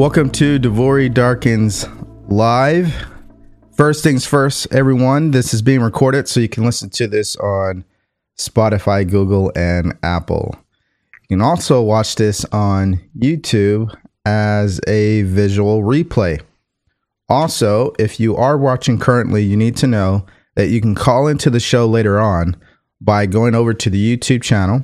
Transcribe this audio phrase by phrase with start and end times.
[0.00, 1.86] Welcome to DeVory Darkins
[2.26, 2.90] Live.
[3.76, 7.84] First things first, everyone, this is being recorded so you can listen to this on
[8.38, 10.56] Spotify, Google, and Apple.
[11.28, 16.40] You can also watch this on YouTube as a visual replay.
[17.28, 21.50] Also, if you are watching currently, you need to know that you can call into
[21.50, 22.56] the show later on
[23.02, 24.82] by going over to the YouTube channel.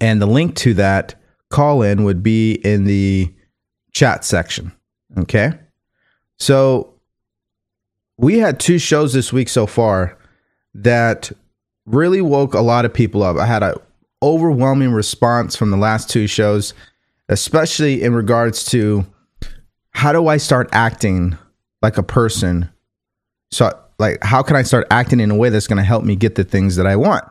[0.00, 1.14] And the link to that
[1.48, 3.32] call in would be in the
[3.94, 4.72] chat section.
[5.16, 5.52] Okay.
[6.38, 6.94] So
[8.18, 10.18] we had two shows this week so far
[10.74, 11.32] that
[11.86, 13.36] really woke a lot of people up.
[13.36, 13.74] I had an
[14.22, 16.74] overwhelming response from the last two shows,
[17.28, 19.06] especially in regards to
[19.90, 21.38] how do I start acting
[21.82, 22.68] like a person?
[23.52, 26.16] So, like, how can I start acting in a way that's going to help me
[26.16, 27.24] get the things that I want?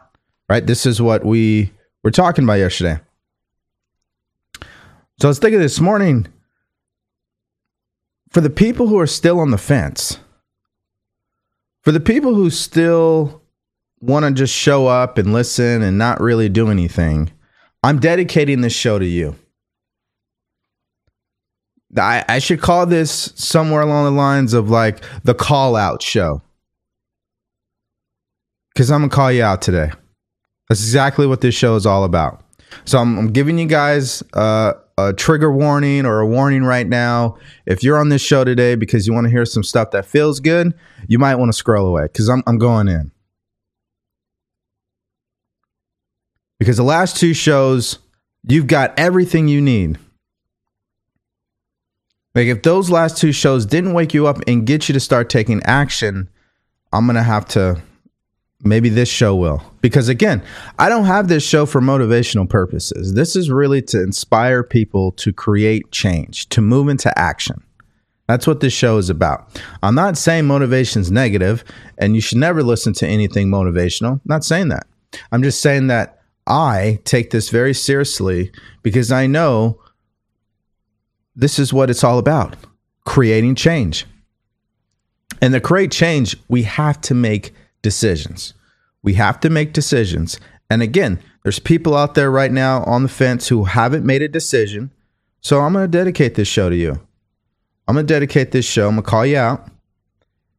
[0.49, 0.66] Right.
[0.66, 1.71] This is what we
[2.04, 2.99] were talking about yesterday.
[5.20, 6.27] So I was thinking this morning
[8.33, 10.20] for the people who are still on the fence,
[11.83, 13.44] for the people who still
[14.02, 17.32] want to just show up and listen and not really do anything,
[17.83, 19.36] I'm dedicating this show to you.
[21.95, 26.42] I, I should call this somewhere along the lines of like the call out show.
[28.73, 29.92] Because I'm going to call you out today.
[30.67, 32.43] That's exactly what this show is all about.
[32.86, 37.37] So I'm, I'm giving you guys uh, a trigger warning or a warning right now.
[37.65, 40.39] If you're on this show today because you want to hear some stuff that feels
[40.39, 40.73] good,
[41.08, 43.11] you might want to scroll away because I'm, I'm going in.
[46.59, 47.99] Because the last two shows,
[48.48, 49.98] you've got everything you need.
[52.36, 55.30] Like if those last two shows didn't wake you up and get you to start
[55.30, 56.30] taking action,
[56.92, 57.81] I'm going to have to
[58.63, 59.63] maybe this show will.
[59.81, 60.43] Because again,
[60.79, 63.13] I don't have this show for motivational purposes.
[63.13, 67.63] This is really to inspire people to create change, to move into action.
[68.27, 69.61] That's what this show is about.
[69.81, 71.63] I'm not saying motivation's negative
[71.97, 74.13] and you should never listen to anything motivational.
[74.13, 74.87] I'm not saying that.
[75.31, 78.51] I'm just saying that I take this very seriously
[78.81, 79.80] because I know
[81.35, 82.55] this is what it's all about
[83.05, 84.05] creating change.
[85.41, 87.53] And to create change, we have to make
[87.83, 88.55] decisions.
[89.04, 90.39] We have to make decisions.
[90.71, 94.27] And again, there's people out there right now on the fence who haven't made a
[94.27, 94.89] decision.
[95.42, 96.99] So I'm going to dedicate this show to you.
[97.88, 98.88] I'm going to dedicate this show.
[98.88, 99.67] I'm going to call you out.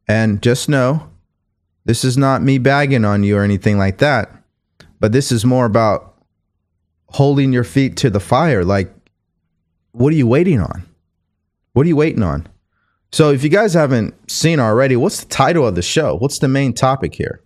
[0.07, 1.09] And just know
[1.85, 4.31] this is not me bagging on you or anything like that.
[4.99, 6.15] But this is more about
[7.07, 8.63] holding your feet to the fire.
[8.63, 8.93] Like,
[9.91, 10.85] what are you waiting on?
[11.73, 12.47] What are you waiting on?
[13.11, 16.17] So, if you guys haven't seen already, what's the title of the show?
[16.17, 17.41] What's the main topic here?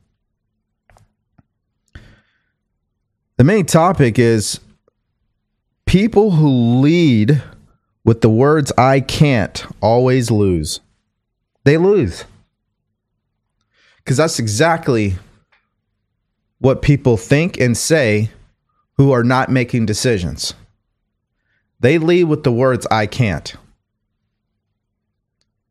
[3.37, 4.59] The main topic is
[5.85, 7.41] people who lead
[8.03, 10.81] with the words I can't always lose.
[11.63, 12.25] They lose.
[13.97, 15.15] Because that's exactly
[16.57, 18.31] what people think and say
[18.97, 20.53] who are not making decisions.
[21.79, 23.55] They lead with the words I can't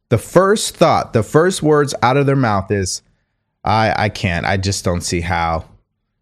[0.09, 3.03] the first thought, the first words out of their mouth is,
[3.65, 4.47] I, I can't.
[4.47, 5.65] I just don't see how.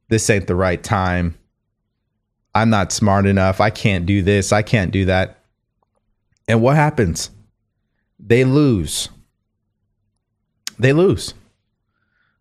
[0.09, 1.37] This ain't the right time.
[2.55, 3.61] I'm not smart enough.
[3.61, 4.53] I can't do this.
[4.53, 5.39] I can't do that.
[6.49, 7.31] And what happens?
[8.19, 9.09] They lose.
[10.79, 11.35] They lose.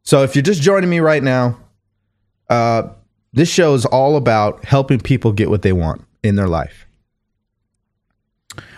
[0.04, 1.60] So if you're just joining me right now,
[2.50, 2.90] uh,
[3.34, 6.86] this show is all about helping people get what they want in their life.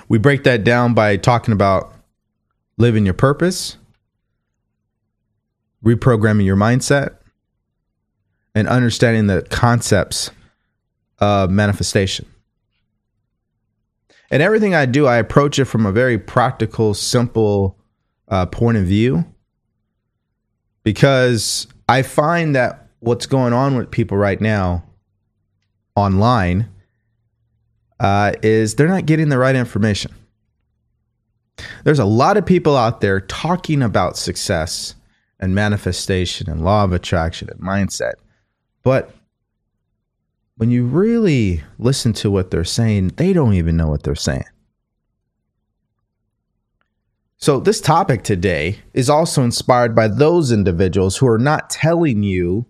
[0.09, 1.93] We break that down by talking about
[2.77, 3.77] living your purpose,
[5.83, 7.17] reprogramming your mindset,
[8.55, 10.31] and understanding the concepts
[11.19, 12.25] of manifestation.
[14.29, 17.77] And everything I do, I approach it from a very practical, simple
[18.27, 19.25] uh, point of view
[20.83, 24.83] because I find that what's going on with people right now
[25.95, 26.69] online
[27.99, 30.13] uh, is they're not getting the right information.
[31.83, 34.95] There's a lot of people out there talking about success
[35.39, 38.13] and manifestation and law of attraction and mindset.
[38.83, 39.13] But
[40.57, 44.45] when you really listen to what they're saying, they don't even know what they're saying.
[47.39, 52.65] So, this topic today is also inspired by those individuals who are not telling you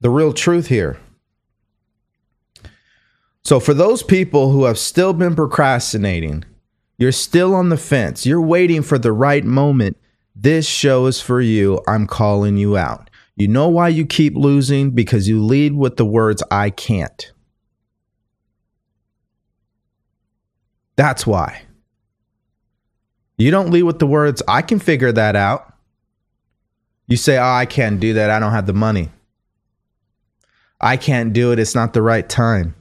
[0.00, 0.98] the real truth here.
[3.44, 6.46] So, for those people who have still been procrastinating,
[6.98, 8.26] you're still on the fence.
[8.26, 9.96] You're waiting for the right moment.
[10.34, 11.80] This show is for you.
[11.86, 13.10] I'm calling you out.
[13.36, 14.90] You know why you keep losing?
[14.90, 17.32] Because you lead with the words, I can't.
[20.96, 21.62] That's why.
[23.38, 25.72] You don't lead with the words, I can figure that out.
[27.08, 28.30] You say, Oh, I can't do that.
[28.30, 29.10] I don't have the money.
[30.80, 31.58] I can't do it.
[31.58, 32.74] It's not the right time.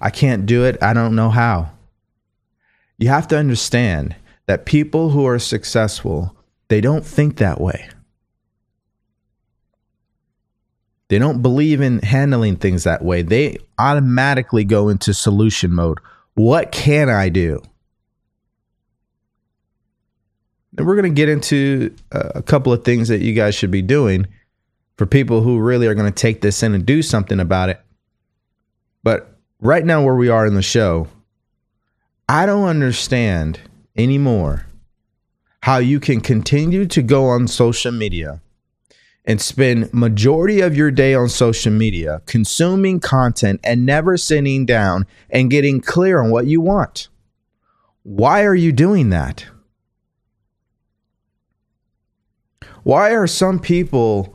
[0.00, 0.82] I can't do it.
[0.82, 1.71] I don't know how.
[3.02, 4.14] You have to understand
[4.46, 6.36] that people who are successful,
[6.68, 7.88] they don't think that way.
[11.08, 13.22] They don't believe in handling things that way.
[13.22, 15.98] They automatically go into solution mode.
[16.34, 17.60] What can I do?
[20.78, 23.82] And we're going to get into a couple of things that you guys should be
[23.82, 24.28] doing
[24.96, 27.80] for people who really are going to take this in and do something about it.
[29.02, 31.08] But right now, where we are in the show,
[32.32, 33.60] I don't understand
[33.94, 34.64] anymore
[35.64, 38.40] how you can continue to go on social media
[39.26, 45.06] and spend majority of your day on social media consuming content and never sitting down
[45.28, 47.10] and getting clear on what you want.
[48.02, 49.44] Why are you doing that?
[52.82, 54.34] Why are some people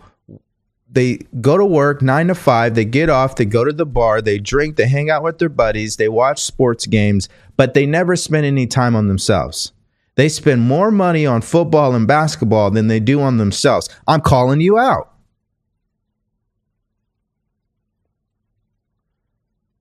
[0.89, 4.21] they go to work 9 to 5, they get off, they go to the bar,
[4.21, 8.15] they drink, they hang out with their buddies, they watch sports games, but they never
[8.15, 9.73] spend any time on themselves.
[10.15, 13.89] They spend more money on football and basketball than they do on themselves.
[14.07, 15.13] I'm calling you out.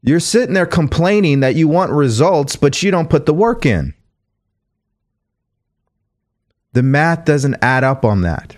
[0.03, 3.95] You're sitting there complaining that you want results, but you don't put the work in.
[6.75, 8.57] The math doesn't add up on that.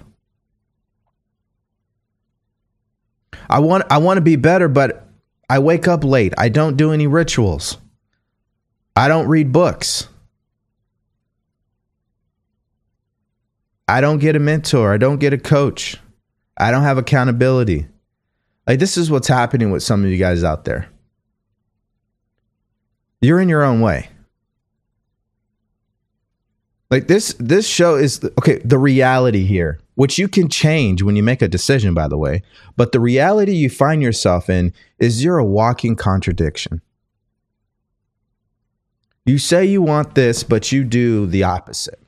[3.49, 5.07] I want I want to be better, but
[5.49, 6.35] I wake up late.
[6.37, 7.79] I don't do any rituals.
[8.95, 10.09] I don't read books.
[13.87, 14.93] I don't get a mentor.
[14.93, 15.97] I don't get a coach.
[16.59, 17.87] I don't have accountability.
[18.67, 20.91] Like this is what's happening with some of you guys out there.
[23.23, 24.11] You're in your own way.
[26.91, 31.25] Like this this show is okay, the reality here, which you can change when you
[31.25, 32.41] make a decision by the way,
[32.77, 36.81] but the reality you find yourself in is you're a walking contradiction.
[39.27, 42.01] You say you want this, but you do the opposite.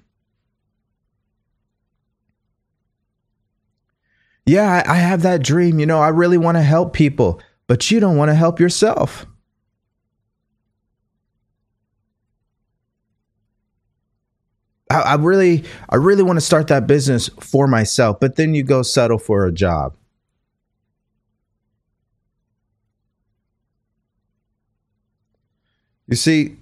[4.47, 5.81] Yeah, I, have that dream.
[5.81, 9.27] You know, I really want to help people, but you don't want to help yourself.
[14.91, 18.63] I, I really, I really want to start that business for myself, but then you
[18.63, 19.95] go settle for a job.
[26.09, 26.57] You see,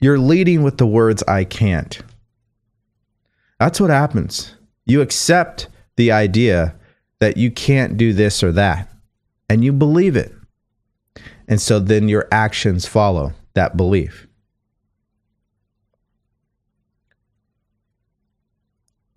[0.00, 2.00] you're leading with the words, I can't.
[3.60, 4.54] That's what happens.
[4.84, 6.74] You accept the idea
[7.20, 8.88] that you can't do this or that,
[9.48, 10.32] and you believe it.
[11.48, 14.27] And so then your actions follow that belief.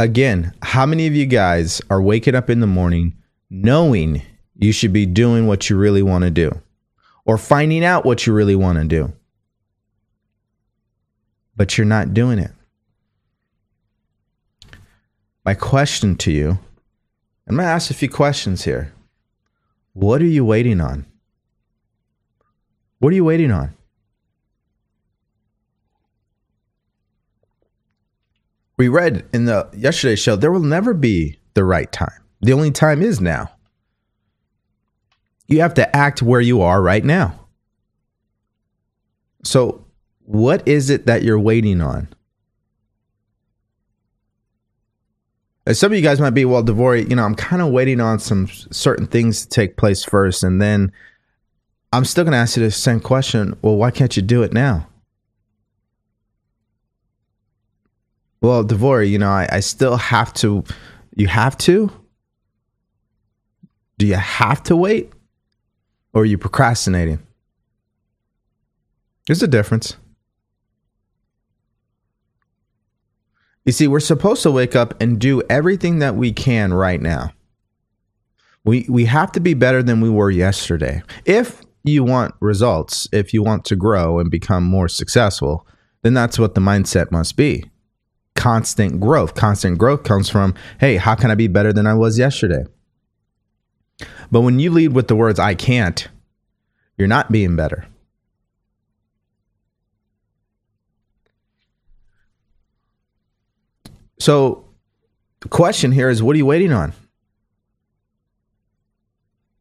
[0.01, 3.15] Again, how many of you guys are waking up in the morning
[3.51, 4.24] knowing
[4.55, 6.60] you should be doing what you really want to do
[7.24, 9.13] or finding out what you really want to do?
[11.55, 12.50] But you're not doing it.
[15.46, 16.58] My question to you,
[17.48, 18.91] I'm going to ask a few questions here.
[19.93, 21.05] What are you waiting on?
[22.98, 23.75] What are you waiting on?
[28.82, 32.20] We read in the yesterday's show there will never be the right time.
[32.42, 33.52] The only time is now.
[35.46, 37.48] You have to act where you are right now.
[39.44, 39.86] So,
[40.26, 42.08] what is it that you're waiting on?
[45.68, 48.02] As some of you guys might be, well, DeVory, you know, I'm kind of waiting
[48.02, 50.92] on some certain things to take place first, and then
[51.94, 53.56] I'm still going to ask you the same question.
[53.62, 54.88] Well, why can't you do it now?
[58.41, 60.63] Well, DeVory, you know, I, I still have to.
[61.15, 61.91] You have to?
[63.98, 65.12] Do you have to wait?
[66.13, 67.19] Or are you procrastinating?
[69.27, 69.95] There's a difference.
[73.63, 77.31] You see, we're supposed to wake up and do everything that we can right now.
[78.63, 81.03] We we have to be better than we were yesterday.
[81.25, 85.67] If you want results, if you want to grow and become more successful,
[86.01, 87.71] then that's what the mindset must be
[88.41, 89.36] constant growth.
[89.36, 92.65] Constant growth comes from, hey, how can I be better than I was yesterday?
[94.31, 96.07] But when you lead with the words, I can't,
[96.98, 97.86] you're not being better.
[104.17, 104.65] So
[105.41, 106.93] the question here is what are you waiting on?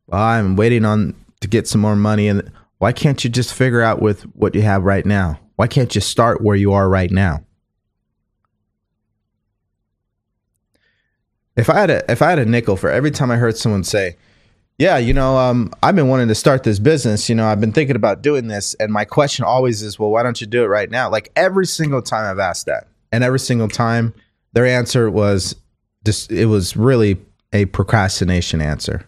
[0.06, 3.82] Well, I'm waiting on to get some more money and why can't you just figure
[3.82, 5.38] out with what you have right now?
[5.56, 7.44] Why can't you start where you are right now?
[11.60, 13.84] If I had a if I had a nickel for every time I heard someone
[13.84, 14.16] say,
[14.78, 17.28] "Yeah, you know, um, I've been wanting to start this business.
[17.28, 20.22] You know, I've been thinking about doing this," and my question always is, "Well, why
[20.22, 23.38] don't you do it right now?" Like every single time I've asked that, and every
[23.38, 24.14] single time
[24.54, 25.54] their answer was
[26.02, 27.18] just it was really
[27.52, 29.04] a procrastination answer.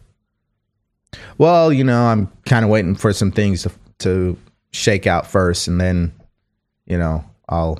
[1.38, 4.36] Well, you know, I'm kind of waiting for some things to, to
[4.72, 6.12] shake out first, and then,
[6.84, 7.78] you know, I'll.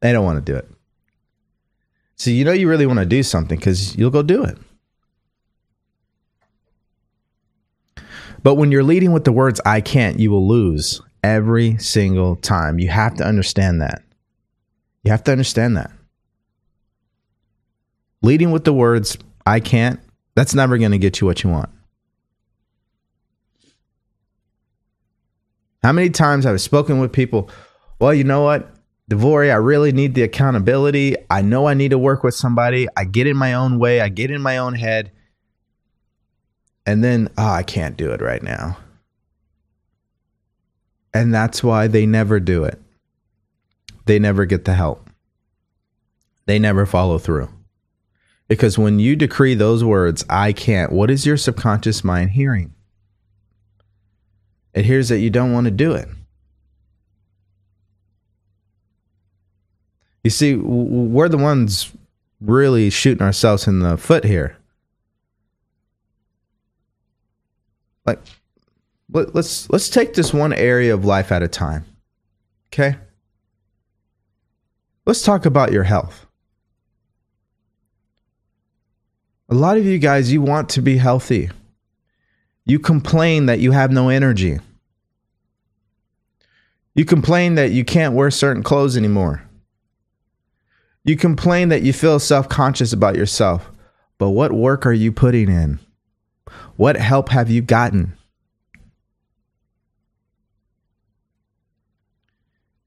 [0.00, 0.68] They don't want to do it.
[2.18, 4.58] So you know you really want to do something because you'll go do it.
[8.42, 12.78] But when you're leading with the words "I can't," you will lose every single time.
[12.78, 14.02] You have to understand that.
[15.04, 15.90] You have to understand that.
[18.22, 20.00] Leading with the words "I can't,"
[20.34, 21.70] that's never going to get you what you want.
[25.82, 27.48] How many times I've spoken with people,
[28.00, 28.68] well, you know what?
[29.08, 31.16] DeVory, I really need the accountability.
[31.30, 32.86] I know I need to work with somebody.
[32.96, 35.10] I get in my own way, I get in my own head.
[36.84, 38.78] And then, oh, I can't do it right now.
[41.12, 42.80] And that's why they never do it.
[44.04, 45.08] They never get the help.
[46.46, 47.50] They never follow through.
[48.46, 52.74] Because when you decree those words, I can't, what is your subconscious mind hearing?
[54.72, 56.08] It hears that you don't want to do it.
[60.28, 61.90] You see, we're the ones
[62.38, 64.58] really shooting ourselves in the foot here.
[68.04, 68.18] Like,
[69.10, 71.86] let's let's take this one area of life at a time.
[72.70, 72.98] Okay?
[75.06, 76.26] Let's talk about your health.
[79.48, 81.48] A lot of you guys, you want to be healthy.
[82.66, 84.58] You complain that you have no energy.
[86.94, 89.47] You complain that you can't wear certain clothes anymore.
[91.08, 93.70] You complain that you feel self conscious about yourself,
[94.18, 95.78] but what work are you putting in?
[96.76, 98.12] What help have you gotten?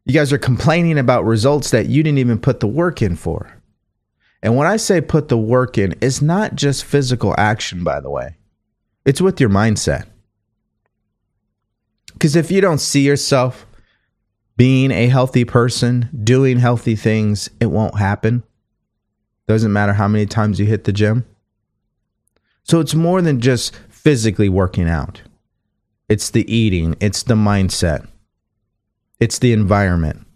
[0.06, 3.60] You guys are complaining about results that you didn't even put the work in for.
[4.44, 8.12] And when I say put the work in, it's not just physical action, by the
[8.12, 8.36] way,
[9.04, 10.06] it's with your mindset.
[12.14, 13.66] Because if you don't see yourself
[14.62, 18.44] being a healthy person, doing healthy things, it won't happen.
[19.48, 21.26] Doesn't matter how many times you hit the gym.
[22.62, 25.24] So it's more than just physically working out.
[26.10, 28.08] It's the eating, it's the mindset,
[29.20, 30.28] it's the environment.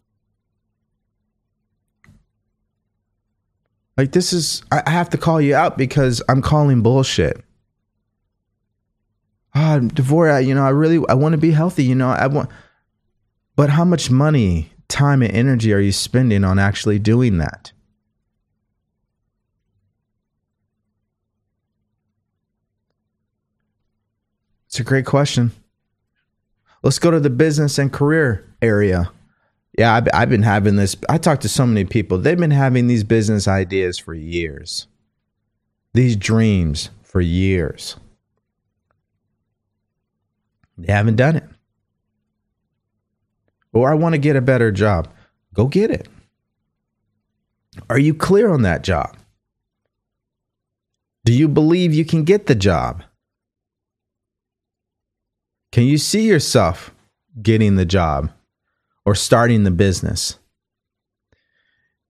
[3.96, 7.44] Like this is I have to call you out because I'm calling bullshit.
[9.54, 12.26] Ah, oh, DeVory, you know, I really I want to be healthy, you know, I
[12.26, 12.50] want
[13.56, 17.72] but how much money, time, and energy are you spending on actually doing that?
[24.68, 25.52] It's a great question.
[26.84, 29.10] Let's go to the business and career area.
[29.78, 30.96] Yeah, I've, I've been having this.
[31.08, 32.18] I talked to so many people.
[32.18, 34.88] They've been having these business ideas for years,
[35.94, 37.96] these dreams for years.
[40.78, 41.55] They haven't done it
[43.76, 45.10] or I want to get a better job,
[45.54, 46.08] go get it.
[47.90, 49.18] Are you clear on that job?
[51.26, 53.04] Do you believe you can get the job?
[55.72, 56.96] Can you see yourself
[57.42, 58.32] getting the job
[59.06, 60.40] or starting the business?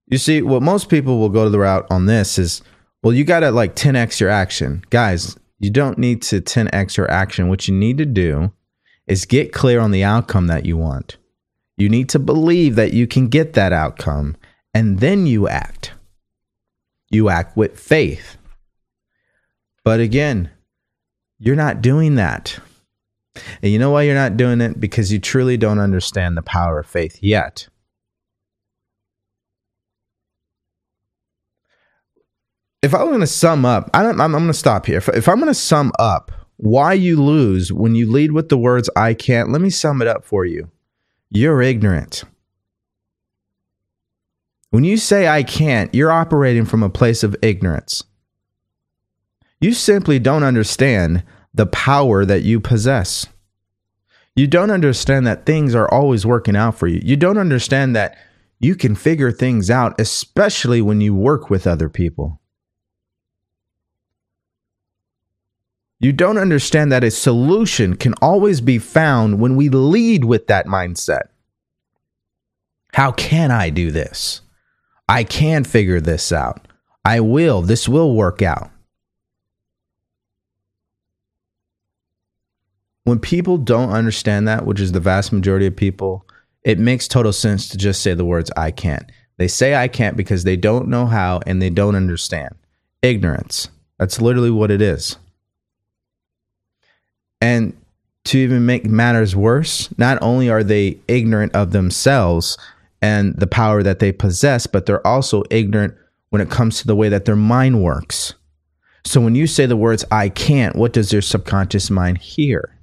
[0.06, 2.62] You see, what most people will go to the route on this is,
[3.02, 4.84] well, you got to like 10x your action.
[4.92, 7.48] Guys, you don't need to 10x your action.
[7.48, 8.52] What you need to do
[9.08, 11.18] is get clear on the outcome that you want.
[11.78, 14.38] You need to believe that you can get that outcome,
[14.74, 15.94] and then you act.
[17.10, 18.38] You act with faith.
[19.84, 20.50] But again,
[21.38, 22.60] you're not doing that.
[23.62, 24.80] And you know why you're not doing it?
[24.80, 27.68] Because you truly don't understand the power of faith yet.
[32.82, 34.98] If I am going to sum up, I I'm, I'm going to stop here.
[34.98, 38.58] If, if I'm going to sum up why you lose when you lead with the
[38.58, 40.70] words, I can't, let me sum it up for you.
[41.30, 42.24] You're ignorant.
[44.70, 48.04] When you say I can't, you're operating from a place of ignorance.
[49.62, 53.28] You simply don't understand the power that you possess.
[54.36, 57.00] You don't understand that things are always working out for you.
[57.04, 58.18] You don't understand that
[58.60, 62.42] you can figure things out, especially when you work with other people.
[66.00, 70.66] You don't understand that a solution can always be found when we lead with that
[70.66, 71.30] mindset.
[72.94, 74.42] How can I do this?
[75.08, 76.68] I can figure this out.
[77.04, 77.62] I will.
[77.62, 78.72] This will work out.
[83.04, 86.26] When people don't understand that, which is the vast majority of people,
[86.64, 89.12] it makes total sense to just say the words I can't.
[89.38, 92.56] They say I can't because they don't know how and they don't understand.
[93.04, 93.70] Ignorance.
[94.00, 95.18] That's literally what it is.
[97.42, 97.76] And
[98.26, 102.58] to even make matters worse, not only are they ignorant of themselves
[103.02, 105.94] and the power that they possess, but they're also ignorant
[106.30, 108.34] when it comes to the way that their mind works.
[109.04, 112.76] So when you say the words I can't, what does their subconscious mind hear?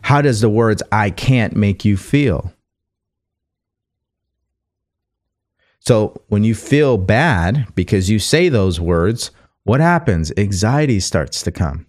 [0.00, 2.52] How does the words I can't make you feel?
[5.80, 9.30] So when you feel bad because you say those words,
[9.64, 10.32] what happens?
[10.36, 11.86] Anxiety starts to come.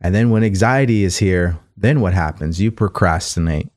[0.00, 2.60] And then when anxiety is here, then what happens?
[2.60, 3.68] You procrastinate.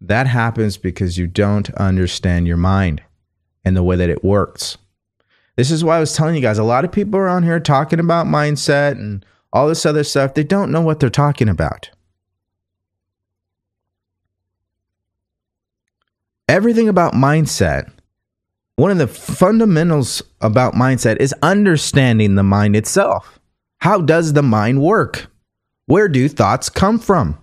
[0.00, 3.02] That happens because you don't understand your mind
[3.64, 4.78] and the way that it works.
[5.56, 7.98] This is why I was telling you guys a lot of people around here talking
[7.98, 10.34] about mindset and all this other stuff.
[10.34, 11.90] They don't know what they're talking about.
[16.48, 17.90] Everything about mindset,
[18.76, 23.40] one of the fundamentals about mindset is understanding the mind itself.
[23.78, 25.26] How does the mind work?
[25.86, 27.38] Where do thoughts come from?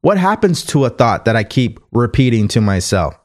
[0.00, 3.18] What happens to a thought that I keep repeating to myself?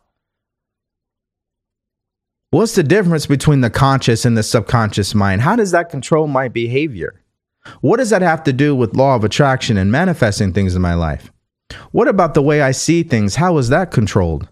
[2.49, 5.41] What's the difference between the conscious and the subconscious mind?
[5.41, 7.23] How does that control my behavior?
[7.79, 10.93] What does that have to do with law of attraction and manifesting things in my
[10.93, 11.31] life?
[11.91, 13.35] What about the way I see things?
[13.35, 14.49] How is that controlled?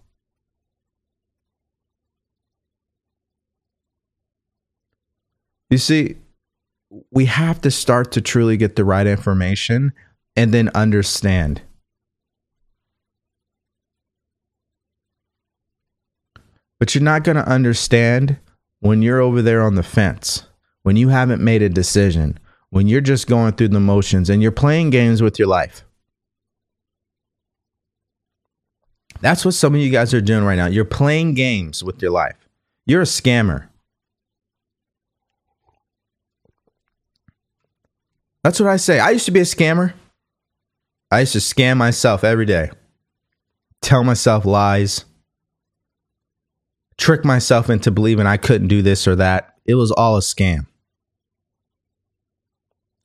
[5.69, 6.17] You see,
[7.10, 9.93] we have to start to truly get the right information
[10.36, 11.62] and then understand.
[16.80, 18.38] But you're not going to understand
[18.80, 20.47] when you're over there on the fence,
[20.84, 22.39] when you haven't made a decision,
[22.71, 25.86] when you're just going through the motions and you're playing games with your life.
[29.21, 30.65] That's what some of you guys are doing right now.
[30.65, 32.49] You're playing games with your life.
[32.88, 33.67] You're a scammer.
[38.43, 38.99] That's what I say.
[38.99, 39.93] I used to be a scammer.
[41.12, 42.71] I used to scam myself every day,
[43.82, 45.04] tell myself lies,
[46.97, 49.56] trick myself into believing I couldn't do this or that.
[49.65, 50.67] It was all a scam.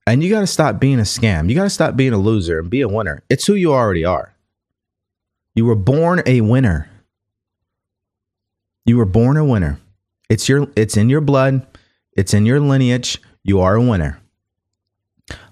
[0.06, 1.48] And you got to stop being a scam.
[1.48, 3.24] You got to stop being a loser and be a winner.
[3.28, 4.34] It's who you already are.
[5.56, 6.88] You were born a winner.
[8.84, 9.80] You were born a winner.
[10.30, 11.66] It's your it's in your blood.
[12.12, 13.20] It's in your lineage.
[13.42, 14.20] You are a winner.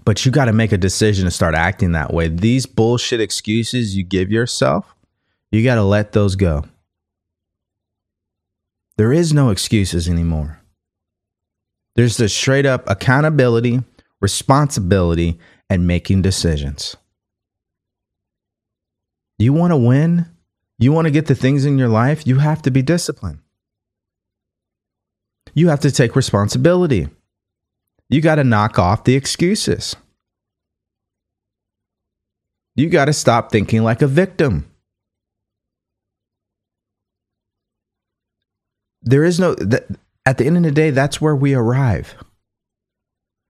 [0.04, 2.28] But you got to make a decision to start acting that way.
[2.28, 4.94] These bullshit excuses you give yourself,
[5.50, 6.64] you got to let those go.
[8.96, 10.60] There is no excuses anymore.
[11.96, 13.82] There's the straight up accountability,
[14.20, 15.38] responsibility,
[15.70, 16.96] and making decisions.
[19.38, 20.26] You want to win?
[20.78, 22.26] You want to get the things in your life?
[22.26, 23.38] You have to be disciplined.
[25.54, 27.08] You have to take responsibility.
[28.14, 29.96] You got to knock off the excuses.
[32.76, 34.70] You got to stop thinking like a victim.
[39.02, 39.56] There is no,
[40.24, 42.14] at the end of the day, that's where we arrive.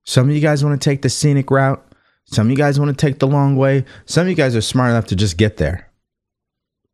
[0.06, 1.86] Some of you guys want to take the scenic route.
[2.24, 3.84] Some of you guys want to take the long way.
[4.06, 5.90] Some of you guys are smart enough to just get there.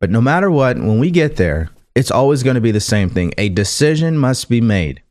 [0.01, 3.09] But no matter what, when we get there, it's always going to be the same
[3.09, 3.33] thing.
[3.37, 5.01] A decision must be made,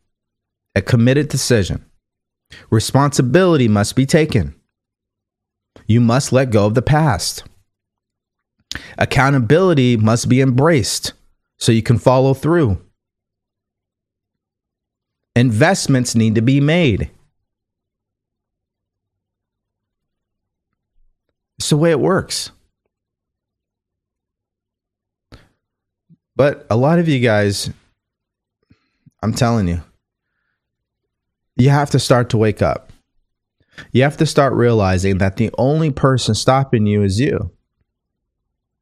[0.75, 1.87] a committed decision.
[2.71, 4.55] Responsibility must be taken.
[5.87, 7.45] You must let go of the past.
[8.99, 11.13] Accountability must be embraced
[11.59, 12.81] so you can follow through.
[15.35, 17.11] Investments need to be made.
[21.59, 22.51] It's the way it works.
[26.37, 27.71] But a lot of you guys,
[29.23, 29.83] I'm telling you,
[31.61, 32.93] you have to start to wake up.
[33.93, 37.51] You have to start realizing that the only person stopping you is you.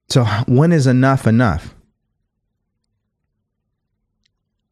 [0.09, 1.75] So, when is enough enough?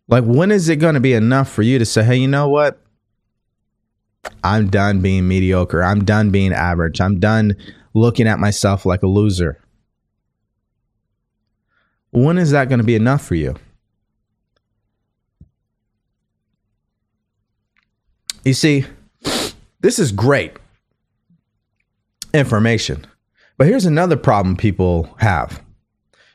[0.09, 2.49] Like, when is it going to be enough for you to say, hey, you know
[2.49, 2.81] what?
[4.42, 5.83] I'm done being mediocre.
[5.83, 7.01] I'm done being average.
[7.01, 7.57] I'm done
[7.92, 9.61] looking at myself like a loser.
[12.11, 13.57] When is that going to be enough for you?
[18.47, 18.85] You see,
[19.81, 20.53] this is great
[22.33, 23.05] information.
[23.59, 25.61] But here's another problem people have.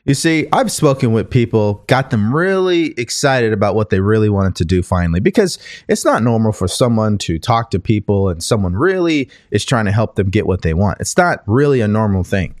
[0.04, 4.56] You see, I've spoken with people, got them really excited about what they really wanted
[4.56, 8.74] to do finally, because it's not normal for someone to talk to people and someone
[8.74, 11.00] really is trying to help them get what they want.
[11.00, 12.56] It's not really a normal thing.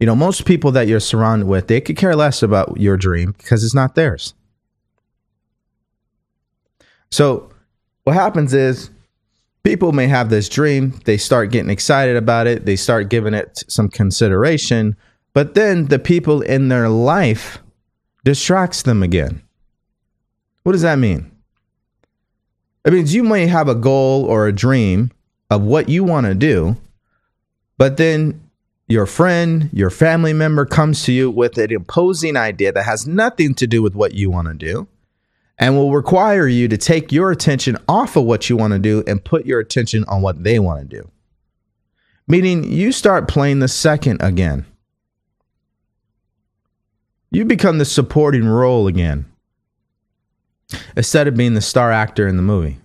[0.00, 3.34] You know, most people that you're surrounded with, they could care less about your dream
[3.36, 4.32] because it's not theirs.
[7.10, 7.50] So,
[8.08, 8.88] what happens is
[9.64, 13.64] people may have this dream, they start getting excited about it, they start giving it
[13.68, 14.96] some consideration,
[15.34, 17.58] but then the people in their life
[18.24, 19.42] distracts them again.
[20.62, 21.30] What does that mean?
[22.86, 25.10] It means you may have a goal or a dream
[25.50, 26.78] of what you want to do,
[27.76, 28.40] but then
[28.86, 33.52] your friend, your family member comes to you with an imposing idea that has nothing
[33.56, 34.88] to do with what you want to do
[35.58, 39.02] and will require you to take your attention off of what you want to do
[39.06, 41.10] and put your attention on what they want to do.
[42.28, 44.66] Meaning you start playing the second again.
[47.30, 49.26] You become the supporting role again
[50.96, 52.78] instead of being the star actor in the movie.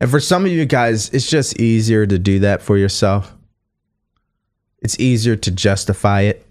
[0.00, 3.34] And for some of you guys, it's just easier to do that for yourself.
[4.80, 6.49] It's easier to justify it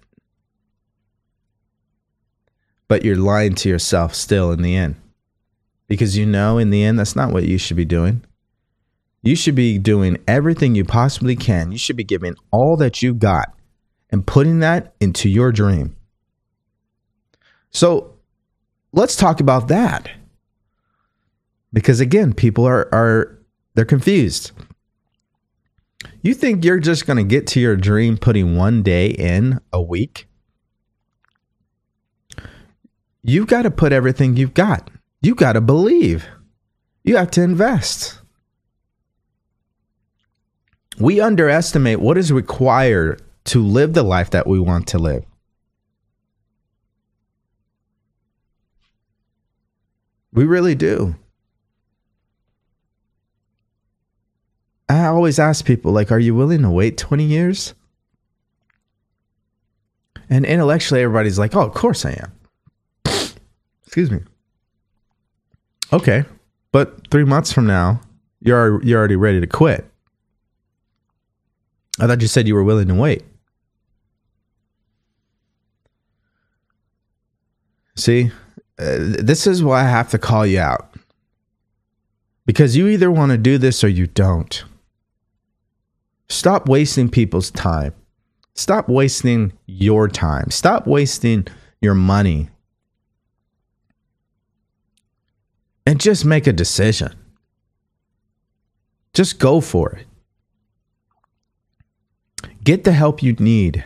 [2.90, 4.96] but you're lying to yourself still in the end.
[5.86, 8.24] Because you know in the end that's not what you should be doing.
[9.22, 11.70] You should be doing everything you possibly can.
[11.70, 13.54] You should be giving all that you got
[14.10, 15.94] and putting that into your dream.
[17.70, 18.16] So
[18.92, 20.10] let's talk about that.
[21.72, 23.38] Because again, people are are
[23.74, 24.50] they're confused.
[26.22, 29.80] You think you're just going to get to your dream putting one day in a
[29.80, 30.26] week?
[33.22, 34.90] You've got to put everything you've got.
[35.22, 36.26] You got to believe.
[37.04, 38.20] You have to invest.
[40.98, 45.24] We underestimate what is required to live the life that we want to live.
[50.32, 51.16] We really do.
[54.88, 57.74] I always ask people, like, are you willing to wait 20 years?
[60.28, 62.32] And intellectually, everybody's like, oh, of course I am.
[63.90, 64.20] Excuse me.
[65.92, 66.22] Okay,
[66.70, 68.00] but three months from now,
[68.40, 69.84] you're you're already ready to quit.
[71.98, 73.24] I thought you said you were willing to wait.
[77.96, 78.30] See,
[78.78, 80.94] uh, this is why I have to call you out.
[82.46, 84.62] Because you either want to do this or you don't.
[86.28, 87.92] Stop wasting people's time.
[88.54, 90.52] Stop wasting your time.
[90.52, 91.48] Stop wasting
[91.80, 92.49] your money
[95.90, 97.12] and just make a decision.
[99.12, 100.06] Just go for it.
[102.62, 103.84] Get the help you need.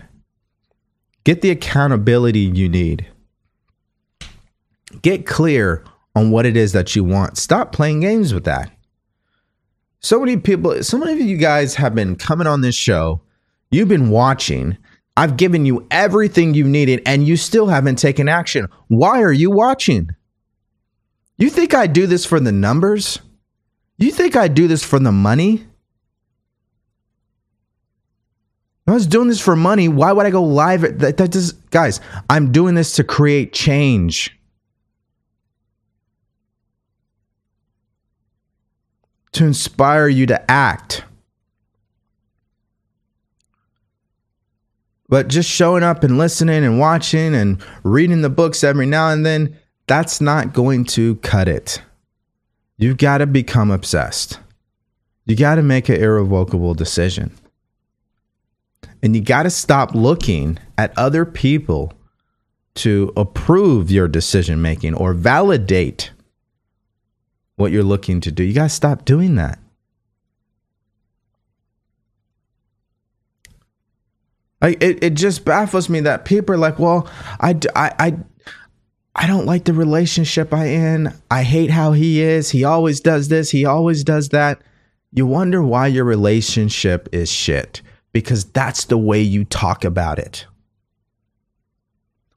[1.25, 3.07] Get the accountability you need.
[5.01, 5.83] Get clear
[6.15, 7.39] on what it is that you want.
[7.39, 8.71] Stop playing games with that.
[10.01, 13.23] So many people, so many of you guys have been coming on this show.
[13.71, 14.77] You've been watching.
[15.17, 18.69] I've given you everything you needed and you still haven't taken action.
[18.89, 20.11] Why are you watching?
[21.37, 23.19] You think I do this for the numbers?
[23.99, 25.67] You think I do this for the money?
[28.87, 30.83] If I was doing this for money, why would I go live?
[30.99, 34.39] That, that does, guys, I'm doing this to create change.
[39.33, 41.05] To inspire you to act.
[45.09, 49.25] But just showing up and listening and watching and reading the books every now and
[49.25, 51.83] then, that's not going to cut it.
[52.77, 54.39] You've got to become obsessed.
[55.27, 57.33] You got to make an irrevocable decision.
[59.03, 61.93] And you got to stop looking at other people
[62.77, 66.11] to approve your decision making or validate
[67.57, 68.43] what you're looking to do.
[68.43, 69.59] You got to stop doing that.
[74.61, 78.17] Like it, it just baffles me that people are like, well, I, I, I
[79.17, 81.13] I don't like the relationship I in.
[81.31, 82.51] I hate how he is.
[82.51, 84.61] He always does this, he always does that.
[85.13, 87.81] You wonder why your relationship is shit
[88.13, 90.47] because that's the way you talk about it.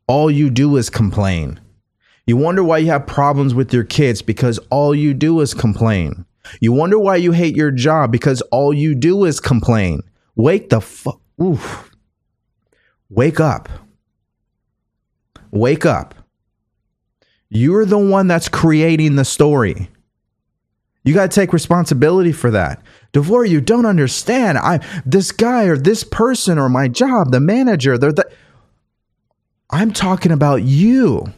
[0.08, 1.60] All you do is complain.
[2.28, 6.26] You wonder why you have problems with your kids because all you do is complain.
[6.60, 10.02] You wonder why you hate your job because all you do is complain.
[10.36, 11.20] Wake the fuck.
[11.42, 11.92] Oof.
[13.10, 13.70] Wake up.
[15.52, 16.14] Wake up.
[17.50, 19.90] You're the one that's creating the story.
[21.04, 22.82] You got to take responsibility for that.
[23.14, 24.58] DeVore, you don't understand.
[24.58, 28.30] I this guy or this person or my job, the manager, they're the
[29.70, 31.34] I'm talking about you.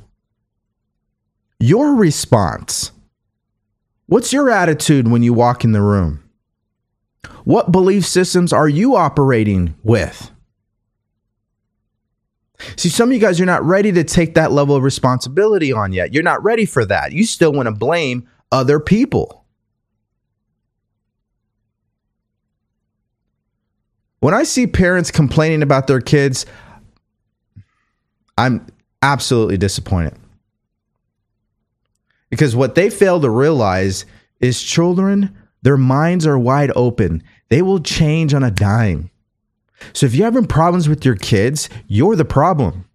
[1.60, 2.92] Your response.
[4.08, 6.24] What's your attitude when you walk in the room?
[7.44, 10.32] What belief systems are you operating with?
[12.76, 15.94] See, some of you guys are not ready to take that level of responsibility on
[15.94, 16.14] yet.
[16.14, 17.12] You're not ready for that.
[17.12, 19.46] You still want to blame other people.
[24.20, 26.46] When I see parents complaining about their kids,
[28.38, 28.68] I'm
[29.02, 30.16] absolutely disappointed.
[32.30, 34.06] Because what they fail to realize
[34.40, 37.24] is children, their minds are wide open.
[37.50, 39.10] They will change on a dime.
[39.94, 42.86] So if you're having problems with your kids, you're the problem.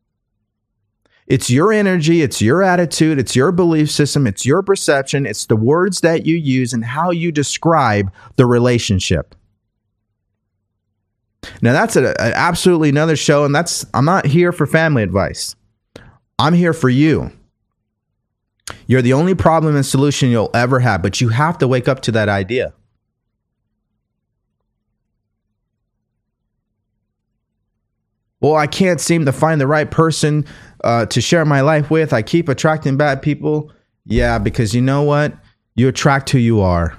[1.26, 5.56] It's your energy, it's your attitude, it's your belief system, it's your perception, it's the
[5.56, 9.34] words that you use and how you describe the relationship.
[11.62, 15.56] Now that's a, a, absolutely another show, and that's I'm not here for family advice.
[16.38, 17.32] I'm here for you.
[18.86, 22.00] You're the only problem and solution you'll ever have, but you have to wake up
[22.00, 22.72] to that idea.
[28.44, 30.44] Well, I can't seem to find the right person
[30.84, 32.12] uh, to share my life with.
[32.12, 33.72] I keep attracting bad people.
[34.04, 35.32] Yeah, because you know what?
[35.76, 36.94] You attract who you are.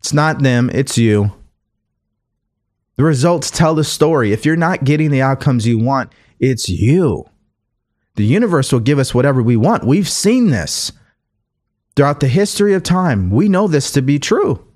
[0.00, 1.30] It's not them, it's you.
[2.96, 4.32] The results tell the story.
[4.32, 7.26] If you're not getting the outcomes you want, it's you.
[8.16, 9.86] The universe will give us whatever we want.
[9.86, 10.90] We've seen this
[11.94, 13.30] throughout the history of time.
[13.30, 14.66] We know this to be true.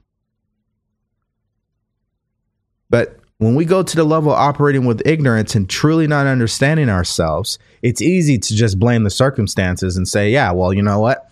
[2.88, 6.88] But when we go to the level of operating with ignorance and truly not understanding
[6.88, 11.30] ourselves, it's easy to just blame the circumstances and say, yeah, well, you know what?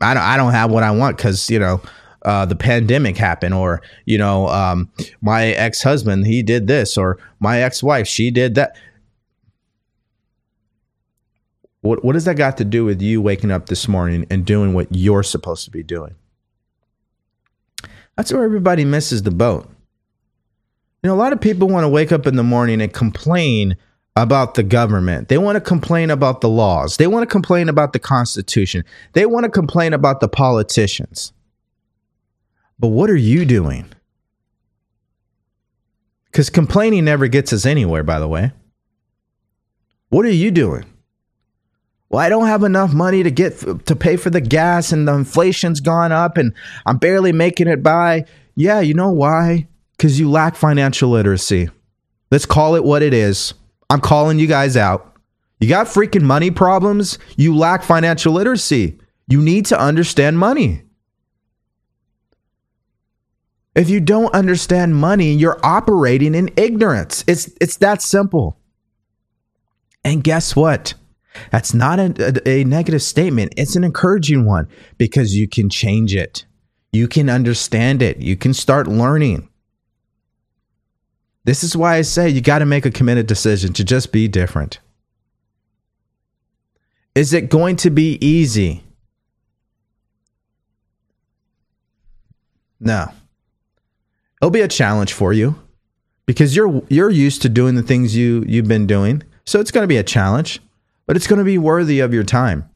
[0.00, 1.80] I don't, I don't have what I want because, you know,
[2.24, 4.88] uh, the pandemic happened, or you know, um,
[5.20, 8.76] my ex husband he did this, or my ex wife she did that.
[11.80, 14.72] What what does that got to do with you waking up this morning and doing
[14.72, 16.14] what you're supposed to be doing?
[18.16, 19.68] That's where everybody misses the boat.
[21.02, 23.76] You know, a lot of people want to wake up in the morning and complain
[24.14, 25.28] about the government.
[25.28, 26.96] They want to complain about the laws.
[26.96, 28.84] They want to complain about the Constitution.
[29.12, 31.32] They want to complain about the politicians.
[32.78, 33.86] But what are you doing?
[36.26, 38.52] Because complaining never gets us anywhere, by the way.
[40.10, 40.84] What are you doing?
[42.10, 45.14] Well, I don't have enough money to get to pay for the gas and the
[45.14, 46.52] inflation's gone up and
[46.86, 48.26] I'm barely making it by.
[48.54, 49.66] Yeah, you know why?
[50.02, 51.70] Because you lack financial literacy.
[52.32, 53.54] Let's call it what it is.
[53.88, 55.14] I'm calling you guys out.
[55.60, 57.20] You got freaking money problems.
[57.36, 58.98] You lack financial literacy.
[59.28, 60.82] You need to understand money.
[63.76, 67.22] If you don't understand money, you're operating in ignorance.
[67.28, 68.58] It's it's that simple.
[70.04, 70.94] And guess what?
[71.52, 73.54] That's not a, a, a, negative statement.
[73.56, 74.66] It's an encouraging one
[74.98, 76.44] because you can change it.
[76.90, 78.16] You can understand it.
[78.16, 79.48] You can start learning.
[81.44, 84.28] This is why I say you got to make a committed decision to just be
[84.28, 84.78] different.
[87.14, 88.84] Is it going to be easy?
[92.80, 93.12] No
[94.42, 95.54] it'll be a challenge for you
[96.26, 99.22] because you're you're used to doing the things you you've been doing.
[99.44, 100.60] So it's going to be a challenge,
[101.06, 102.68] but it's going to be worthy of your time.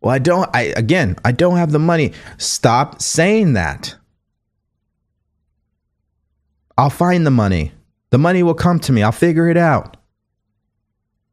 [0.00, 2.12] Well, I don't I again, I don't have the money.
[2.36, 3.94] Stop saying that.
[6.78, 7.72] I'll find the money.
[8.10, 9.02] The money will come to me.
[9.02, 9.96] I'll figure it out.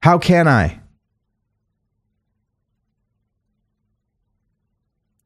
[0.02, 0.80] How can I?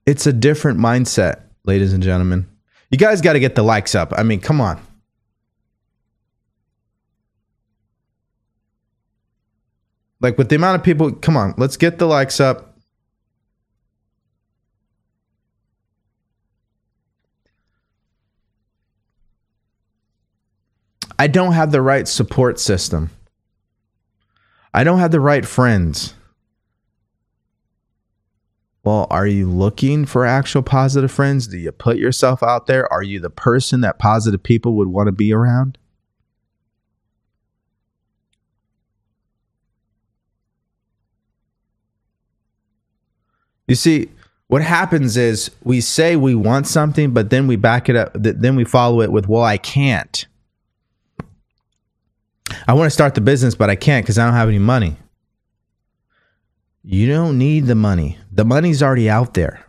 [0.06, 2.48] It's a different mindset ladies and gentlemen.
[2.92, 4.12] You guys got to get the likes up.
[4.16, 4.80] I mean, come on.
[10.20, 12.69] Like with the amount of people, come on, let's get the likes up.
[21.20, 23.10] I don't have the right support system.
[24.74, 26.14] I don't have the right friends.
[28.86, 31.46] Well, are you looking for actual positive friends?
[31.48, 32.92] Do you put yourself out there?
[32.92, 35.78] Are you the person that positive people would want to be around?
[43.68, 44.10] You see,
[44.48, 48.56] what happens is we say we want something, but then we back it up, then
[48.56, 50.26] we follow it with, well, I can't.
[52.68, 54.98] I want to start the business, but I can't because I don't have any money.
[56.84, 58.18] You don't need the money.
[58.32, 59.66] The money's already out there.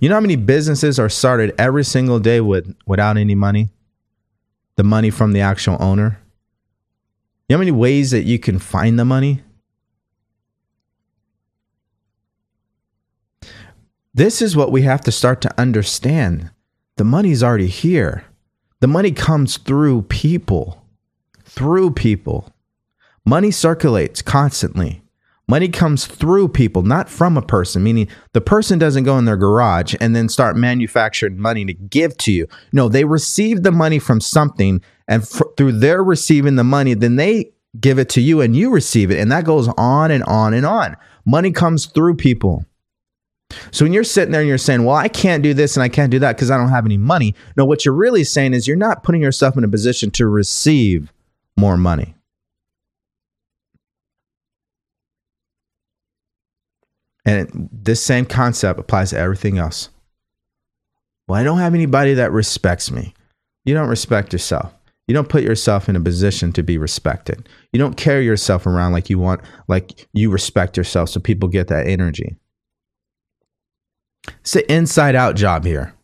[0.00, 3.70] You know how many businesses are started every single day with without any money?
[4.76, 6.20] The money from the actual owner.
[7.48, 9.42] You know how many ways that you can find the money?
[14.14, 16.50] This is what we have to start to understand.
[16.96, 18.24] The money's already here.
[18.80, 20.81] The money comes through people.
[21.54, 22.50] Through people.
[23.26, 25.02] Money circulates constantly.
[25.46, 29.36] Money comes through people, not from a person, meaning the person doesn't go in their
[29.36, 32.48] garage and then start manufacturing money to give to you.
[32.72, 37.16] No, they receive the money from something, and f- through their receiving the money, then
[37.16, 39.20] they give it to you and you receive it.
[39.20, 40.96] And that goes on and on and on.
[41.26, 42.64] Money comes through people.
[43.72, 45.90] So when you're sitting there and you're saying, well, I can't do this and I
[45.90, 47.34] can't do that because I don't have any money.
[47.58, 51.12] No, what you're really saying is you're not putting yourself in a position to receive
[51.56, 52.14] more money.
[57.24, 59.90] And this same concept applies to everything else.
[61.28, 63.14] Well, I don't have anybody that respects me.
[63.64, 64.74] You don't respect yourself.
[65.06, 67.48] You don't put yourself in a position to be respected.
[67.72, 71.68] You don't carry yourself around like you want, like you respect yourself so people get
[71.68, 72.36] that energy.
[74.40, 75.94] It's an inside out job here.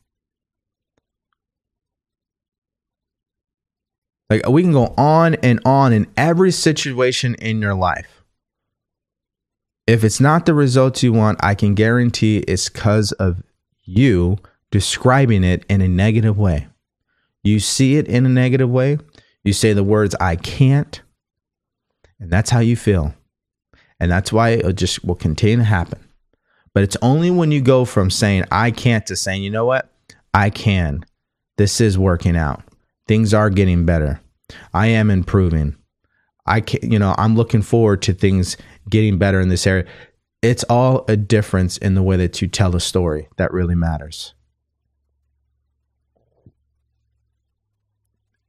[4.31, 8.23] Like we can go on and on in every situation in your life.
[9.87, 13.43] If it's not the results you want, I can guarantee it's because of
[13.83, 14.37] you
[14.71, 16.69] describing it in a negative way.
[17.43, 18.99] You see it in a negative way,
[19.45, 21.01] you say the words, I can't,
[22.21, 23.15] and that's how you feel.
[24.01, 26.01] And that's why it just will continue to happen.
[26.75, 29.91] But it's only when you go from saying, I can't, to saying, you know what?
[30.35, 31.05] I can.
[31.57, 32.63] This is working out.
[33.09, 34.21] Things are getting better.
[34.73, 35.77] I am improving.
[36.47, 38.57] I can, you know, I'm looking forward to things
[38.89, 39.87] getting better in this area.
[40.41, 44.35] It's all a difference in the way that you tell a story that really matters.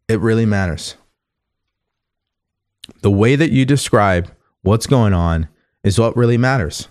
[0.07, 0.95] It really matters.
[3.01, 5.47] The way that you describe what's going on
[5.83, 6.89] is what really matters.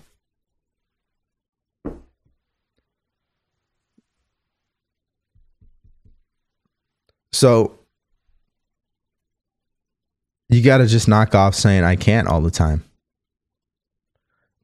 [7.31, 7.79] So
[10.49, 12.83] you got to just knock off saying I can't all the time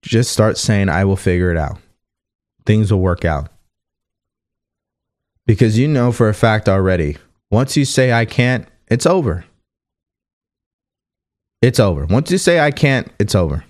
[0.05, 1.77] just start saying, I will figure it out.
[2.65, 3.49] Things will work out.
[5.45, 7.17] Because you know for a fact already,
[7.49, 9.45] once you say, I can't, it's over.
[11.61, 12.05] It's over.
[12.05, 13.63] Once you say, I can't, it's over.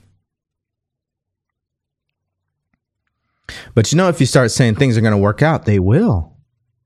[3.73, 6.33] But you know, if you start saying things are going to work out, they will.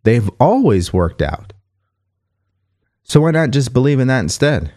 [0.04, 1.54] They've always worked out.
[3.10, 4.72] So why not just believe in that instead?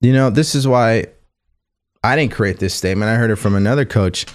[0.00, 1.06] You know, this is why
[2.04, 3.08] I didn't create this statement.
[3.08, 4.26] I heard it from another coach.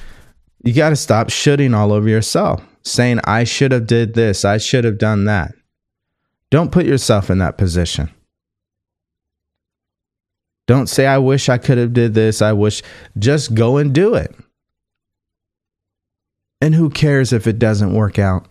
[0.63, 4.57] You got to stop shooting all over yourself, saying I should have did this, I
[4.57, 5.53] should have done that.
[6.51, 8.09] Don't put yourself in that position.
[10.67, 12.83] Don't say I wish I could have did this, I wish
[13.17, 14.35] just go and do it.
[16.59, 18.47] And who cares if it doesn't work out?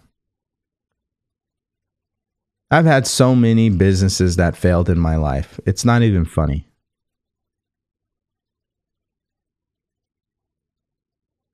[2.70, 5.61] I've had so many businesses that failed in my life.
[5.66, 6.66] It's not even funny.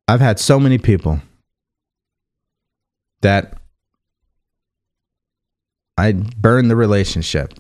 [0.09, 1.21] I've had so many people
[3.21, 3.57] that
[5.97, 7.55] I burned the relationship.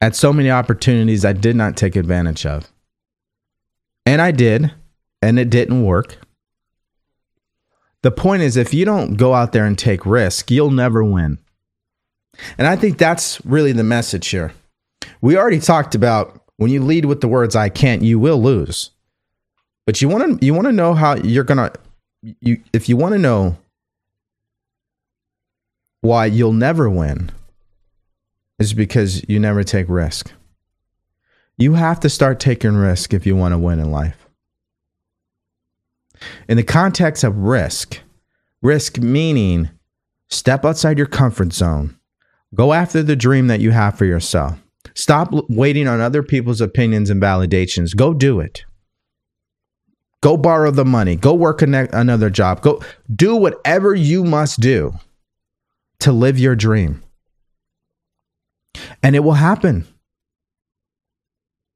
[0.00, 2.70] At so many opportunities I did not take advantage of.
[4.06, 4.72] And I did,
[5.22, 6.18] and it didn't work.
[8.02, 11.38] The point is, if you don't go out there and take risk, you'll never win.
[12.56, 14.52] And I think that's really the message here.
[15.20, 18.90] We already talked about when you lead with the words I can't, you will lose.
[19.86, 21.72] But you want to you want to know how you're gonna
[22.22, 23.56] you if you want to know
[26.00, 27.30] why you'll never win
[28.58, 30.32] is because you never take risk.
[31.56, 34.19] You have to start taking risk if you want to win in life.
[36.48, 38.00] In the context of risk,
[38.62, 39.70] risk meaning
[40.28, 41.96] step outside your comfort zone.
[42.54, 44.58] Go after the dream that you have for yourself.
[44.94, 47.96] Stop waiting on other people's opinions and validations.
[47.96, 48.64] Go do it.
[50.20, 51.16] Go borrow the money.
[51.16, 52.60] Go work another job.
[52.60, 52.82] Go
[53.14, 54.92] do whatever you must do
[56.00, 57.02] to live your dream.
[59.02, 59.86] And it will happen.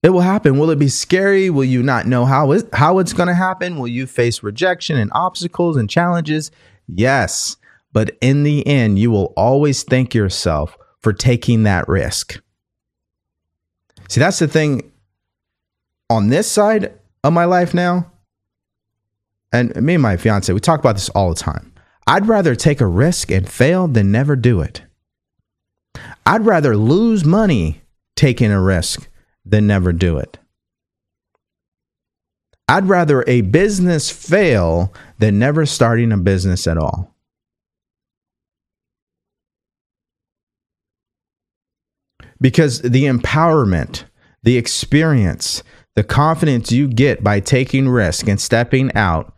[0.05, 0.59] It will happen.
[0.59, 1.49] Will it be scary?
[1.49, 3.79] Will you not know how is how it's going to happen?
[3.79, 6.51] Will you face rejection and obstacles and challenges?
[6.87, 7.57] Yes.
[7.95, 12.39] But in the end, you will always thank yourself for taking that risk.
[14.11, 14.93] See, that's the thing
[16.11, 16.93] on this side
[17.23, 18.13] of my life now.
[19.55, 21.73] And me and my fiance, we talk about this all the time.
[22.07, 24.83] I'd rather take a risk and fail than never do it.
[26.27, 27.81] I'd rather lose money
[28.17, 29.09] taking a risk
[29.45, 30.39] than never do it.
[32.67, 37.15] I'd rather a business fail than never starting a business at all.
[42.41, 44.05] Because the empowerment,
[44.43, 45.63] the experience,
[45.95, 49.35] the confidence you get by taking risk and stepping out,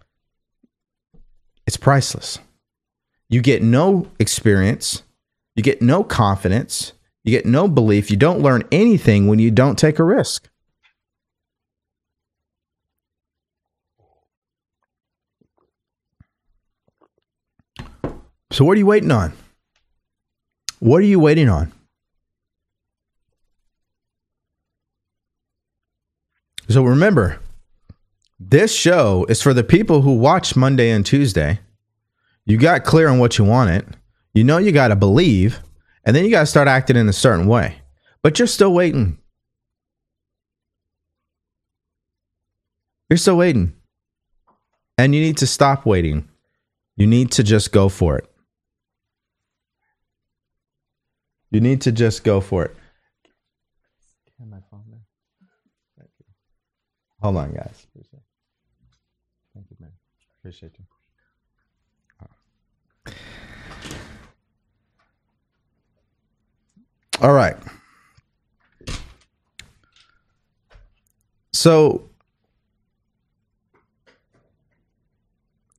[1.66, 2.38] it's priceless.
[3.28, 5.02] You get no experience,
[5.56, 6.92] you get no confidence,
[7.26, 10.48] you get no belief, you don't learn anything when you don't take a risk.
[18.52, 19.32] So, what are you waiting on?
[20.78, 21.72] What are you waiting on?
[26.68, 27.40] So, remember,
[28.38, 31.58] this show is for the people who watch Monday and Tuesday.
[32.44, 33.96] You got clear on what you wanted.
[34.32, 35.60] You know you got to believe,
[36.06, 37.82] and then you got to start acting in a certain way.
[38.22, 39.18] But you're still waiting.
[43.10, 43.74] You're still waiting.
[44.96, 46.28] And you need to stop waiting.
[46.96, 48.30] You need to just go for it.
[51.50, 52.76] You need to just go for it.
[57.20, 57.86] Hold on, guys.
[59.54, 59.92] Thank you, man.
[60.38, 60.84] Appreciate you.
[67.20, 67.56] All right.
[71.52, 72.10] So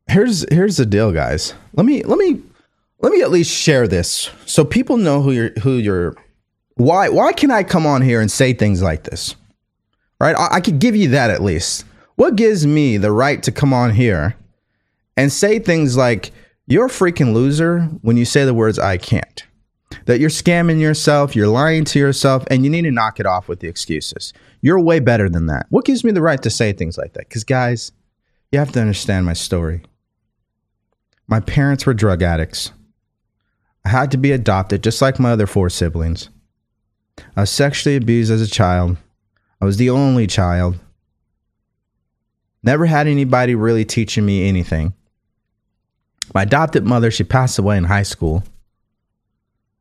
[0.07, 1.53] here's here's the deal, guys.
[1.73, 2.41] Let me let me
[2.99, 6.15] let me at least share this so people know who you're who you're
[6.75, 9.35] why why can I come on here and say things like this?
[10.19, 10.35] Right?
[10.35, 11.85] I, I could give you that at least.
[12.15, 14.35] What gives me the right to come on here
[15.15, 16.31] and say things like
[16.65, 19.45] you're a freaking loser when you say the words I can't?
[20.05, 23.47] That you're scamming yourself, you're lying to yourself, and you need to knock it off
[23.47, 24.33] with the excuses.
[24.61, 25.67] You're way better than that.
[25.69, 27.27] What gives me the right to say things like that?
[27.29, 27.91] Because, guys,
[28.51, 29.81] you have to understand my story.
[31.27, 32.71] My parents were drug addicts.
[33.83, 36.29] I had to be adopted just like my other four siblings.
[37.35, 38.97] I was sexually abused as a child.
[39.61, 40.79] I was the only child.
[42.63, 44.93] Never had anybody really teaching me anything.
[46.33, 48.43] My adopted mother, she passed away in high school.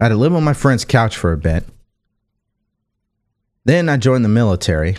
[0.01, 1.65] I had to live on my friend's couch for a bit.
[3.65, 4.97] Then I joined the military.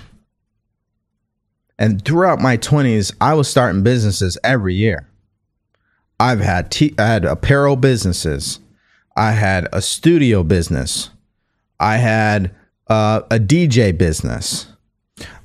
[1.80, 5.08] And throughout my 20s, I was starting businesses every year.
[6.20, 8.60] I've had t- I had apparel businesses.
[9.16, 11.12] I had a studio business.
[11.80, 12.56] I had
[12.88, 14.68] uh, a DJ business.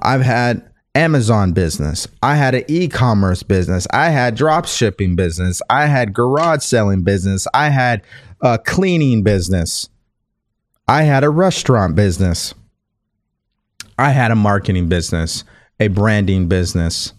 [0.00, 2.07] I've had Amazon business.
[2.22, 3.86] I had an e-commerce business.
[3.92, 5.62] I had drop shipping business.
[5.70, 7.46] I had garage selling business.
[7.55, 8.03] I had
[8.43, 9.88] a cleaning business.
[10.88, 12.55] I had a restaurant business.
[13.99, 15.45] I had a marketing business,
[15.78, 17.12] a branding business.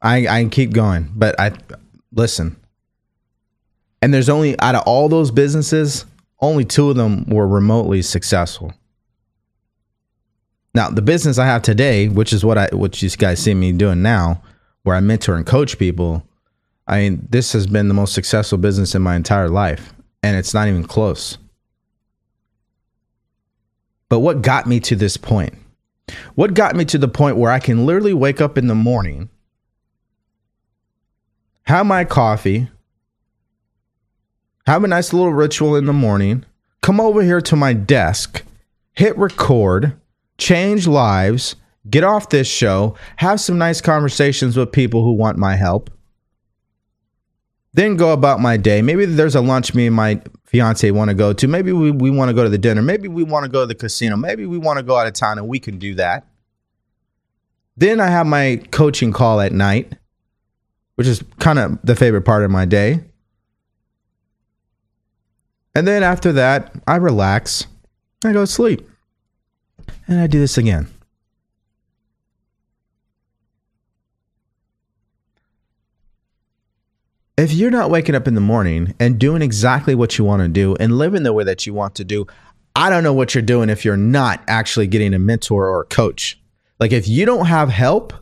[0.00, 1.52] I I keep going, but I
[2.12, 2.56] listen.
[4.00, 6.04] And there's only out of all those businesses,
[6.40, 8.72] only two of them were remotely successful.
[10.74, 13.72] Now, the business I have today, which is what I what you guys see me
[13.72, 14.42] doing now,
[14.84, 16.26] where I mentor and coach people,
[16.86, 20.54] I mean, this has been the most successful business in my entire life, and it's
[20.54, 21.36] not even close.
[24.08, 25.54] But what got me to this point?
[26.34, 29.28] What got me to the point where I can literally wake up in the morning
[31.64, 32.68] have my coffee,
[34.66, 36.44] have a nice little ritual in the morning,
[36.82, 38.42] come over here to my desk,
[38.92, 39.98] hit record,
[40.38, 41.56] change lives,
[41.88, 45.90] get off this show, have some nice conversations with people who want my help,
[47.72, 48.82] then go about my day.
[48.82, 51.48] Maybe there's a lunch me and my fiance want to go to.
[51.48, 52.82] Maybe we, we want to go to the dinner.
[52.82, 54.16] Maybe we want to go to the casino.
[54.16, 56.26] Maybe we want to go out of town and we can do that.
[57.76, 59.94] Then I have my coaching call at night
[60.96, 63.00] which is kind of the favorite part of my day.
[65.74, 67.66] And then after that, I relax.
[68.24, 68.88] I go to sleep.
[70.06, 70.88] And I do this again.
[77.36, 80.48] If you're not waking up in the morning and doing exactly what you want to
[80.48, 82.26] do and living the way that you want to do,
[82.76, 85.86] I don't know what you're doing if you're not actually getting a mentor or a
[85.86, 86.40] coach.
[86.78, 88.12] Like if you don't have help,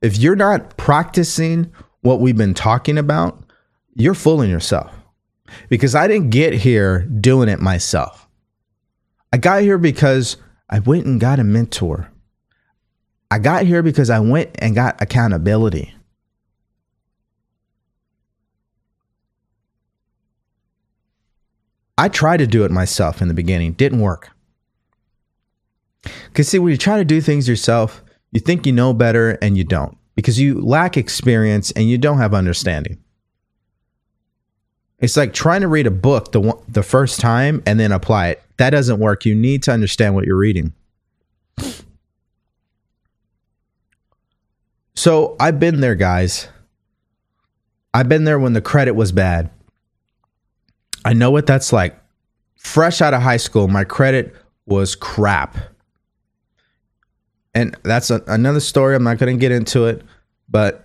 [0.00, 3.42] if you're not practicing what we've been talking about,
[3.94, 4.94] you're fooling yourself
[5.68, 8.26] because I didn't get here doing it myself.
[9.30, 10.38] I got here because
[10.70, 12.10] I went and got a mentor.
[13.30, 15.95] I got here because I went and got accountability.
[21.98, 24.30] I tried to do it myself in the beginning, didn't work.
[26.26, 29.56] Because, see, when you try to do things yourself, you think you know better and
[29.56, 32.98] you don't because you lack experience and you don't have understanding.
[34.98, 38.28] It's like trying to read a book the one, the first time and then apply
[38.28, 38.42] it.
[38.56, 39.24] That doesn't work.
[39.24, 40.72] You need to understand what you're reading.
[44.94, 46.48] So I've been there, guys.
[47.92, 49.50] I've been there when the credit was bad.
[51.06, 51.96] I know what that's like.
[52.56, 54.34] Fresh out of high school, my credit
[54.66, 55.56] was crap.
[57.54, 58.96] And that's a, another story.
[58.96, 60.02] I'm not going to get into it.
[60.48, 60.84] But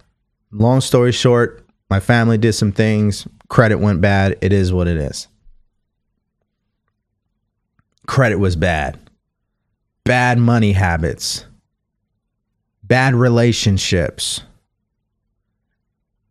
[0.51, 3.27] long story short, my family did some things.
[3.49, 4.37] Credit went bad.
[4.41, 5.27] It is what it is.
[8.05, 8.99] Credit was bad.
[10.03, 11.45] Bad money habits.
[12.83, 14.41] Bad relationships.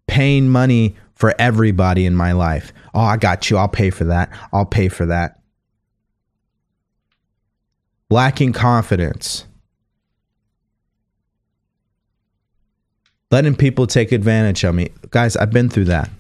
[0.07, 2.73] Paying money for everybody in my life.
[2.95, 3.59] Oh, I got you.
[3.59, 4.31] I'll pay for that.
[4.55, 5.39] I'll pay for that.
[8.09, 9.45] Lacking confidence.
[13.31, 14.89] Letting people take advantage of me.
[15.11, 16.11] Guys, I've been through that.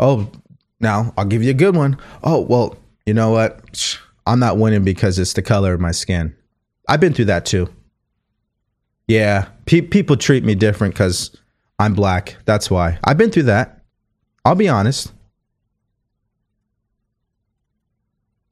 [0.00, 0.32] Oh,
[0.80, 1.98] now I'll give you a good one.
[2.24, 3.98] Oh, well, you know what?
[4.26, 6.34] I'm not winning because it's the color of my skin.
[6.88, 7.68] I've been through that too.
[9.12, 11.36] Yeah, pe- people treat me different because
[11.78, 12.38] I'm black.
[12.46, 12.98] That's why.
[13.04, 13.82] I've been through that.
[14.42, 15.12] I'll be honest.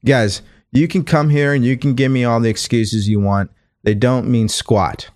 [0.04, 3.50] Guys, you can come here and you can give me all the excuses you want.
[3.84, 5.08] They don't mean squat.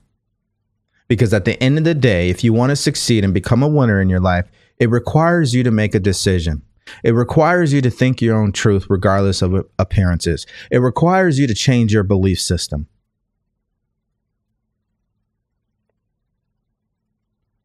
[1.09, 3.69] Because at the end of the day, if you want to succeed and become a
[3.69, 6.63] winner in your life, it requires you to make a decision.
[7.03, 10.47] It requires you to think your own truth regardless of appearances.
[10.71, 12.89] It requires you to change your belief system.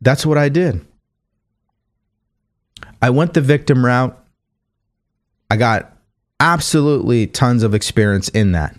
[0.02, 0.86] That's what I did.
[3.02, 4.18] I went the victim route.
[5.50, 5.98] I got
[6.40, 8.76] absolutely tons of experience in that.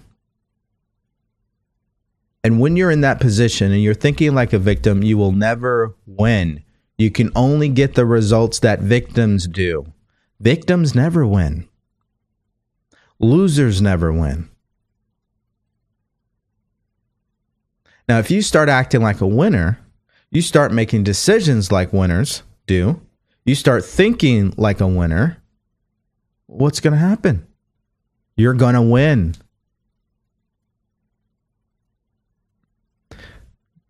[2.42, 5.94] And when you're in that position and you're thinking like a victim, you will never
[6.06, 6.62] win.
[6.96, 9.92] You can only get the results that victims do.
[10.38, 11.68] Victims never win.
[13.18, 14.48] Losers never win.
[18.08, 19.78] Now, if you start acting like a winner,
[20.30, 23.00] you start making decisions like winners do,
[23.44, 25.42] you start thinking like a winner,
[26.46, 27.46] what's going to happen?
[28.36, 29.34] You're going to win.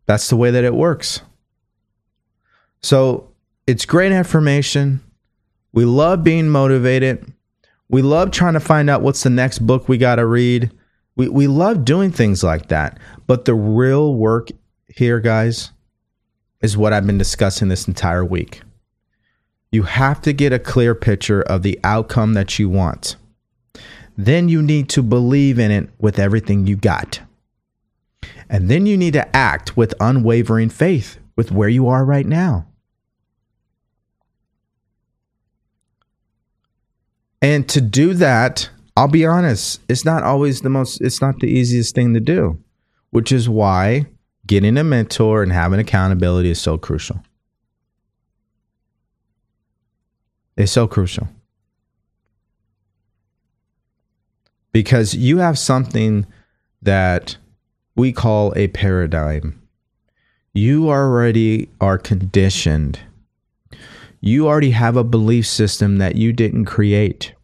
[0.07, 1.21] That's the way that it works.
[2.83, 3.29] So
[3.67, 5.01] it's great information.
[5.73, 7.33] We love being motivated.
[7.89, 10.71] We love trying to find out what's the next book we got to read.
[11.17, 12.99] We, we love doing things like that.
[13.27, 14.49] But the real work
[14.89, 15.71] here, guys,
[16.61, 18.63] is what I've been discussing this entire week.
[19.73, 23.17] You have to get a clear picture of the outcome that you want.
[24.17, 27.21] Then you need to believe in it with everything you got.
[28.49, 32.67] And then you need to act with unwavering faith with where you are right now.
[37.41, 41.47] And to do that, I'll be honest, it's not always the most, it's not the
[41.47, 42.63] easiest thing to do,
[43.11, 44.07] which is why
[44.47, 47.23] getting a mentor and having accountability is so crucial.
[50.57, 51.29] It's so crucial.
[54.73, 56.27] Because you have something
[56.83, 57.37] that
[57.97, 59.61] we call a paradigm.
[60.53, 63.01] You already are conditioned
[64.21, 67.35] you already have a belief system that you didn't create.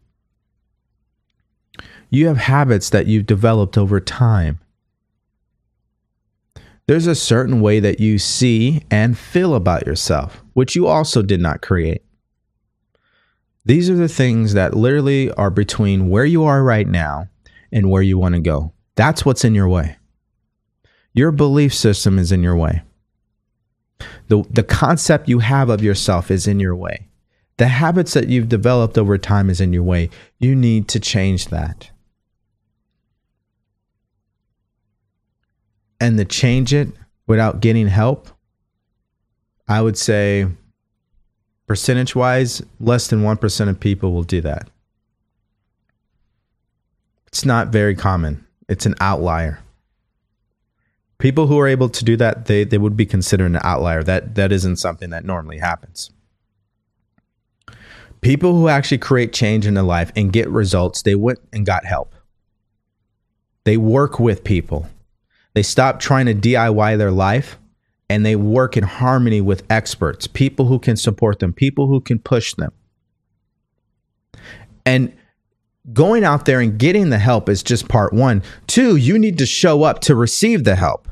[2.09, 4.59] You have habits that you've developed over time.
[6.87, 11.41] There's a certain way that you see and feel about yourself, which you also did
[11.41, 12.01] not create.
[13.65, 17.27] These are the things that literally are between where you are right now
[17.73, 18.71] and where you want to go.
[18.95, 19.97] That's what's in your way.
[21.13, 22.83] Your belief system is in your way.
[24.29, 27.09] The, the concept you have of yourself is in your way.
[27.57, 30.09] The habits that you've developed over time is in your way.
[30.39, 31.91] You need to change that.
[35.99, 36.89] And to change it
[37.25, 38.29] without getting help,
[39.67, 40.47] I would say
[41.67, 44.69] percentage wise, less than 1% of people will do that.
[47.27, 49.59] It's not very common, it's an outlier.
[51.19, 54.03] People who are able to do that, they, they would be considered an outlier.
[54.03, 56.11] That that isn't something that normally happens.
[58.21, 61.85] People who actually create change in their life and get results, they went and got
[61.85, 62.13] help.
[63.63, 64.87] They work with people.
[65.57, 67.57] They stop trying to DIY their life
[68.11, 72.19] and they work in harmony with experts, people who can support them, people who can
[72.19, 72.71] push them.
[74.85, 75.17] And
[75.91, 78.43] going out there and getting the help is just part one.
[78.67, 81.09] Two, you need to show up to receive the help.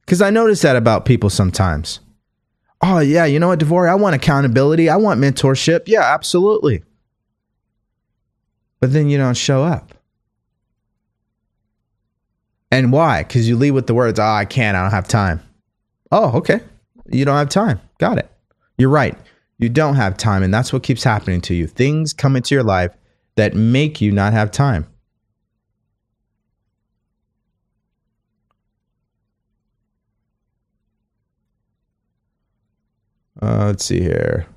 [0.00, 2.00] Because I notice that about people sometimes.
[2.82, 3.88] Oh, yeah, you know what, DeVory?
[3.88, 4.88] I want accountability.
[4.88, 5.82] I want mentorship.
[5.86, 6.82] Yeah, absolutely.
[8.80, 9.94] But then you don't show up.
[12.74, 13.22] And why?
[13.22, 14.76] Because you leave with the words, oh, I can't.
[14.76, 15.40] I don't have time.
[16.10, 16.58] Oh, okay.
[17.06, 17.80] You don't have time.
[17.98, 18.28] Got it.
[18.76, 19.16] You're right.
[19.58, 20.42] You don't have time.
[20.42, 21.68] And that's what keeps happening to you.
[21.68, 22.90] Things come into your life
[23.36, 24.88] that make you not have time.
[33.40, 34.48] Uh, let's see here.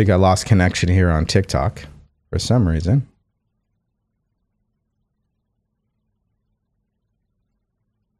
[0.00, 1.82] Think I lost connection here on TikTok
[2.30, 3.06] for some reason.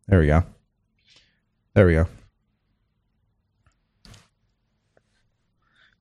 [0.07, 0.45] There we go.
[1.72, 2.07] There we go.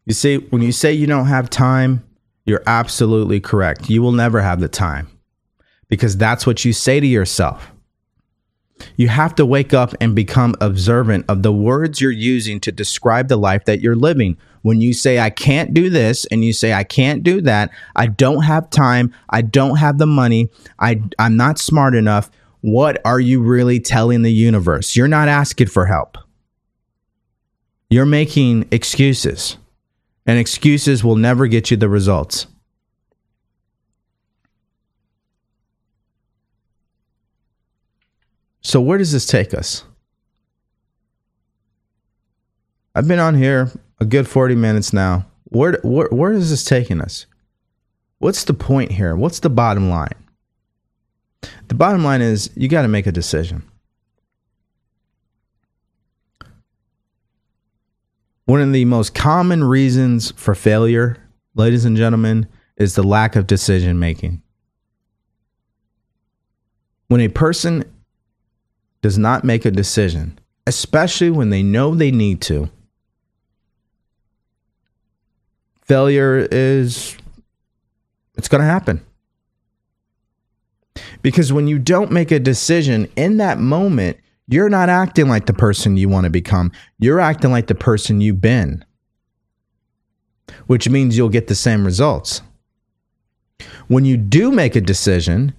[0.06, 2.04] You see, when you say you don't have time,
[2.44, 3.90] you're absolutely correct.
[3.90, 5.08] You will never have the time
[5.88, 7.72] because that's what you say to yourself.
[8.96, 13.28] You have to wake up and become observant of the words you're using to describe
[13.28, 14.38] the life that you're living.
[14.62, 18.08] When you say, I can't do this, and you say, I can't do that, I
[18.08, 20.50] don't have time, I don't have the money,
[20.80, 22.30] I, I'm not smart enough,
[22.62, 24.96] what are you really telling the universe?
[24.96, 26.18] You're not asking for help.
[27.90, 29.58] You're making excuses,
[30.26, 32.48] and excuses will never get you the results.
[38.70, 39.84] So, where does this take us?
[42.93, 45.26] I've been on here a good 40 minutes now.
[45.45, 47.26] Where, where, where is this taking us?
[48.20, 49.15] What's the point here?
[49.15, 50.13] What's the bottom line?
[51.67, 53.63] The bottom line is you got to make a decision.
[58.45, 61.17] One of the most common reasons for failure,
[61.55, 62.47] ladies and gentlemen,
[62.78, 64.43] is the lack of decision making.
[67.07, 67.84] When a person
[69.02, 70.38] does not make a decision,
[70.68, 72.70] especially when they know they need to,
[75.84, 77.18] failure is
[78.36, 79.06] it's going to happen.
[81.22, 85.54] Because when you don't make a decision in that moment, you're not acting like the
[85.54, 86.72] person you want to become.
[86.97, 88.86] You're acting like the person you've been,
[90.68, 92.41] which means you'll get the same results.
[93.88, 95.54] When you do make a decision,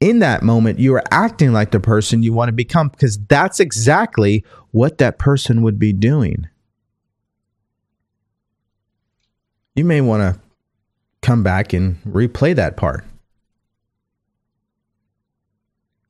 [0.00, 3.60] in that moment, you are acting like the person you want to become because that's
[3.60, 6.48] exactly what that person would be doing.
[9.74, 10.40] You may want to
[11.22, 13.04] come back and replay that part.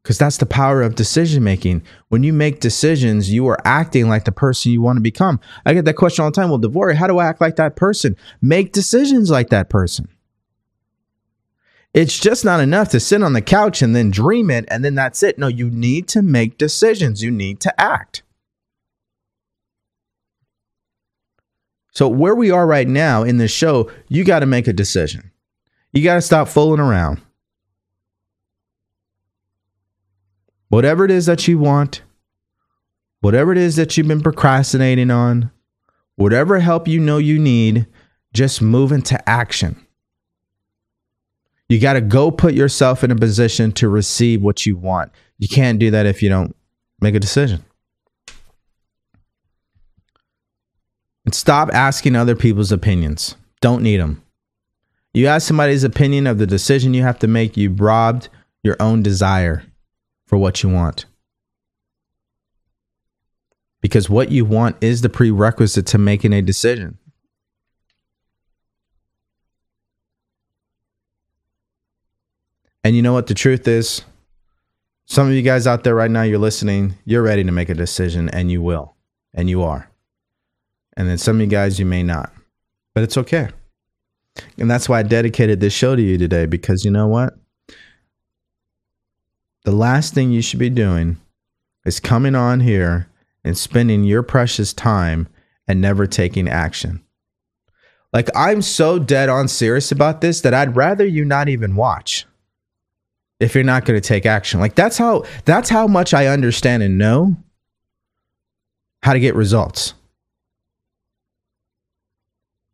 [0.03, 1.83] Because that's the power of decision making.
[2.09, 5.41] When you make decisions, you are acting like the person you want to become.
[5.65, 6.49] I get that question all the time.
[6.49, 8.17] Well, DeVory, how do I act like that person?
[8.41, 10.09] Make decisions like that person.
[11.97, 14.95] It's just not enough to sit on the couch and then dream it and then
[14.95, 15.39] that's it.
[15.39, 17.23] No, you need to make decisions.
[17.23, 18.23] You need to act.
[21.91, 25.33] So, where we are right now in this show, you got to make a decision.
[25.93, 27.23] You got to stop fooling around.
[30.69, 32.03] whatever it is that you want,
[33.21, 35.51] whatever it is that you've been procrastinating on,
[36.17, 37.87] whatever help you know you need,
[38.33, 39.86] just move into action.
[41.69, 45.11] You got to go put yourself in a position to receive what you want.
[45.39, 46.55] You can't do that if you don't
[47.01, 47.65] make a decision.
[51.25, 53.35] And stop asking other people's opinions.
[53.61, 54.23] Don't need them.
[55.13, 58.29] You ask somebody's opinion of the decision you have to make, you've robbed
[58.63, 59.65] your own desire
[60.27, 61.07] for what you want.
[63.81, 66.99] Because what you want is the prerequisite to making a decision.
[72.87, 74.03] And you know what the truth is?
[75.07, 77.75] Some of you guys out there right now, you're listening, you're ready to make a
[77.75, 78.95] decision, and you will.
[79.35, 79.91] And you are.
[80.97, 82.33] And then some of you guys, you may not.
[82.95, 83.49] But it's okay.
[84.57, 87.37] And that's why I dedicated this show to you today, because you know what?
[89.65, 91.17] the last thing you should be doing
[91.85, 93.09] is coming on here
[93.43, 95.27] and spending your precious time
[95.67, 97.03] and never taking action.
[98.13, 102.27] Like I'm so dead on serious about this that I'd rather you not even watch
[103.41, 104.61] if you're not going to take action.
[104.61, 107.37] Like that's how that's how much I understand and know
[109.03, 109.95] how to get results.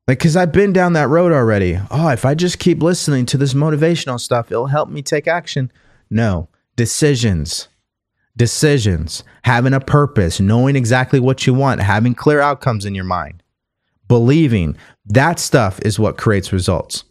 [0.08, 1.78] Like cuz I've been down that road already.
[1.90, 5.70] Oh, if I just keep listening to this motivational stuff, it'll help me take action.
[6.10, 7.68] No, decisions.
[8.34, 13.42] Decisions, having a purpose, knowing exactly what you want, having clear outcomes in your mind,
[14.08, 17.04] believing that stuff is what creates results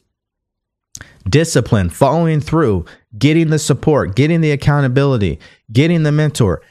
[1.29, 2.85] discipline, following through,
[3.17, 5.39] getting the support, getting the accountability,
[5.71, 6.61] getting the mentor,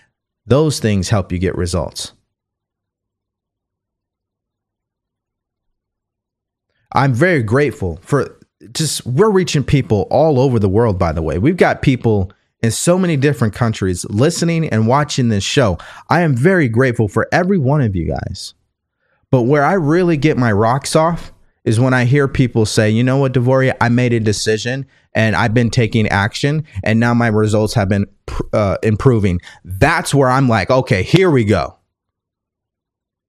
[0.47, 2.12] those things help you get results.
[6.93, 8.36] I'm very grateful for
[8.72, 11.38] just we're reaching people all over the world by the way.
[11.38, 12.32] We've got people
[12.62, 15.78] in so many different countries listening and watching this show.
[16.09, 18.55] I am very grateful for every one of you guys.
[19.30, 21.32] But where I really get my rocks off
[21.65, 25.37] is when I hear people say, you know what, DeVory, I made a decision and
[25.37, 28.07] I've been taking action and now my results have been
[28.53, 29.41] uh, improving.
[29.65, 31.77] That's where I'm like, okay, here we go.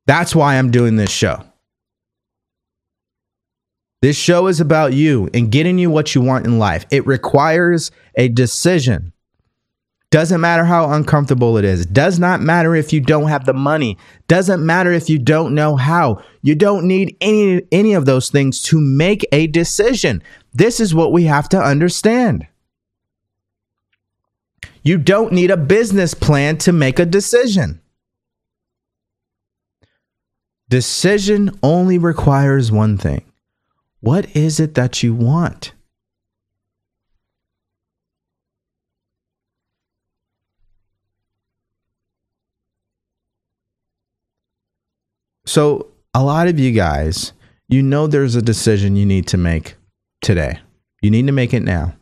[0.07, 1.43] That's why I'm doing this show.
[4.01, 6.85] This show is about you and getting you what you want in life.
[6.89, 9.13] It requires a decision.
[10.11, 11.85] Doesn't matter how uncomfortable it is.
[11.85, 13.97] Does not matter if you don't have the money.
[14.27, 16.21] Doesn't matter if you don't know how.
[16.41, 20.21] You don't need any any of those things to make a decision.
[20.53, 22.45] This is what we have to understand.
[24.83, 27.79] You don't need a business plan to make a decision.
[30.67, 33.23] Decision only requires one thing.
[34.01, 35.71] What is it that you want?
[45.45, 47.33] So, a lot of you guys,
[47.67, 49.75] you know there's a decision you need to make
[50.21, 50.59] today.
[51.01, 51.95] You need to make it now.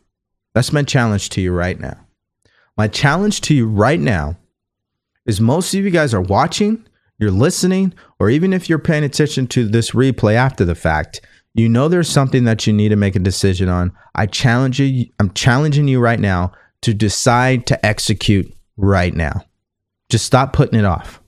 [0.53, 1.97] That's my challenge to you right now.
[2.75, 4.37] My challenge to you right now
[5.25, 6.87] is most of you guys are watching,
[7.19, 11.21] you're listening, or even if you're paying attention to this replay after the fact,
[11.53, 13.91] you know there's something that you need to make a decision on.
[14.15, 19.45] I challenge you, I'm challenging you right now to decide to execute right now.
[20.09, 21.21] Just stop putting it off.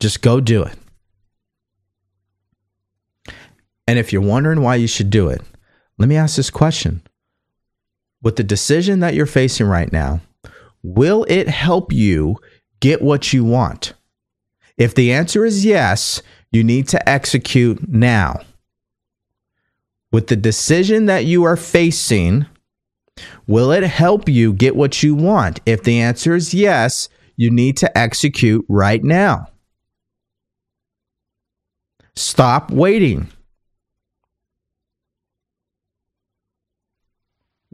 [0.00, 0.76] Just go do it.
[3.86, 5.40] And if you're wondering why you should do it,
[5.96, 7.02] let me ask this question.
[8.22, 10.20] With the decision that you're facing right now,
[10.82, 12.36] will it help you
[12.80, 13.94] get what you want?
[14.76, 16.22] If the answer is yes,
[16.52, 18.40] you need to execute now.
[20.12, 22.46] With the decision that you are facing,
[23.46, 25.60] will it help you get what you want?
[25.66, 29.48] If the answer is yes, you need to execute right now.
[32.18, 33.28] Stop waiting.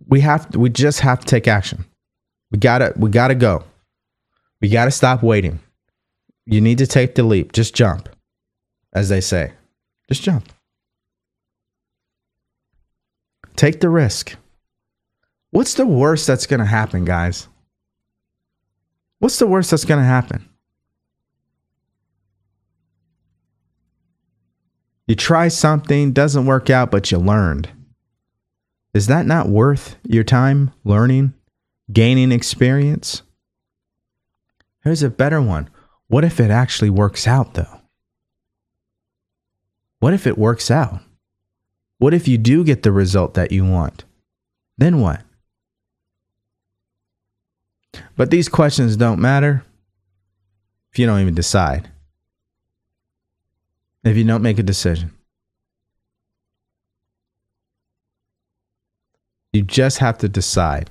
[0.07, 1.87] We have to, we just have to take action.
[2.51, 3.65] We got to we got to go.
[4.61, 5.61] We got to stop waiting.
[6.45, 7.53] You need to take the leap.
[7.53, 8.11] Just jump.
[8.93, 9.53] As they say.
[10.09, 10.47] Just jump.
[13.57, 14.37] Take the risk.
[15.53, 17.49] What's the worst that's going to happen, guys?
[19.21, 20.51] What's the worst that's going to happen?
[25.07, 27.69] You try something, doesn't work out, but you learned.
[28.95, 31.35] Is that not worth your time learning,
[31.93, 33.23] gaining experience?
[34.83, 35.69] Here's a better one.
[36.09, 37.81] What if it actually works out, though?
[39.99, 41.01] What if it works out?
[41.99, 44.05] What if you do get the result that you want?
[44.79, 45.23] Then what?
[48.17, 49.65] But these questions don't matter
[50.93, 51.91] if you don't even decide
[54.05, 55.13] if you don't make a decision.
[59.53, 60.91] You just have to decide.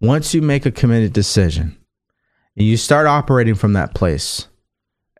[0.00, 1.76] Once you make a committed decision
[2.56, 4.48] and you start operating from that place,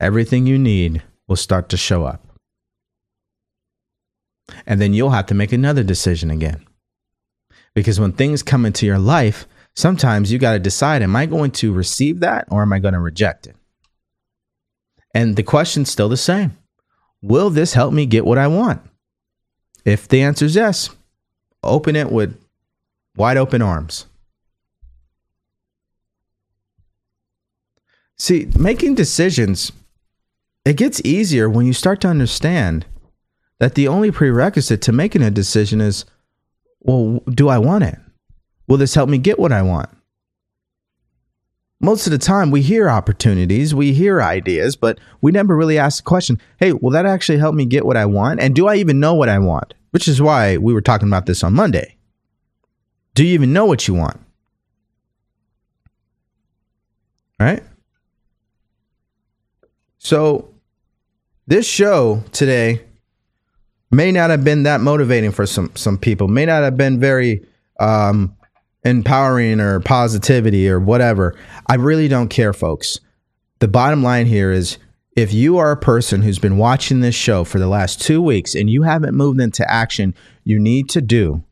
[0.00, 2.26] everything you need will start to show up.
[4.66, 6.66] And then you'll have to make another decision again.
[7.74, 11.50] Because when things come into your life, sometimes you got to decide am I going
[11.52, 13.56] to receive that or am I going to reject it?
[15.16, 16.58] And the question's still the same
[17.22, 18.82] Will this help me get what I want?
[19.82, 20.90] If the answer is yes,
[21.62, 22.38] open it with
[23.16, 24.04] wide open arms.
[28.18, 29.72] See, making decisions,
[30.66, 32.84] it gets easier when you start to understand
[33.58, 36.04] that the only prerequisite to making a decision is
[36.80, 37.98] well, do I want it?
[38.68, 39.88] Will this help me get what I want?
[41.80, 46.02] Most of the time we hear opportunities, we hear ideas, but we never really ask
[46.02, 48.40] the question, hey, will that actually help me get what I want?
[48.40, 49.74] And do I even know what I want?
[49.90, 51.96] Which is why we were talking about this on Monday.
[53.14, 54.18] Do you even know what you want?
[57.38, 57.62] Right?
[59.98, 60.50] So,
[61.46, 62.82] this show today
[63.90, 66.28] may not have been that motivating for some some people.
[66.28, 67.46] May not have been very
[67.78, 68.36] um,
[68.86, 71.34] empowering or positivity or whatever.
[71.66, 73.00] I really don't care, folks.
[73.58, 74.78] The bottom line here is
[75.16, 78.54] if you are a person who's been watching this show for the last two weeks
[78.54, 80.14] and you haven't moved into action,
[80.44, 81.42] you need to do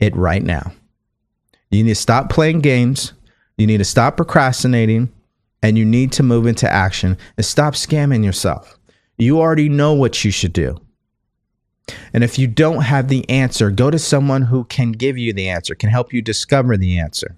[0.00, 0.72] it right now.
[1.70, 3.12] You need to stop playing games.
[3.56, 5.12] You need to stop procrastinating
[5.62, 8.78] and you need to move into action and stop scamming yourself.
[9.18, 10.80] You already know what you should do.
[12.12, 15.48] And if you don't have the answer, go to someone who can give you the
[15.48, 17.36] answer, can help you discover the answer.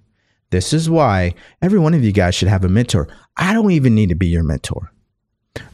[0.50, 3.08] This is why every one of you guys should have a mentor.
[3.36, 4.92] I don't even need to be your mentor,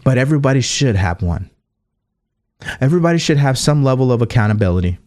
[0.05, 1.51] but everybody should have one.
[2.81, 4.99] Everybody should have some level of accountability.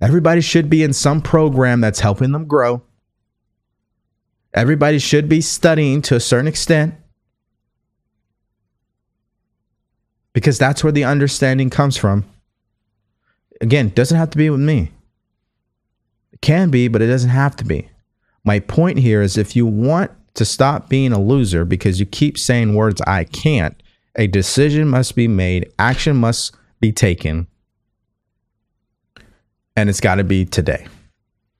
[0.00, 2.82] Everybody should be in some program that's helping them grow.
[4.52, 6.94] Everybody should be studying to a certain extent.
[10.32, 12.24] Because that's where the understanding comes from.
[13.60, 14.90] Again, doesn't have to be with me.
[16.32, 17.88] It can be, but it doesn't have to be.
[18.44, 22.38] My point here is if you want to stop being a loser because you keep
[22.38, 23.80] saying words I can't,
[24.16, 27.46] a decision must be made, action must be taken,
[29.76, 30.86] and it's got to be today.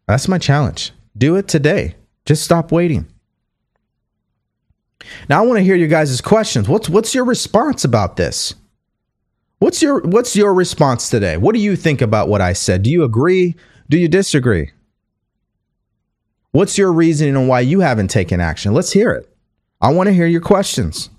[0.06, 0.92] That's my challenge.
[1.16, 1.94] Do it today.
[2.26, 3.06] Just stop waiting.
[5.28, 6.68] Now I want to hear you guys' questions.
[6.68, 8.54] What's what's your response about this?
[9.62, 11.36] What's your what's your response today?
[11.36, 12.82] What do you think about what I said?
[12.82, 13.54] Do you agree?
[13.88, 14.72] Do you disagree?
[16.50, 18.74] What's your reasoning on why you haven't taken action?
[18.74, 19.32] Let's hear it.
[19.80, 21.10] I want to hear your questions.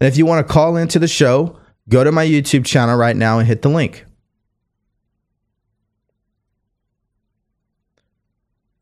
[0.00, 3.16] And if you want to call into the show, go to my YouTube channel right
[3.16, 4.04] now and hit the link.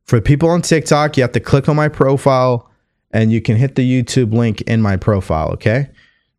[0.05, 2.71] For people on TikTok, you have to click on my profile
[3.11, 5.89] and you can hit the YouTube link in my profile, okay?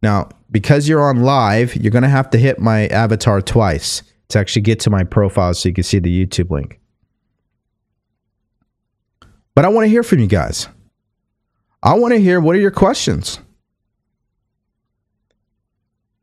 [0.01, 4.39] Now, because you're on live, you're going to have to hit my avatar twice to
[4.39, 6.79] actually get to my profile so you can see the YouTube link.
[9.55, 10.67] But I want to hear from you guys.
[11.83, 13.39] I want to hear what are your questions?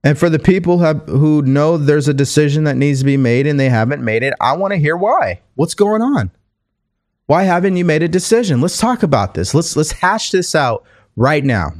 [0.02, 3.58] And for the people who know there's a decision that needs to be made and
[3.58, 5.40] they haven't made it, I want to hear why.
[5.56, 6.30] What's going on?
[7.26, 8.60] Why haven't you made a decision?
[8.60, 9.52] Let's talk about this.
[9.52, 10.84] Let's let's hash this out
[11.16, 11.72] right now.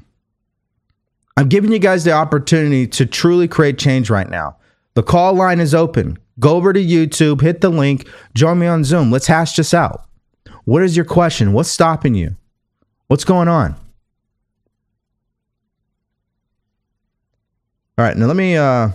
[1.37, 4.57] I'm giving you guys the opportunity to truly create change right now.
[4.95, 6.19] The call line is open.
[6.39, 9.11] Go over to YouTube, hit the link, join me on Zoom.
[9.11, 10.05] Let's hash this out.
[10.65, 11.53] What is your question?
[11.53, 12.37] What's stopping you?
[13.09, 13.75] What's going on?
[17.99, 18.91] All right, now let me uh,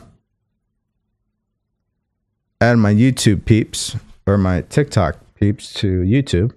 [2.60, 3.96] add my YouTube peeps
[4.28, 6.54] or my TikTok peeps to YouTube.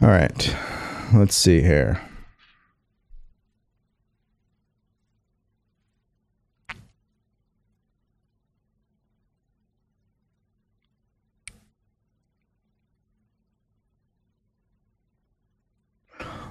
[0.00, 0.56] All right.
[1.12, 2.00] Let's see here.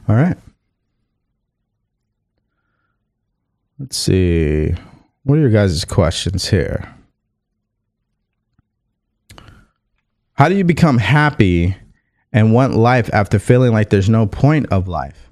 [0.09, 0.37] All right.
[3.79, 4.75] Let's see.
[5.23, 6.93] What are your guys' questions here?
[10.33, 11.77] How do you become happy
[12.37, 15.31] and want life after feeling like there's no point of life.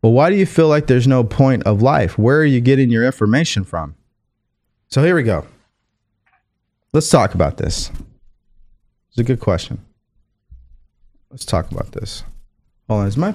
[0.00, 2.16] Well, why do you feel like there's no point of life?
[2.16, 3.96] Where are you getting your information from?
[4.86, 5.44] So here we go.
[6.92, 7.90] Let's talk about this.
[9.08, 9.84] It's a good question.
[11.32, 12.22] Let's talk about this.
[12.88, 13.08] Hold on.
[13.08, 13.34] Is my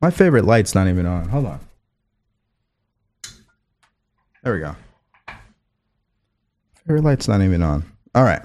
[0.00, 1.28] my favorite light's not even on?
[1.30, 1.60] Hold on.
[4.44, 4.76] There we go.
[6.86, 7.84] Favorite light's not even on.
[8.14, 8.42] All right.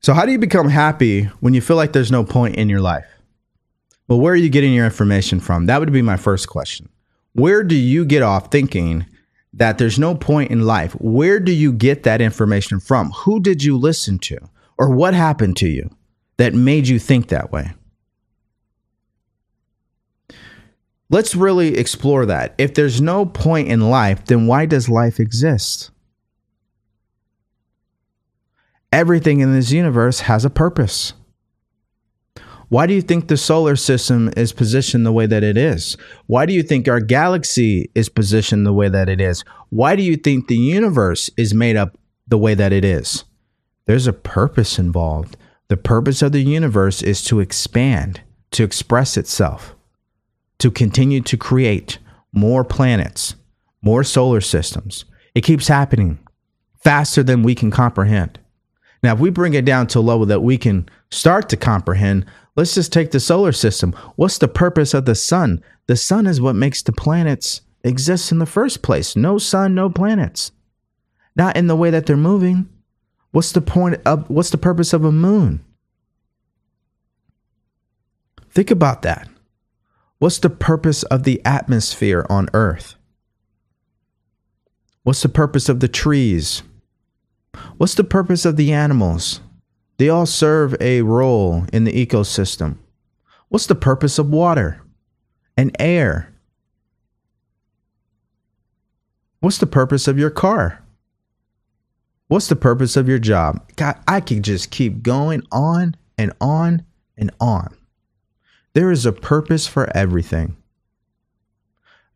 [0.00, 2.80] So, how do you become happy when you feel like there's no point in your
[2.80, 3.06] life?
[4.06, 5.66] Well, where are you getting your information from?
[5.66, 6.88] That would be my first question.
[7.32, 9.06] Where do you get off thinking
[9.52, 10.92] that there's no point in life?
[10.92, 13.10] Where do you get that information from?
[13.10, 14.38] Who did you listen to?
[14.78, 15.90] Or what happened to you
[16.36, 17.72] that made you think that way?
[21.10, 22.54] Let's really explore that.
[22.58, 25.90] If there's no point in life, then why does life exist?
[28.92, 31.12] Everything in this universe has a purpose.
[32.70, 35.96] Why do you think the solar system is positioned the way that it is?
[36.26, 39.42] Why do you think our galaxy is positioned the way that it is?
[39.70, 43.24] Why do you think the universe is made up the way that it is?
[43.86, 45.36] There's a purpose involved.
[45.68, 48.22] The purpose of the universe is to expand,
[48.52, 49.74] to express itself,
[50.58, 51.98] to continue to create
[52.32, 53.34] more planets,
[53.82, 55.04] more solar systems.
[55.34, 56.18] It keeps happening
[56.82, 58.38] faster than we can comprehend.
[59.02, 62.26] Now, if we bring it down to a level that we can start to comprehend,
[62.56, 63.92] let's just take the solar system.
[64.16, 65.62] What's the purpose of the sun?
[65.86, 69.16] The sun is what makes the planets exist in the first place.
[69.16, 70.52] No sun, no planets.
[71.36, 72.68] Not in the way that they're moving.
[73.30, 75.64] What's the point of what's the purpose of a moon?
[78.50, 79.28] Think about that.
[80.18, 82.96] What's the purpose of the atmosphere on Earth?
[85.04, 86.62] What's the purpose of the trees?
[87.78, 89.40] What's the purpose of the animals?
[89.98, 92.76] They all serve a role in the ecosystem.
[93.48, 94.82] What's the purpose of water
[95.56, 96.34] and air?
[99.38, 100.82] What's the purpose of your car?
[102.26, 103.64] What's the purpose of your job?
[103.76, 106.84] God, I could just keep going on and on
[107.16, 107.76] and on.
[108.72, 110.56] There is a purpose for everything.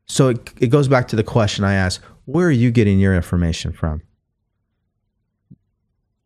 [0.07, 3.15] So it, it goes back to the question I asked where are you getting your
[3.15, 4.03] information from?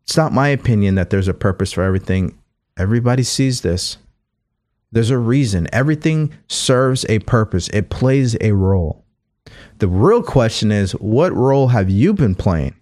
[0.07, 2.37] It's not my opinion that there's a purpose for everything.
[2.77, 3.97] Everybody sees this.
[4.89, 5.67] There's a reason.
[5.73, 9.03] Everything serves a purpose, it plays a role.
[9.79, 12.75] The real question is what role have you been playing?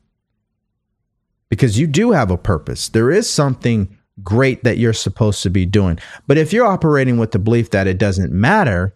[1.49, 2.89] Because you do have a purpose.
[2.89, 5.99] There is something great that you're supposed to be doing.
[6.27, 8.93] But if you're operating with the belief that it doesn't matter,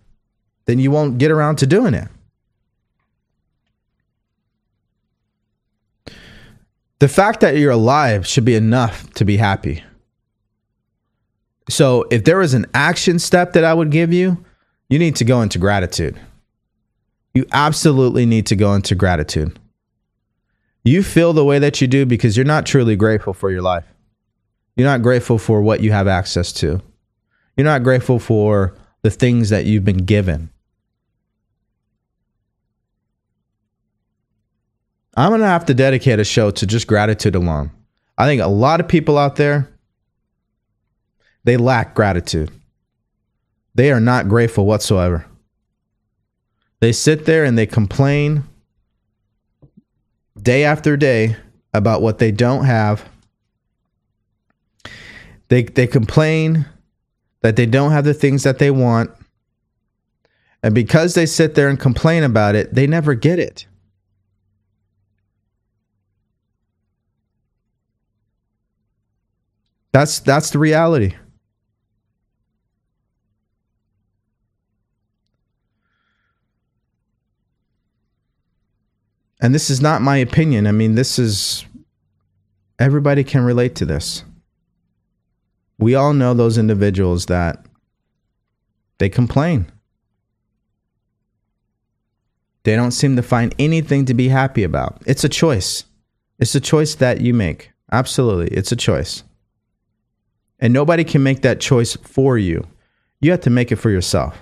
[0.66, 2.08] then you won't get around to doing it.
[7.00, 9.84] The fact that you're alive should be enough to be happy.
[11.70, 14.44] So, if there was an action step that I would give you,
[14.90, 16.20] you need to go into gratitude.
[17.34, 19.58] You absolutely need to go into gratitude.
[20.84, 23.86] You feel the way that you do because you're not truly grateful for your life.
[24.76, 26.82] You're not grateful for what you have access to.
[27.56, 30.50] You're not grateful for the things that you've been given.
[35.16, 37.72] I'm going to have to dedicate a show to just gratitude alone.
[38.18, 39.70] I think a lot of people out there
[41.44, 42.52] they lack gratitude.
[43.76, 45.26] They are not grateful whatsoever.
[46.82, 48.44] They sit there and they complain
[50.42, 51.36] day after day
[51.74, 53.08] about what they don't have.
[55.48, 56.66] They they complain
[57.42, 59.12] that they don't have the things that they want.
[60.62, 63.66] And because they sit there and complain about it, they never get it.
[69.92, 71.16] That's that's the reality.
[79.42, 80.68] And this is not my opinion.
[80.68, 81.66] I mean, this is
[82.78, 84.24] everybody can relate to this.
[85.78, 87.66] We all know those individuals that
[88.98, 89.72] they complain.
[92.64, 95.02] They don't seem to find anything to be happy about.
[95.06, 95.86] It's a choice.
[96.38, 97.72] It's a choice that you make.
[97.92, 98.50] Absolutely.
[98.50, 99.24] It's a choice.
[100.60, 102.68] And nobody can make that choice for you.
[103.22, 104.38] You have to make it for yourself.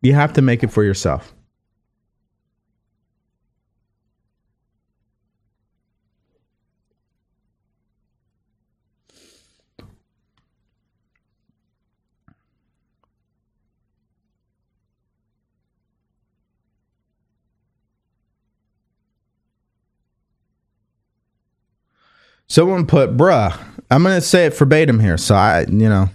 [0.00, 1.34] You have to make it for yourself.
[22.48, 23.58] Someone put, bruh,
[23.90, 25.18] I'm going to say it verbatim here.
[25.18, 26.08] So I, you know,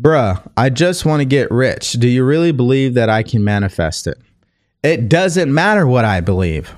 [0.00, 1.92] bruh, I just want to get rich.
[1.92, 4.18] Do you really believe that I can manifest it?
[4.82, 6.74] It doesn't matter what I believe.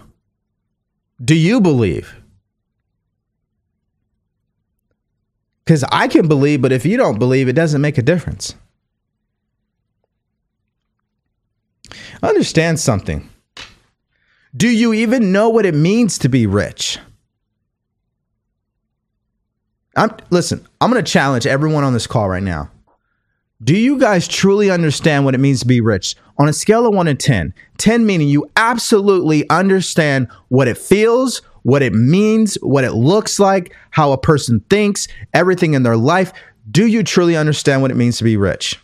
[1.23, 2.15] Do you believe?
[5.65, 8.55] Because I can believe, but if you don't believe, it doesn't make a difference.
[12.23, 13.29] Understand something.
[14.57, 16.99] Do you even know what it means to be rich?
[20.01, 22.71] I'm listen, I'm going to challenge everyone on this call right now.
[23.63, 26.17] Do you guys truly understand what it means to be rich?
[26.39, 31.43] On a scale of 1 to 10, 10 meaning you absolutely understand what it feels,
[31.65, 36.33] what it means, what it looks like, how a person thinks, everything in their life.
[36.71, 38.81] Do you truly understand what it means to be rich?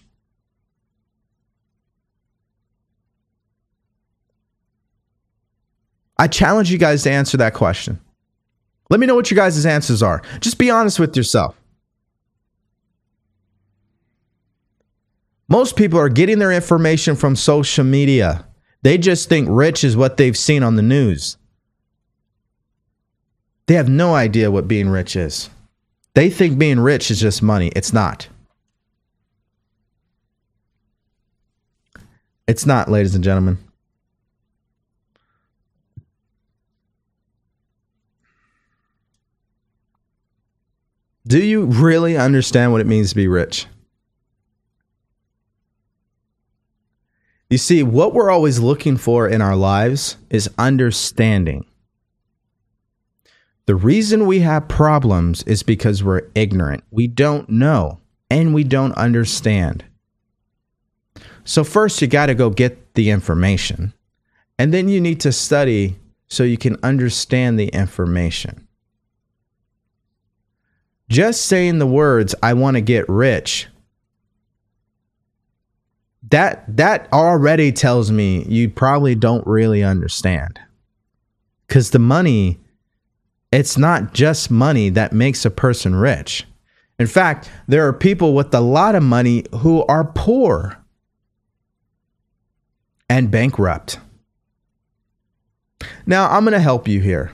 [6.18, 8.00] I challenge you guys to answer that question.
[8.88, 10.22] Let me know what your guys' answers are.
[10.40, 11.56] Just be honest with yourself.
[15.48, 18.46] Most people are getting their information from social media.
[18.82, 21.36] They just think rich is what they've seen on the news.
[23.66, 25.50] They have no idea what being rich is.
[26.14, 27.72] They think being rich is just money.
[27.76, 28.28] It's not.
[32.46, 33.58] It's not, ladies and gentlemen.
[41.26, 43.66] Do you really understand what it means to be rich?
[47.50, 51.64] You see, what we're always looking for in our lives is understanding.
[53.66, 56.84] The reason we have problems is because we're ignorant.
[56.90, 58.00] We don't know
[58.30, 59.84] and we don't understand.
[61.44, 63.92] So, first, you got to go get the information,
[64.58, 65.96] and then you need to study
[66.28, 68.65] so you can understand the information.
[71.08, 73.68] Just saying the words, I want to get rich,
[76.30, 80.58] that that already tells me you probably don't really understand.
[81.68, 82.58] Cuz the money
[83.52, 86.44] it's not just money that makes a person rich.
[86.98, 90.76] In fact, there are people with a lot of money who are poor
[93.08, 93.98] and bankrupt.
[96.06, 97.32] Now, I'm going to help you here.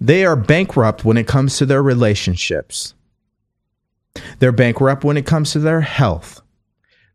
[0.00, 2.94] They are bankrupt when it comes to their relationships.
[4.38, 6.40] They're bankrupt when it comes to their health.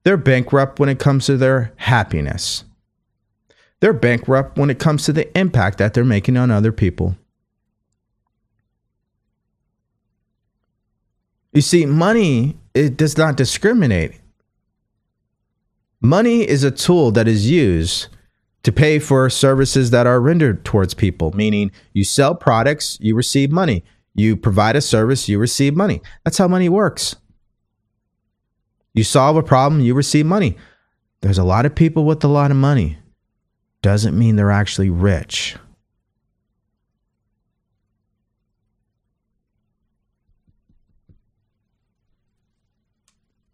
[0.04, 2.64] They're bankrupt when it comes to their happiness.
[3.80, 7.18] They're bankrupt when it comes to the impact that they're making on other people.
[11.54, 14.20] You see, money it does not discriminate.
[16.02, 18.10] Money is a tool that is used
[18.66, 23.51] to pay for services that are rendered towards people, meaning you sell products, you receive
[23.51, 23.84] money.
[24.16, 26.01] You provide a service, you receive money.
[26.24, 27.16] That's how money works.
[28.95, 30.57] You solve a problem, you receive money.
[31.22, 32.97] There's a lot of people with a lot of money.
[33.84, 35.57] Doesn't mean they're actually rich.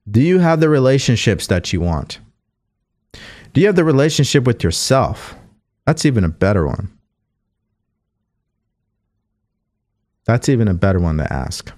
[0.10, 2.20] Do you have the relationships that you want?
[3.54, 5.36] Do you have the relationship with yourself?
[5.86, 6.98] That's even a better one.
[10.26, 11.72] That's even a better one to ask.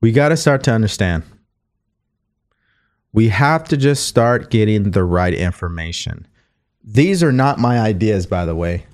[0.00, 1.24] We got to start to understand.
[3.12, 6.26] We have to just start getting the right information.
[6.84, 8.86] These are not my ideas, by the way.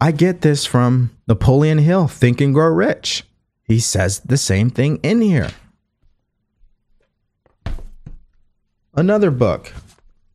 [0.00, 3.24] I get this from Napoleon Hill, Think and Grow Rich.
[3.66, 5.50] He says the same thing in here.
[8.94, 9.72] Another book,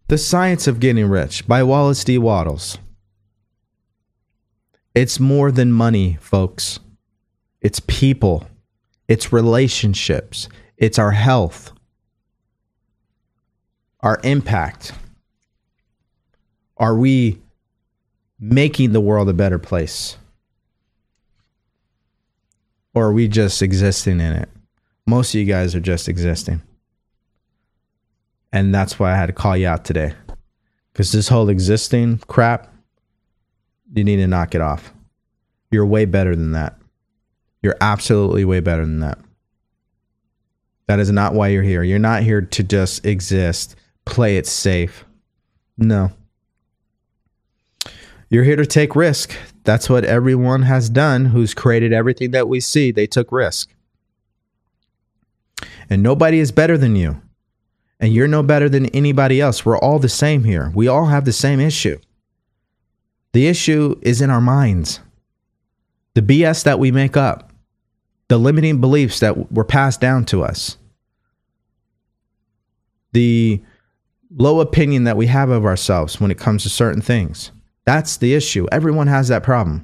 [0.08, 2.18] The Science of Getting Rich by Wallace D.
[2.18, 2.78] Wattles.
[4.94, 6.80] It's more than money, folks.
[7.62, 8.48] It's people,
[9.08, 11.72] it's relationships, it's our health,
[14.02, 14.92] our impact.
[16.76, 17.40] Are we
[18.40, 20.18] making the world a better place?
[22.94, 24.50] Or are we just existing in it?
[25.06, 26.62] Most of you guys are just existing.
[28.52, 30.14] And that's why I had to call you out today.
[30.92, 32.74] Because this whole existing crap,
[33.94, 34.94] you need to knock it off.
[35.70, 36.78] You're way better than that.
[37.62, 39.20] You're absolutely way better than that.
[40.88, 41.84] That is not why you're here.
[41.84, 45.06] You're not here to just exist, play it safe.
[45.78, 46.12] No.
[48.30, 49.34] You're here to take risk.
[49.64, 52.92] That's what everyone has done who's created everything that we see.
[52.92, 53.74] They took risk.
[55.90, 57.22] And nobody is better than you.
[58.00, 59.66] And you're no better than anybody else.
[59.66, 60.72] We're all the same here.
[60.74, 62.00] We all have the same issue.
[63.34, 65.00] The issue is in our minds.
[66.16, 67.52] The BS that we make up,
[68.28, 70.78] the limiting beliefs that were passed down to us,
[73.14, 73.62] the
[74.36, 77.52] low opinion that we have of ourselves when it comes to certain things.
[77.92, 78.68] That's the issue.
[78.72, 79.84] Everyone has that problem.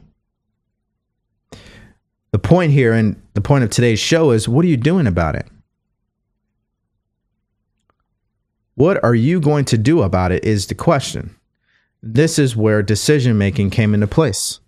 [2.32, 5.36] The point here and the point of today's show is what are you doing about
[5.36, 5.46] it?
[8.76, 11.36] What are you going to do about it is the question.
[12.02, 14.62] This is where decision making came into place.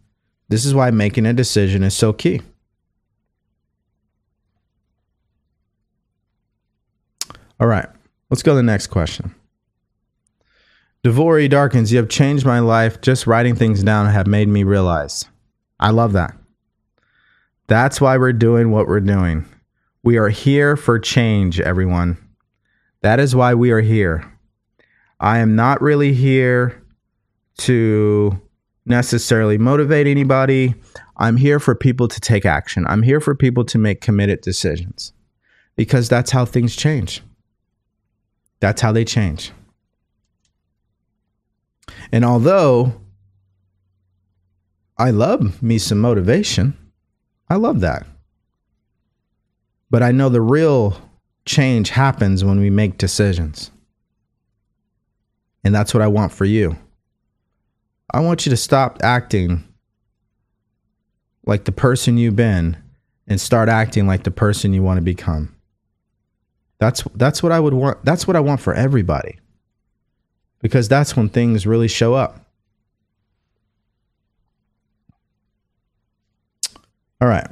[0.49, 2.41] This is why making a decision is so key.
[7.57, 7.87] All right,
[8.29, 9.33] let's go to the next question.
[11.03, 12.99] DeVory Darkins, you have changed my life.
[12.99, 15.25] Just writing things down have made me realize.
[15.79, 16.35] I love that.
[17.67, 19.45] That's why we're doing what we're doing.
[20.03, 22.17] We are here for change, everyone.
[23.01, 24.29] That is why we are here.
[25.21, 26.83] I am not really here
[27.59, 28.41] to
[28.85, 30.75] necessarily motivate anybody.
[31.15, 32.85] I'm here for people to take action.
[32.87, 35.13] I'm here for people to make committed decisions
[35.77, 37.21] because that's how things change.
[38.59, 39.51] That's how they change.
[42.11, 42.93] And although
[44.97, 46.77] I love me some motivation,
[47.49, 48.05] I love that.
[49.89, 51.01] But I know the real
[51.45, 53.71] change happens when we make decisions.
[55.63, 56.77] And that's what I want for you.
[58.11, 59.63] I want you to stop acting
[61.45, 62.77] like the person you've been
[63.27, 65.55] and start acting like the person you want to become.
[66.79, 68.03] That's that's what I would want.
[68.05, 69.39] That's what I want for everybody.
[70.61, 72.45] Because that's when things really show up.
[77.21, 77.47] All right.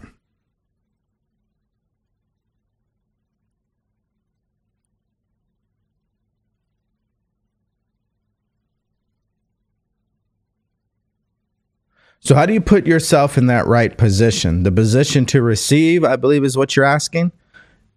[12.28, 14.64] So, how do you put yourself in that right position?
[14.64, 17.32] The position to receive, I believe, is what you're asking.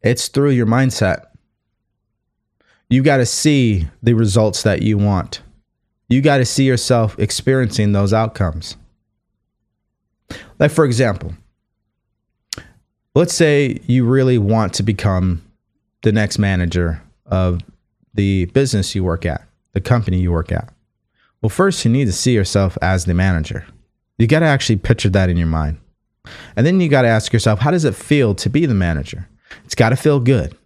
[0.02, 1.24] It's through your mindset.
[2.90, 5.40] You got to see the results that you want.
[6.08, 8.76] You got to see yourself experiencing those outcomes.
[10.58, 11.32] Like, for example,
[13.14, 15.42] let's say you really want to become
[16.02, 17.60] the next manager of
[18.12, 19.42] the business you work at,
[19.72, 20.72] the company you work at.
[21.40, 23.66] Well, first, you need to see yourself as the manager.
[24.18, 25.78] You got to actually picture that in your mind.
[26.56, 29.28] And then you got to ask yourself, how does it feel to be the manager?
[29.64, 30.56] It's got to feel good.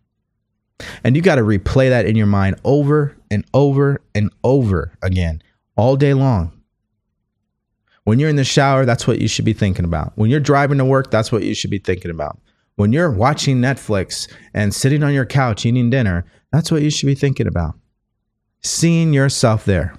[1.02, 5.42] And you got to replay that in your mind over and over and over again
[5.76, 6.52] all day long.
[8.04, 10.12] When you're in the shower, that's what you should be thinking about.
[10.16, 12.38] When you're driving to work, that's what you should be thinking about.
[12.76, 17.06] When you're watching Netflix and sitting on your couch eating dinner, that's what you should
[17.06, 17.74] be thinking about.
[18.62, 19.94] Seeing yourself there.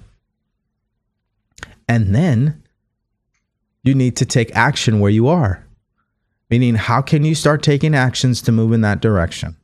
[1.88, 2.62] And then
[3.82, 5.64] you need to take action where you are.
[6.50, 9.56] Meaning, how can you start taking actions to move in that direction?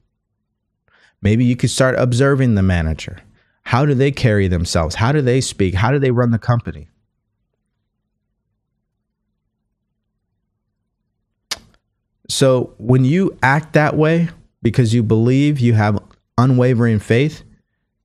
[1.23, 3.19] Maybe you could start observing the manager.
[3.63, 4.97] How do they carry themselves?
[4.97, 5.75] How do they speak?
[5.75, 6.89] How do they run the company?
[12.29, 14.31] So, when you act that way
[14.63, 15.99] because you believe you have
[16.39, 17.43] unwavering faith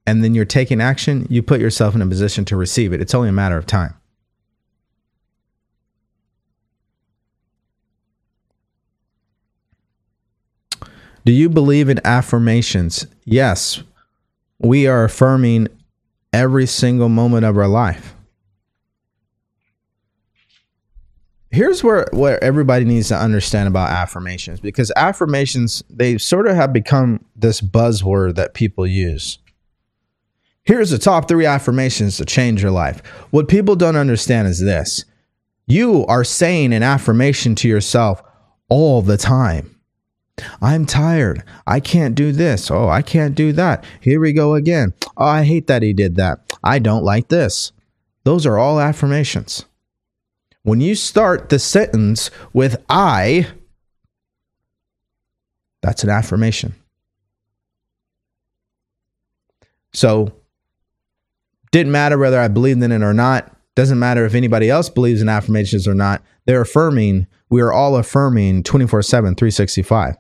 [0.06, 3.02] and then you're taking action, you put yourself in a position to receive it.
[3.02, 3.97] It's only a matter of time.
[11.28, 13.06] Do you believe in affirmations?
[13.26, 13.84] Yes.
[14.60, 15.68] We are affirming
[16.32, 18.16] every single moment of our life.
[21.52, 26.72] Here's where, where everybody needs to understand about affirmations because affirmations, they sort of have
[26.72, 29.38] become this buzzword that people use.
[30.64, 33.06] Here's the top three affirmations to change your life.
[33.32, 35.04] What people don't understand is this
[35.66, 38.24] you are saying an affirmation to yourself
[38.70, 39.77] all the time.
[40.61, 41.43] I'm tired.
[41.65, 42.69] I can't do this.
[42.69, 43.84] Oh, I can't do that.
[44.01, 44.93] Here we go again.
[45.15, 46.55] Oh, I hate that he did that.
[46.64, 47.72] I don't like this.
[48.23, 49.65] Those are all affirmations.
[50.64, 53.47] When you start the sentence with I,
[55.81, 56.76] that's an affirmation.
[59.93, 60.34] So,
[61.72, 63.55] didn't matter whether I believed in it or not.
[63.76, 66.22] Doesn't matter if anybody else believes in affirmations or not.
[66.45, 67.27] They're affirming.
[67.49, 70.18] We are all affirming 24 7, 365.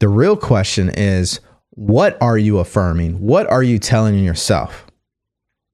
[0.00, 1.40] The real question is
[1.70, 3.20] what are you affirming?
[3.20, 4.86] What are you telling yourself?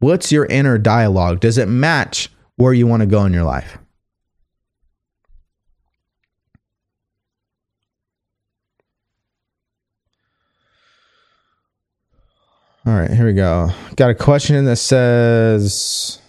[0.00, 1.40] What's your inner dialogue?
[1.40, 3.78] Does it match where you want to go in your life?
[12.84, 13.70] All right, here we go.
[13.96, 16.20] Got a question that says,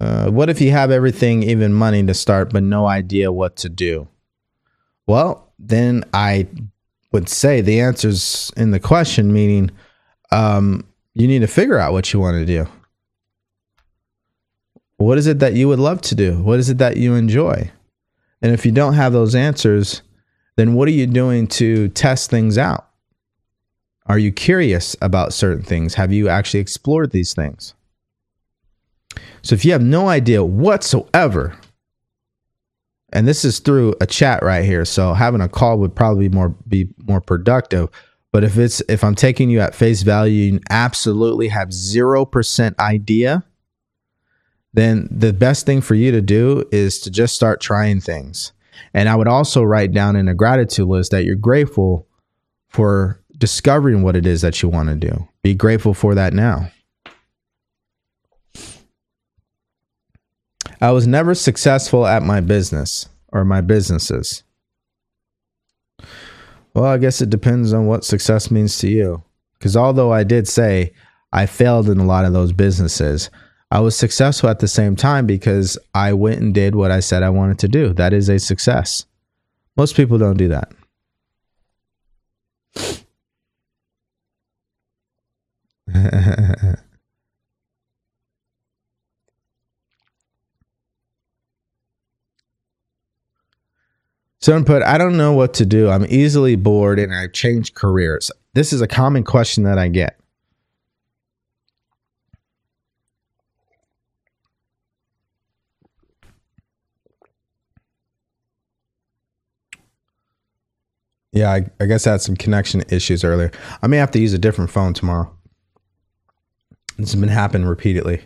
[0.00, 3.70] uh, "What if you have everything, even money to start, but no idea what to
[3.70, 4.08] do?"
[5.06, 6.46] Well, then I
[7.12, 9.70] would say the answer's in the question, meaning
[10.30, 10.84] um,
[11.14, 12.66] you need to figure out what you want to do.
[14.96, 16.42] What is it that you would love to do?
[16.42, 17.70] What is it that you enjoy?
[18.40, 20.02] And if you don't have those answers,
[20.56, 22.88] then what are you doing to test things out?
[24.06, 25.94] Are you curious about certain things?
[25.94, 27.74] Have you actually explored these things?
[29.42, 31.56] So if you have no idea whatsoever
[33.12, 34.84] and this is through a chat right here.
[34.84, 37.88] So having a call would probably be more be more productive.
[38.32, 42.78] But if it's if I'm taking you at face value, you absolutely have zero percent
[42.78, 43.44] idea,
[44.72, 48.52] then the best thing for you to do is to just start trying things.
[48.94, 52.06] And I would also write down in a gratitude list that you're grateful
[52.68, 55.28] for discovering what it is that you want to do.
[55.42, 56.70] Be grateful for that now.
[60.82, 64.42] I was never successful at my business or my businesses.
[66.74, 69.22] Well, I guess it depends on what success means to you.
[69.56, 70.92] Because although I did say
[71.32, 73.30] I failed in a lot of those businesses,
[73.70, 77.22] I was successful at the same time because I went and did what I said
[77.22, 77.92] I wanted to do.
[77.92, 79.06] That is a success.
[79.76, 80.72] Most people don't do that.
[94.42, 95.88] Someone put, I don't know what to do.
[95.88, 98.28] I'm easily bored and I've changed careers.
[98.54, 100.18] This is a common question that I get.
[111.30, 113.52] Yeah, I, I guess I had some connection issues earlier.
[113.80, 115.32] I may have to use a different phone tomorrow.
[116.98, 118.22] This has been happening repeatedly.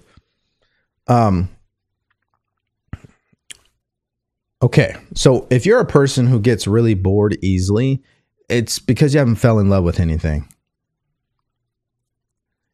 [1.09, 1.51] Um.
[4.67, 8.03] Okay, so if you're a person who gets really bored easily,
[8.49, 10.49] it's because you haven't fell in love with anything.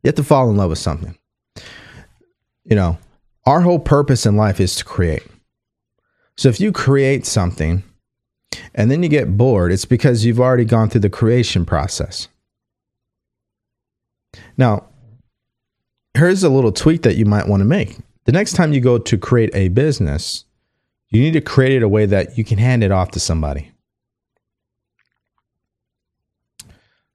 [0.02, 1.18] You have to fall in love with something.
[2.64, 2.96] You know,
[3.44, 5.22] our whole purpose in life is to create.
[6.38, 7.82] So if you create something
[8.74, 12.26] and then you get bored, it's because you've already gone through the creation process.
[14.56, 14.86] Now,
[16.14, 17.98] here's a little tweak that you might want to make.
[18.24, 20.46] The next time you go to create a business,
[21.12, 23.70] you need to create it a way that you can hand it off to somebody.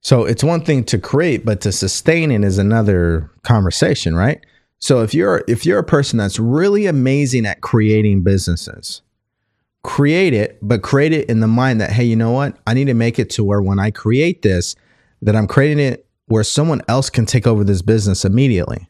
[0.01, 4.39] So it's one thing to create, but to sustain it is another conversation, right?
[4.79, 9.01] So if you're if you're a person that's really amazing at creating businesses,
[9.83, 12.57] create it, but create it in the mind that, hey, you know what?
[12.67, 14.75] I need to make it to where when I create this,
[15.21, 18.87] that I'm creating it where someone else can take over this business immediately.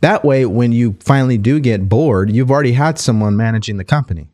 [0.00, 4.28] That way, when you finally do get bored, you've already had someone managing the company.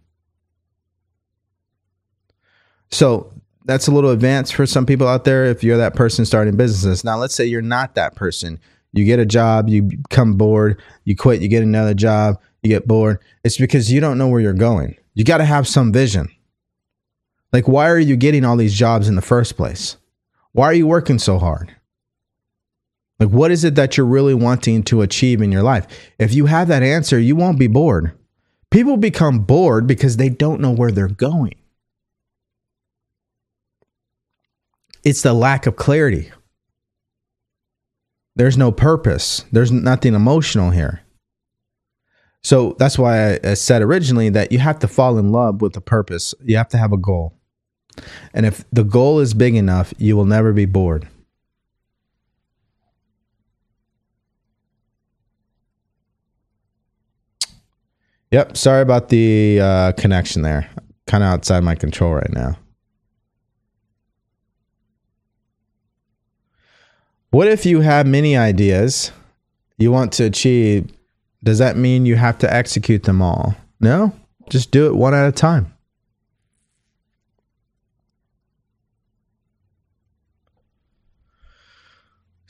[2.90, 3.32] So
[3.64, 7.04] that's a little advanced for some people out there if you're that person starting businesses.
[7.04, 8.60] Now, let's say you're not that person.
[8.92, 12.86] You get a job, you become bored, you quit, you get another job, you get
[12.86, 13.18] bored.
[13.42, 14.96] It's because you don't know where you're going.
[15.14, 16.28] You got to have some vision.
[17.52, 19.96] Like, why are you getting all these jobs in the first place?
[20.52, 21.74] Why are you working so hard?
[23.20, 25.86] Like, what is it that you're really wanting to achieve in your life?
[26.18, 28.12] If you have that answer, you won't be bored.
[28.70, 31.54] People become bored because they don't know where they're going.
[35.04, 36.32] It's the lack of clarity.
[38.36, 41.02] There's no purpose, there's nothing emotional here.
[42.42, 45.80] So that's why I said originally that you have to fall in love with a
[45.80, 46.34] purpose.
[46.42, 47.32] You have to have a goal.
[48.34, 51.08] And if the goal is big enough, you will never be bored.
[58.34, 60.68] Yep, sorry about the uh, connection there.
[61.06, 62.58] Kind of outside my control right now.
[67.30, 69.12] What if you have many ideas
[69.78, 70.90] you want to achieve,
[71.44, 73.54] does that mean you have to execute them all?
[73.78, 74.12] No,
[74.50, 75.72] just do it one at a time.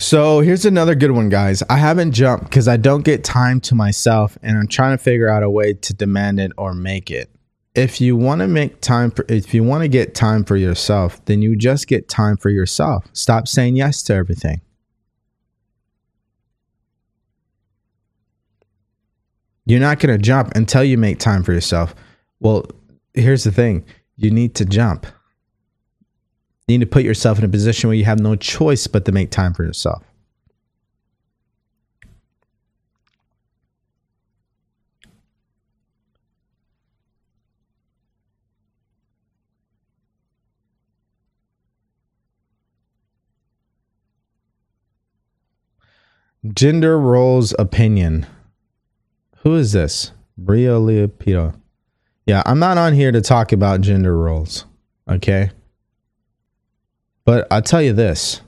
[0.04, 1.62] So here's another good one, guys.
[1.70, 5.30] I haven't jumped because I don't get time to myself and I'm trying to figure
[5.30, 7.30] out a way to demand it or make it.
[7.74, 11.24] If you want to make time for, if you want to get time for yourself,
[11.24, 13.06] then you just get time for yourself.
[13.14, 14.60] Stop saying yes to everything.
[19.64, 21.94] You're not going to jump until you make time for yourself.
[22.40, 22.66] Well,
[23.14, 23.86] here's the thing
[24.16, 25.06] you need to jump.
[26.66, 29.12] You need to put yourself in a position where you have no choice but to
[29.12, 30.02] make time for yourself.
[46.52, 48.26] Gender roles opinion.
[49.38, 50.12] Who is this?
[50.36, 51.58] Brio Leopido.
[52.26, 54.66] Yeah, I'm not on here to talk about gender roles.
[55.08, 55.50] Okay.
[57.24, 58.40] But I'll tell you this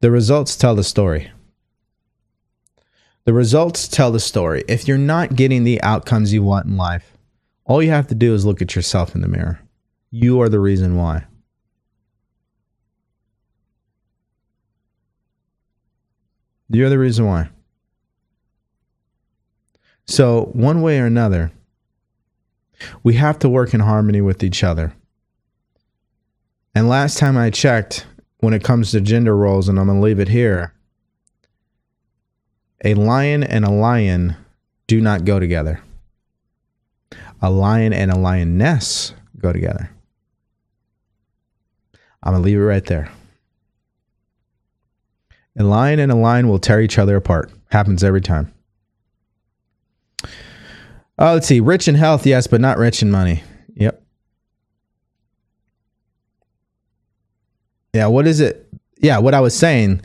[0.00, 1.30] the results tell the story.
[3.24, 4.64] The results tell the story.
[4.68, 7.16] If you're not getting the outcomes you want in life,
[7.64, 9.60] all you have to do is look at yourself in the mirror.
[10.10, 11.24] You are the reason why.
[16.68, 17.48] You're the reason why.
[20.06, 21.50] So, one way or another,
[23.02, 24.94] we have to work in harmony with each other.
[26.74, 28.06] And last time I checked,
[28.44, 30.74] when it comes to gender roles, and I'm going to leave it here.
[32.84, 34.36] A lion and a lion
[34.86, 35.82] do not go together.
[37.40, 39.90] A lion and a lioness go together.
[42.22, 43.10] I'm going to leave it right there.
[45.58, 47.50] A lion and a lion will tear each other apart.
[47.70, 48.52] Happens every time.
[51.18, 51.60] Oh, let's see.
[51.60, 53.42] Rich in health, yes, but not rich in money.
[53.74, 54.02] Yep.
[57.94, 58.68] Yeah, what is it?
[58.98, 60.02] Yeah, what I was saying,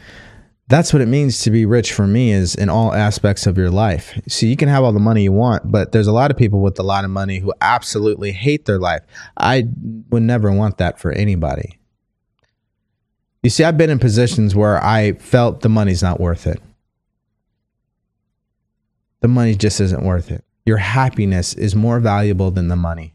[0.68, 3.72] that's what it means to be rich for me is in all aspects of your
[3.72, 4.22] life.
[4.28, 6.62] So you can have all the money you want, but there's a lot of people
[6.62, 9.02] with a lot of money who absolutely hate their life.
[9.36, 9.68] I
[10.12, 11.80] would never want that for anybody.
[13.42, 16.62] You see, I've been in positions where I felt the money's not worth it.
[19.22, 20.44] The money just isn't worth it.
[20.66, 23.14] Your happiness is more valuable than the money.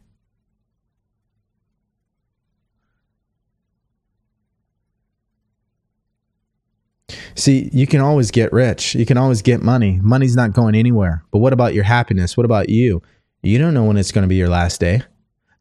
[7.37, 8.95] See, you can always get rich.
[8.95, 9.99] You can always get money.
[10.03, 11.25] Money's not going anywhere.
[11.31, 12.37] But what about your happiness?
[12.37, 13.03] What about you?
[13.43, 15.03] You don't know when it's going to be your last day.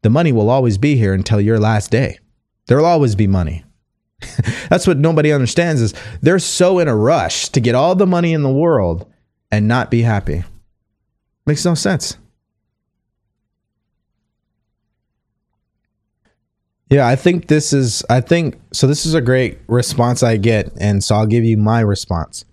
[0.02, 2.18] The money will always be here until your last day.
[2.66, 3.64] There'll always be money.
[4.68, 8.32] That's what nobody understands is they're so in a rush to get all the money
[8.32, 9.10] in the world
[9.50, 10.44] and not be happy.
[11.46, 12.16] Makes no sense.
[16.90, 20.72] Yeah, I think this is I think so this is a great response I get
[20.78, 22.44] and so I'll give you my response.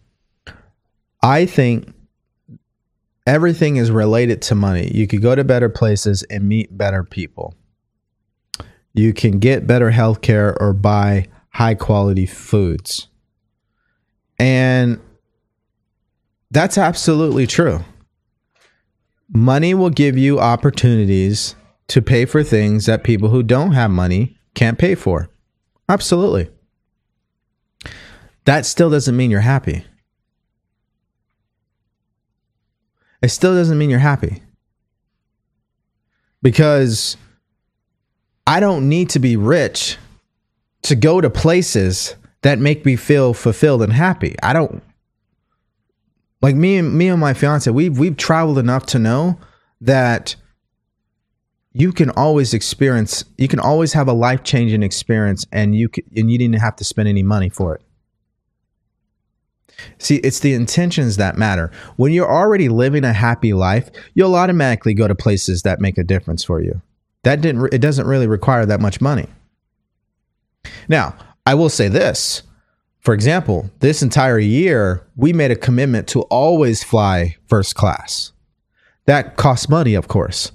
[1.21, 1.93] I think
[3.27, 4.89] everything is related to money.
[4.93, 7.53] You could go to better places and meet better people.
[8.93, 13.07] You can get better health care or buy high quality foods.
[14.39, 14.99] And
[16.49, 17.85] that's absolutely true.
[19.29, 21.55] Money will give you opportunities
[21.91, 25.30] to pay for things that people who don't have money can't pay for.
[25.89, 26.49] Absolutely.
[28.45, 29.84] That still doesn't mean you're happy.
[33.22, 34.41] It still doesn't mean you're happy.
[36.41, 37.18] Because
[38.47, 39.97] I don't need to be rich
[40.84, 44.35] to go to places that make me feel fulfilled and happy.
[44.41, 44.81] I don't
[46.41, 47.69] like me and me and my fiance.
[47.69, 49.38] We've we've traveled enough to know
[49.81, 50.35] that
[51.73, 53.23] you can always experience.
[53.38, 56.76] You can always have a life changing experience, and you can, and you didn't have
[56.77, 57.81] to spend any money for it.
[59.98, 61.72] See, it's the intentions that matter.
[61.95, 66.03] When you're already living a happy life, you'll automatically go to places that make a
[66.03, 66.81] difference for you.
[67.23, 67.73] That didn't.
[67.73, 69.27] It doesn't really require that much money.
[70.88, 71.15] Now,
[71.45, 72.43] I will say this.
[72.99, 78.31] For example, this entire year, we made a commitment to always fly first class.
[79.06, 80.52] That costs money, of course.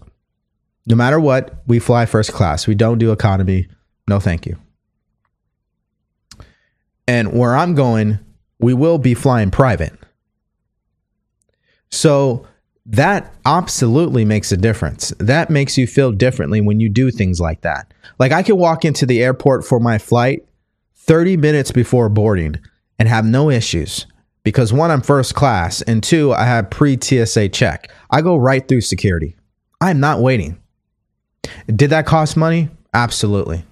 [0.86, 2.66] No matter what, we fly first class.
[2.66, 3.68] We don't do economy.
[4.08, 4.56] No, thank you.
[7.08, 8.18] And where I'm going,
[8.58, 9.92] we will be flying private.
[11.90, 12.46] So
[12.86, 15.12] that absolutely makes a difference.
[15.18, 17.92] That makes you feel differently when you do things like that.
[18.18, 20.46] Like I can walk into the airport for my flight
[20.94, 22.56] 30 minutes before boarding
[22.98, 24.06] and have no issues
[24.46, 27.90] because one, I'm first class, and two, I have pre TSA check.
[28.12, 29.34] I go right through security.
[29.80, 30.56] I'm not waiting.
[31.66, 32.68] Did that cost money?
[32.94, 33.64] Absolutely.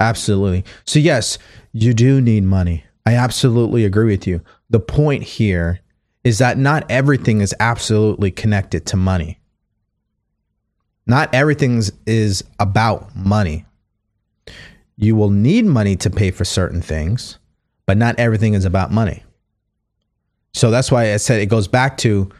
[0.00, 0.64] Absolutely.
[0.84, 1.38] So, yes,
[1.72, 2.84] you do need money.
[3.06, 4.40] I absolutely agree with you.
[4.70, 5.80] The point here
[6.24, 9.38] is that not everything is absolutely connected to money.
[11.06, 13.64] Not everything is about money.
[14.96, 17.38] You will need money to pay for certain things,
[17.86, 19.24] but not everything is about money.
[20.54, 22.30] So that's why I said it goes back to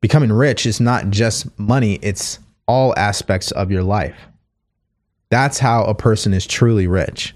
[0.00, 2.38] becoming rich is not just money, it's
[2.68, 4.28] all aspects of your life.
[5.30, 7.34] That's how a person is truly rich.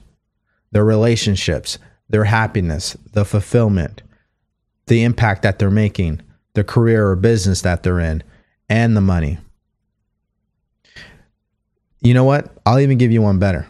[0.71, 1.79] Their relationships,
[2.09, 4.03] their happiness, the fulfillment,
[4.87, 6.21] the impact that they're making,
[6.55, 8.23] the career or business that they're in,
[8.69, 9.39] and the money.
[12.01, 12.51] You know what?
[12.67, 13.67] I'll even give you one better.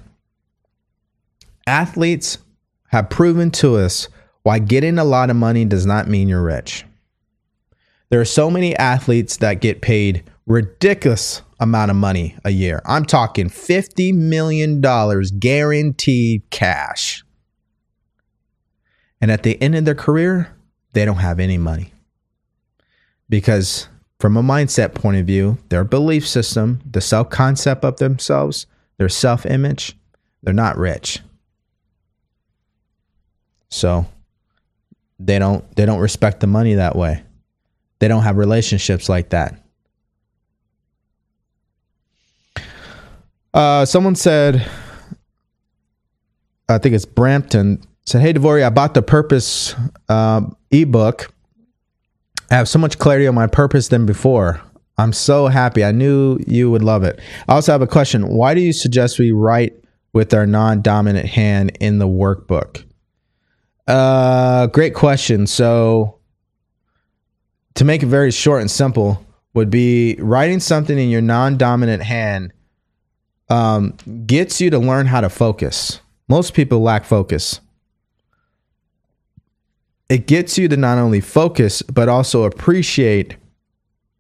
[1.67, 2.39] Athletes
[2.89, 4.09] have proven to us
[4.43, 6.85] why getting a lot of money does not mean you're rich.
[8.11, 12.83] There are so many athletes that get paid ridiculous amount of money a year.
[12.85, 14.81] I'm talking $50 million
[15.39, 17.25] guaranteed cash.
[19.21, 20.55] And at the end of their career,
[20.93, 21.93] they don't have any money.
[23.29, 28.67] Because from a mindset point of view, their belief system, the self concept of themselves,
[28.99, 29.97] their self image,
[30.43, 31.21] they're not rich.
[33.69, 34.07] So
[35.19, 37.23] they don't they don't respect the money that way.
[38.01, 39.62] They don't have relationships like that.
[43.55, 44.66] Uh, someone said,
[46.69, 47.83] I think it's Brampton.
[48.07, 49.74] said, "Hey, DeVory, I bought the Purpose
[50.09, 51.33] uh, ebook.
[52.51, 54.61] I have so much clarity on my purpose than before.
[54.99, 55.85] I'm so happy.
[55.85, 57.19] I knew you would love it.
[57.49, 58.29] I also have a question.
[58.29, 59.73] Why do you suggest we write
[60.12, 62.85] with our non-dominant hand in the workbook?"
[63.87, 65.47] Uh, great question.
[65.47, 66.19] So,
[67.74, 69.24] to make it very short and simple,
[69.55, 72.53] would be writing something in your non-dominant hand
[73.53, 76.01] um, gets you to learn how to focus.
[76.27, 77.61] Most people lack focus.
[80.09, 83.37] It gets you to not only focus, but also appreciate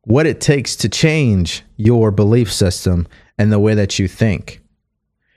[0.02, 4.60] what it takes to change your belief system and the way that you think.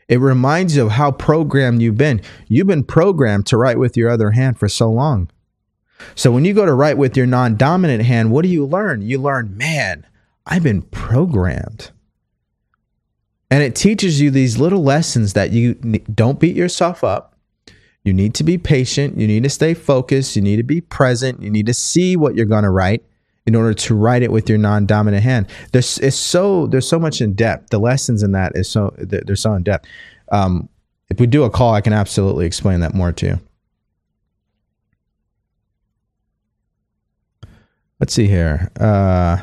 [0.09, 2.21] It reminds you of how programmed you've been.
[2.49, 5.29] You've been programmed to write with your other hand for so long.
[6.15, 9.01] So when you go to write with your non dominant hand, what do you learn?
[9.03, 10.05] You learn, man,
[10.45, 11.91] I've been programmed.
[13.51, 15.75] And it teaches you these little lessons that you
[16.13, 17.35] don't beat yourself up.
[18.03, 19.17] You need to be patient.
[19.17, 20.35] You need to stay focused.
[20.35, 21.41] You need to be present.
[21.41, 23.03] You need to see what you're going to write
[23.45, 25.47] in order to write it with your non-dominant hand.
[25.71, 27.69] There's it's so there's so much in depth.
[27.69, 29.87] The lessons in that is so they're so in depth.
[30.31, 30.69] Um,
[31.09, 33.39] if we do a call, I can absolutely explain that more to you.
[37.99, 38.71] Let's see here.
[38.79, 39.37] Uh,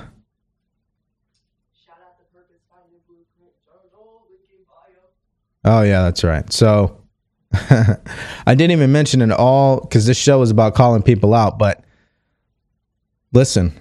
[5.65, 6.51] oh yeah, that's right.
[6.53, 7.03] So
[7.53, 11.59] I didn't even mention it all because this show is about calling people out.
[11.59, 11.85] But
[13.33, 13.73] listen,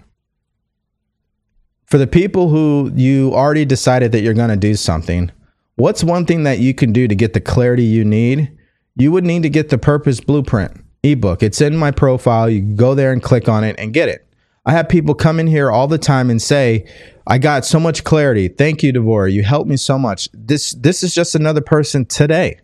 [1.85, 5.31] for the people who you already decided that you're going to do something,
[5.75, 8.57] what's one thing that you can do to get the clarity you need?
[8.95, 11.41] You would need to get the Purpose Blueprint ebook.
[11.41, 12.49] It's in my profile.
[12.49, 14.27] You go there and click on it and get it.
[14.65, 16.87] I have people come in here all the time and say,
[17.31, 18.49] I got so much clarity.
[18.49, 19.31] Thank you, DeVory.
[19.31, 20.27] You helped me so much.
[20.33, 22.59] This this is just another person today.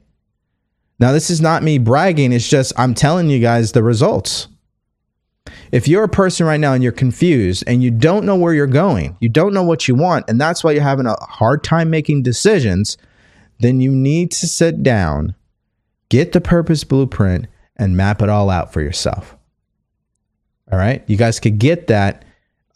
[0.99, 2.34] Now, this is not me bragging.
[2.34, 4.49] It's just I'm telling you guys the results.
[5.72, 8.68] If you're a person right now and you're confused and you don't know where you're
[8.68, 11.89] going, you don't know what you want, and that's why you're having a hard time
[11.89, 12.98] making decisions,
[13.61, 15.34] then you need to sit down,
[16.10, 19.38] get the purpose blueprint, and map it all out for yourself.
[20.69, 21.06] All right.
[21.07, 22.26] You guys could get that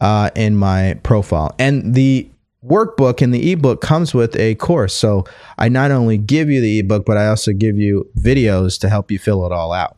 [0.02, 1.54] uh, in my profile.
[1.60, 2.28] And the
[2.66, 4.92] workbook and the ebook comes with a course.
[4.92, 5.24] So
[5.58, 9.12] I not only give you the ebook, but I also give you videos to help
[9.12, 9.96] you fill it all out.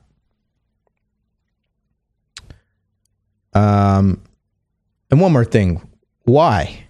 [3.55, 4.21] Um,
[5.11, 5.81] and one more thing
[6.25, 6.85] why?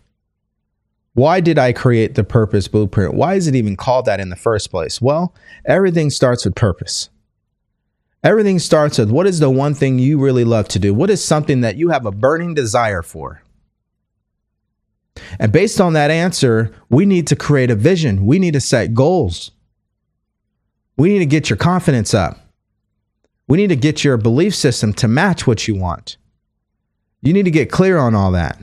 [1.12, 3.14] Why did I create the purpose blueprint?
[3.14, 5.00] Why is it even called that in the first place?
[5.00, 5.32] Well,
[5.64, 7.10] everything starts with purpose.
[8.24, 10.94] Everything starts with what is the one thing you really love to do?
[10.94, 13.42] What is something that you have a burning desire for?
[15.38, 18.24] And based on that answer, we need to create a vision.
[18.24, 19.50] We need to set goals.
[20.96, 22.38] We need to get your confidence up.
[23.46, 26.16] We need to get your belief system to match what you want.
[27.20, 28.58] You need to get clear on all that.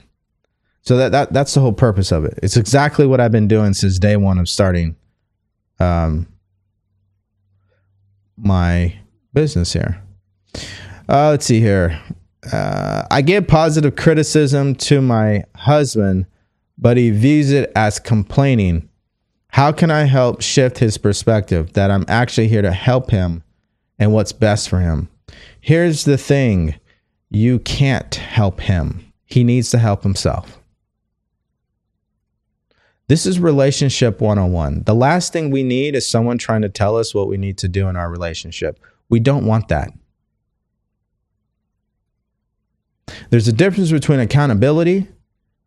[0.81, 2.39] So that, that that's the whole purpose of it.
[2.41, 4.95] It's exactly what I've been doing since day one of starting
[5.79, 6.27] um,
[8.37, 9.00] my
[9.33, 10.01] business here.
[11.07, 12.01] Uh, let's see here.
[12.51, 16.25] Uh, I give positive criticism to my husband,
[16.77, 18.89] but he views it as complaining.
[19.49, 23.43] How can I help shift his perspective that I'm actually here to help him
[23.99, 25.09] and what's best for him?
[25.59, 26.75] Here's the thing
[27.29, 29.11] you can't help him.
[29.25, 30.59] He needs to help himself.
[33.07, 34.83] This is relationship 101.
[34.83, 37.67] The last thing we need is someone trying to tell us what we need to
[37.67, 38.79] do in our relationship.
[39.11, 39.93] We don't want that.
[43.29, 45.07] There's a difference between accountability,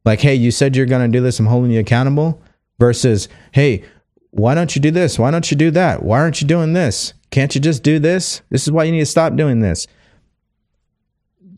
[0.05, 2.43] like, hey, you said you're going to do this, I'm holding you accountable,
[2.81, 3.85] versus, hey,
[4.31, 5.17] why don't you do this?
[5.17, 6.03] Why don't you do that?
[6.03, 7.15] Why aren't you doing this?
[7.31, 8.43] Can't you just do this?
[8.51, 9.87] This is why you need to stop doing this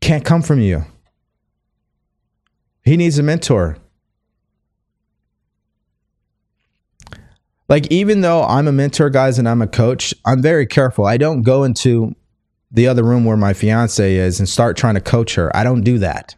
[0.07, 0.85] can't come from you.
[2.85, 3.79] He needs a mentor.
[7.69, 11.05] Like, even though I'm a mentor, guys, and I'm a coach, I'm very careful.
[11.05, 12.15] I don't go into
[12.71, 15.55] the other room where my fiance is and start trying to coach her.
[15.57, 16.37] I don't do that.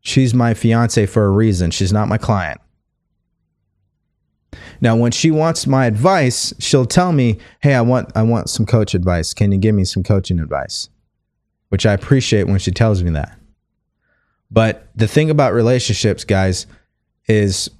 [0.00, 1.70] She's my fiance for a reason.
[1.70, 2.60] She's not my client.
[4.80, 8.66] Now, when she wants my advice, she'll tell me, "Hey, I want I want some
[8.66, 9.34] coach advice.
[9.34, 10.88] Can you give me some coaching advice?"
[11.68, 13.38] which I appreciate when she tells me that.
[14.50, 16.66] But the thing about relationships, guys,
[17.26, 17.70] is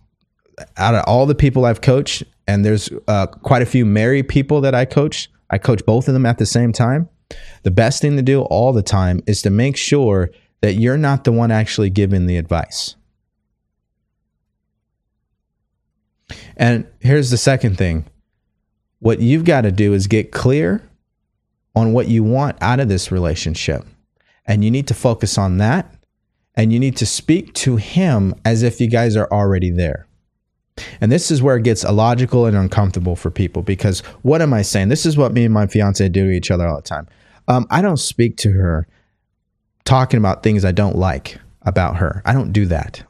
[0.76, 4.60] out of all the people I've coached, and there's uh, quite a few married people
[4.62, 7.08] that I coach, I coach both of them at the same time.
[7.62, 10.30] The best thing to do all the time is to make sure
[10.60, 12.96] that you're not the one actually giving the advice.
[16.56, 18.04] And here's the second thing
[18.98, 20.88] what you've got to do is get clear
[21.74, 23.84] on what you want out of this relationship.
[24.46, 25.92] And you need to focus on that.
[26.54, 30.06] And you need to speak to him as if you guys are already there.
[31.00, 34.62] And this is where it gets illogical and uncomfortable for people because what am I
[34.62, 34.88] saying?
[34.88, 37.08] This is what me and my fiance do to each other all the time.
[37.48, 38.86] Um, I don't speak to her
[39.84, 42.22] talking about things I don't like about her.
[42.24, 43.02] I don't do that.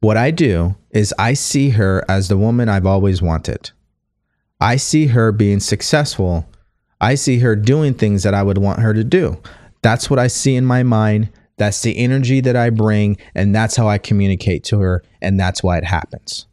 [0.00, 3.72] What I do is I see her as the woman I've always wanted.
[4.60, 6.48] I see her being successful.
[7.00, 9.40] I see her doing things that I would want her to do.
[9.82, 11.30] That's what I see in my mind.
[11.58, 15.62] That's the energy that I bring, and that's how I communicate to her, and that's
[15.62, 16.46] why it happens.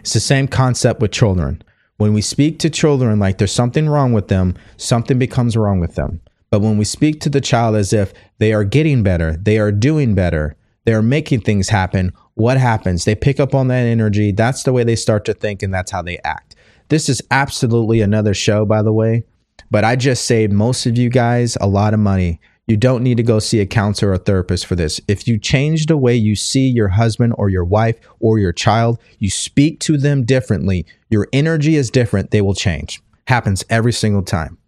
[0.00, 1.62] It's the same concept with children.
[1.98, 5.94] When we speak to children like there's something wrong with them, something becomes wrong with
[5.94, 6.20] them.
[6.50, 9.72] But when we speak to the child as if they are getting better, they are
[9.72, 13.04] doing better, they are making things happen, what happens?
[13.04, 14.30] They pick up on that energy.
[14.30, 16.54] That's the way they start to think, and that's how they act.
[16.88, 19.24] This is absolutely another show, by the way,
[19.70, 22.40] but I just saved most of you guys a lot of money.
[22.66, 25.00] You don't need to go see a counselor or therapist for this.
[25.06, 28.98] If you change the way you see your husband or your wife or your child,
[29.18, 33.00] you speak to them differently, your energy is different, they will change.
[33.28, 34.58] Happens every single time.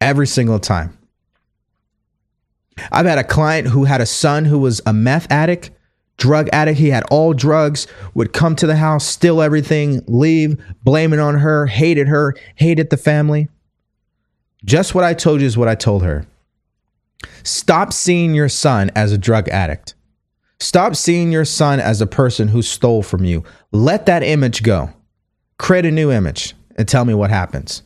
[0.00, 0.96] Every single time.
[2.90, 5.70] I've had a client who had a son who was a meth addict
[6.16, 6.78] drug addict.
[6.78, 11.38] He had all drugs, would come to the house, steal everything, leave, blame it on
[11.38, 13.48] her, hated her, hated the family.
[14.64, 16.26] Just what I told you is what I told her.
[17.42, 19.94] Stop seeing your son as a drug addict.
[20.60, 23.44] Stop seeing your son as a person who stole from you.
[23.72, 24.90] Let that image go.
[25.58, 27.82] Create a new image and tell me what happens.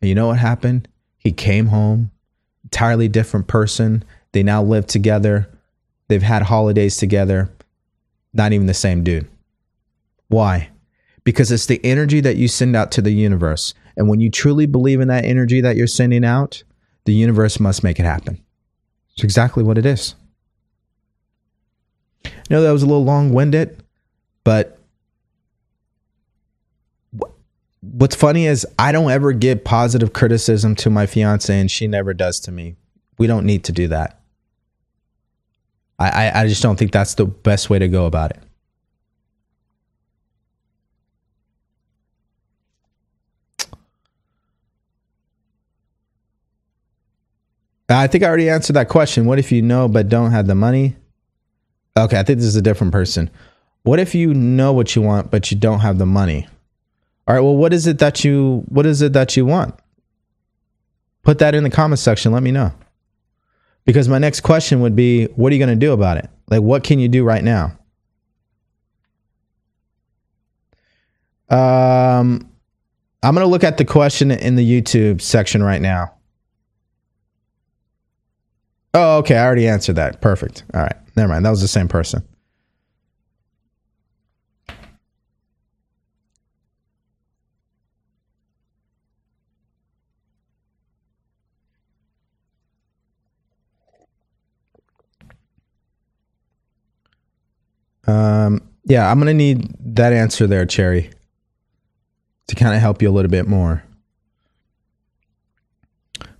[0.00, 0.88] And you know what happened?
[1.18, 2.10] He came home,
[2.64, 4.04] entirely different person.
[4.32, 5.48] They now live together.
[6.08, 7.50] They've had holidays together
[8.32, 9.28] not even the same dude.
[10.28, 10.70] Why?
[11.24, 13.74] Because it's the energy that you send out to the universe.
[13.96, 16.62] And when you truly believe in that energy that you're sending out,
[17.04, 18.42] the universe must make it happen.
[19.14, 20.14] It's exactly what it is.
[22.24, 23.82] I know that was a little long winded,
[24.44, 24.78] but
[27.80, 32.14] what's funny is I don't ever give positive criticism to my fiance, and she never
[32.14, 32.76] does to me.
[33.18, 34.18] We don't need to do that.
[35.98, 38.42] I, I just don't think that's the best way to go about it.
[47.98, 49.26] I think I already answered that question.
[49.26, 50.96] What if you know but don't have the money?
[51.96, 53.30] Okay, I think this is a different person.
[53.82, 56.48] What if you know what you want but you don't have the money?
[57.26, 59.74] All right, well, what is it that you what is it that you want?
[61.22, 62.32] Put that in the comment section.
[62.32, 62.72] Let me know.
[63.84, 66.28] Because my next question would be, what are you going to do about it?
[66.48, 67.76] Like, what can you do right now?
[71.48, 72.48] Um,
[73.22, 76.14] I'm going to look at the question in the YouTube section right now.
[78.94, 79.36] Oh, okay.
[79.36, 80.20] I already answered that.
[80.20, 80.64] Perfect.
[80.74, 80.96] All right.
[81.16, 81.44] Never mind.
[81.44, 82.22] That was the same person.
[98.06, 101.10] Um, yeah, I'm gonna need that answer there, Cherry,
[102.48, 103.84] to kind of help you a little bit more.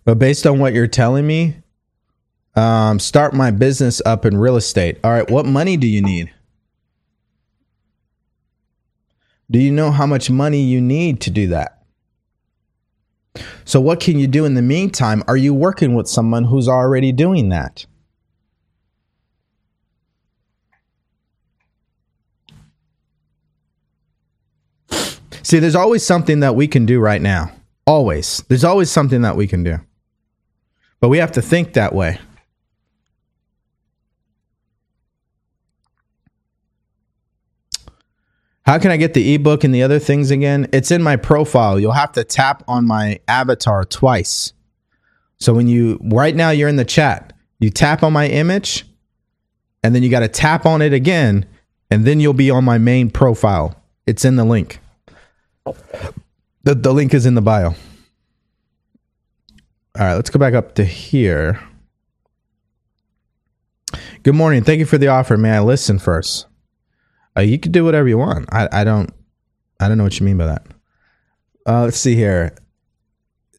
[0.05, 1.62] But based on what you're telling me,
[2.55, 4.99] um, start my business up in real estate.
[5.03, 6.33] All right, what money do you need?
[9.51, 11.83] Do you know how much money you need to do that?
[13.65, 15.23] So, what can you do in the meantime?
[15.29, 17.87] Are you working with someone who's already doing that?
[25.43, 27.53] See, there's always something that we can do right now.
[27.87, 28.43] Always.
[28.49, 29.79] There's always something that we can do.
[31.01, 32.19] But we have to think that way.
[38.65, 40.69] How can I get the ebook and the other things again?
[40.73, 41.81] It's in my profile.
[41.81, 44.53] You'll have to tap on my avatar twice.
[45.39, 48.87] So when you right now you're in the chat, you tap on my image
[49.83, 51.47] and then you got to tap on it again
[51.91, 53.75] and then you'll be on my main profile.
[54.07, 54.79] It's in the link.
[55.65, 57.69] The, the link is in the bio.
[59.99, 61.61] All right, let's go back up to here.
[64.23, 64.63] Good morning.
[64.63, 65.37] Thank you for the offer.
[65.37, 66.47] May I listen first?
[67.37, 68.49] Uh, you can do whatever you want.
[68.53, 69.11] I, I don't
[69.81, 70.67] I don't know what you mean by that.
[71.67, 72.55] Uh, let's see here.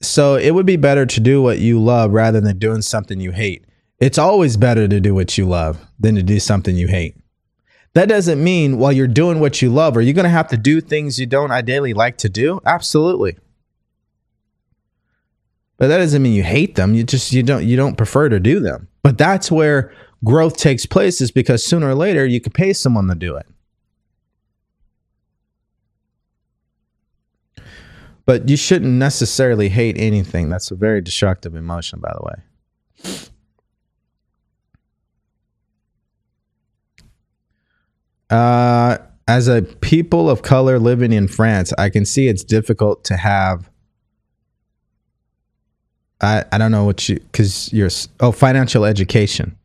[0.02, 3.32] So it would be better to do what you love rather than doing something you
[3.32, 3.66] hate.
[4.00, 7.16] It's always better to do what you love than to do something you hate.
[7.94, 10.58] That doesn't mean while you're doing what you love, are you going to have to
[10.58, 12.60] do things you don't ideally like to do?
[12.66, 13.38] Absolutely.
[15.78, 16.95] But that doesn't mean you hate them.
[16.95, 18.88] You just you don't you don't prefer to do them.
[19.04, 19.94] But that's where
[20.24, 23.45] growth takes place is because sooner or later you could pay someone to do it.
[28.26, 30.50] But you shouldn't necessarily hate anything.
[30.50, 33.26] That's a very destructive emotion, by the way.
[38.30, 38.98] Uh,
[39.28, 43.70] as a people of color living in France, I can see it's difficult to have.
[46.22, 47.90] I, I don't know what you, because you're,
[48.22, 49.58] oh, financial education.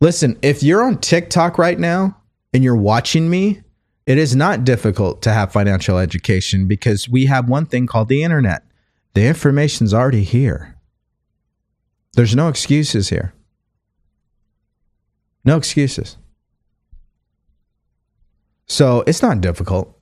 [0.00, 2.16] Listen, if you're on TikTok right now
[2.52, 3.62] and you're watching me,
[4.06, 8.22] it is not difficult to have financial education because we have one thing called the
[8.22, 8.62] internet.
[9.14, 10.76] The information's already here.
[12.14, 13.32] There's no excuses here.
[15.44, 16.16] No excuses.
[18.66, 19.96] So it's not difficult.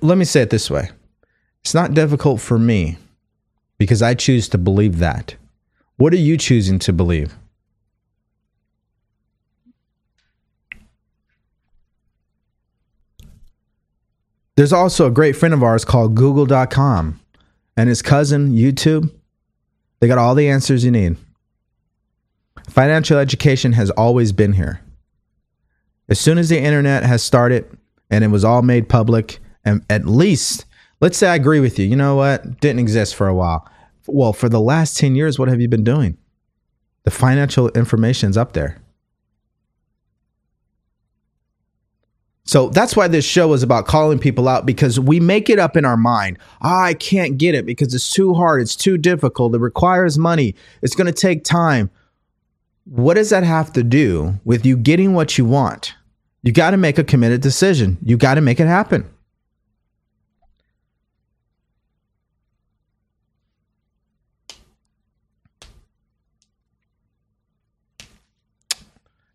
[0.00, 0.90] Let me say it this way
[1.62, 2.96] it's not difficult for me
[3.78, 5.34] because I choose to believe that.
[5.96, 7.36] What are you choosing to believe?
[14.56, 17.20] There's also a great friend of ours called Google.com
[17.76, 19.10] and his cousin, YouTube.
[20.00, 21.16] They got all the answers you need.
[22.68, 24.80] Financial education has always been here.
[26.08, 27.66] As soon as the internet has started
[28.10, 30.64] and it was all made public, and at least,
[31.00, 32.60] let's say I agree with you, you know what?
[32.60, 33.68] Didn't exist for a while.
[34.06, 36.16] Well, for the last 10 years, what have you been doing?
[37.02, 38.78] The financial information's up there.
[42.46, 45.76] So that's why this show is about calling people out because we make it up
[45.76, 46.38] in our mind.
[46.62, 48.62] Oh, I can't get it because it's too hard.
[48.62, 49.54] It's too difficult.
[49.54, 50.54] It requires money.
[50.80, 51.90] It's going to take time.
[52.84, 55.94] What does that have to do with you getting what you want?
[56.42, 57.98] You got to make a committed decision.
[58.00, 59.10] You got to make it happen.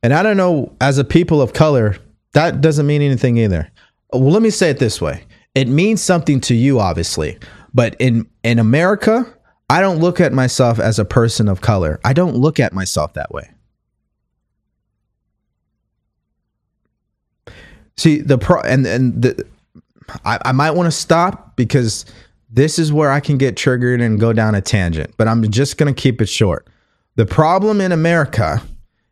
[0.01, 1.97] And I don't know, as a people of color,
[2.33, 3.69] that doesn't mean anything either.
[4.13, 5.23] Well, let me say it this way.
[5.55, 7.37] It means something to you, obviously.
[7.73, 9.25] But in, in America,
[9.69, 11.99] I don't look at myself as a person of color.
[12.03, 13.49] I don't look at myself that way.
[17.95, 19.45] See the pro and and the
[20.25, 22.05] I, I might want to stop because
[22.49, 25.77] this is where I can get triggered and go down a tangent, but I'm just
[25.77, 26.67] gonna keep it short.
[27.15, 28.61] The problem in America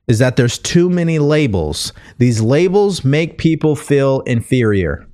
[0.10, 1.94] is that there's too many labels.
[2.18, 5.08] These labels make people feel inferior.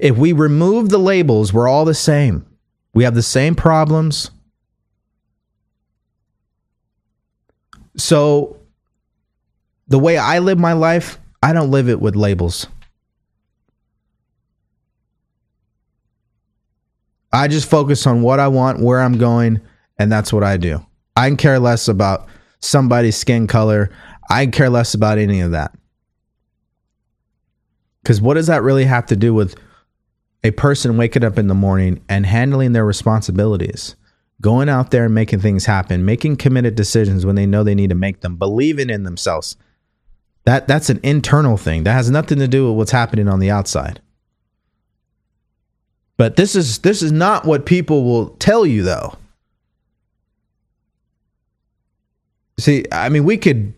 [0.00, 2.44] If we remove the labels, we're all the same.
[2.92, 4.32] We have the same problems.
[7.96, 8.58] So,
[9.86, 12.66] the way I live my life, I don't live it with labels.
[17.32, 19.60] I just focus on what I want, where I'm going,
[19.98, 20.84] and that's what I do.
[21.14, 22.28] I can care less about
[22.66, 23.90] somebody's skin color.
[24.30, 25.74] I care less about any of that.
[28.02, 29.56] Because what does that really have to do with
[30.44, 33.96] a person waking up in the morning and handling their responsibilities?
[34.40, 37.88] Going out there and making things happen, making committed decisions when they know they need
[37.88, 39.56] to make them, believing in themselves.
[40.44, 41.84] That that's an internal thing.
[41.84, 44.00] That has nothing to do with what's happening on the outside.
[46.16, 49.16] But this is this is not what people will tell you though.
[52.58, 53.74] See, I mean, we could.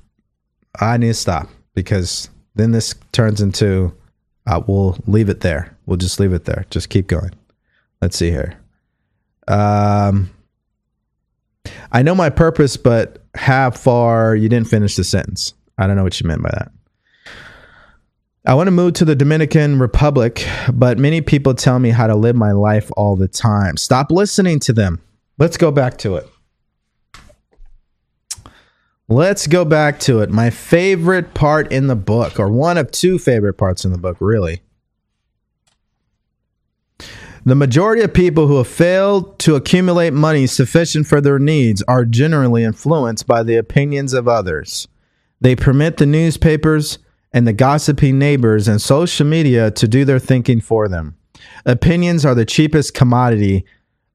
[0.80, 3.92] I need to stop because then this turns into.
[4.46, 5.76] Uh, we'll leave it there.
[5.86, 6.64] We'll just leave it there.
[6.70, 7.32] Just keep going.
[8.00, 8.59] Let's see here.
[9.46, 10.30] Um,
[11.92, 15.55] I know my purpose, but how far you didn't finish the sentence.
[15.76, 16.72] I don't know what you meant by that.
[18.46, 22.16] I want to move to the Dominican Republic, but many people tell me how to
[22.16, 23.76] live my life all the time.
[23.76, 25.02] Stop listening to them.
[25.36, 26.26] Let's go back to it.
[29.10, 30.28] Let's go back to it.
[30.28, 34.18] My favorite part in the book, or one of two favorite parts in the book,
[34.20, 34.60] really.
[37.47, 42.05] The majority of people who have failed to accumulate money sufficient for their needs are
[42.05, 44.86] generally influenced by the opinions of others.
[45.40, 46.98] They permit the newspapers
[47.32, 51.16] and the gossiping neighbors and social media to do their thinking for them.
[51.64, 53.64] Opinions are the cheapest commodity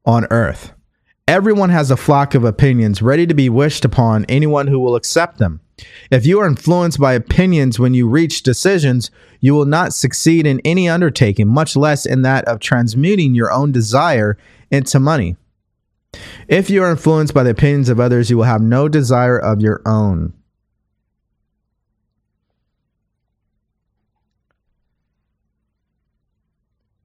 [0.05, 0.71] on earth.
[1.27, 5.37] Everyone has a flock of opinions ready to be wished upon anyone who will accept
[5.37, 5.61] them.
[6.11, 9.09] If you are influenced by opinions when you reach decisions,
[9.39, 13.71] you will not succeed in any undertaking, much less in that of transmuting your own
[13.71, 14.37] desire
[14.69, 15.37] into money.
[16.49, 19.61] If you are influenced by the opinions of others, you will have no desire of
[19.61, 20.33] your own.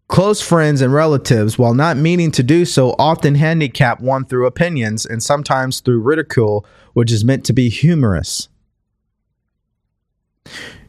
[0.08, 5.04] Close friends and relatives, while not meaning to do so, often handicap one through opinions
[5.04, 6.64] and sometimes through ridicule,
[6.94, 8.48] which is meant to be humorous.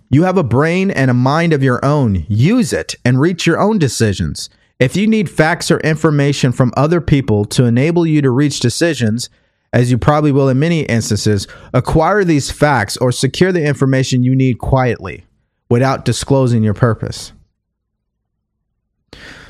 [0.10, 2.26] You have a brain and a mind of your own.
[2.30, 4.50] Use it and reach your own decisions.
[4.80, 9.30] If you need facts or information from other people to enable you to reach decisions,
[9.74, 14.34] as you probably will in many instances, acquire these facts or secure the information you
[14.34, 15.26] need quietly
[15.70, 17.34] without disclosing your purpose.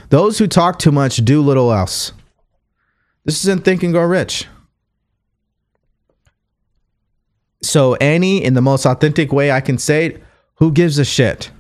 [0.10, 2.14] Those who talk too much do little else.
[3.26, 4.48] This isn't Think and Grow Rich.
[7.62, 10.24] So, Annie, in the most authentic way I can say it,
[10.56, 11.52] who gives a shit?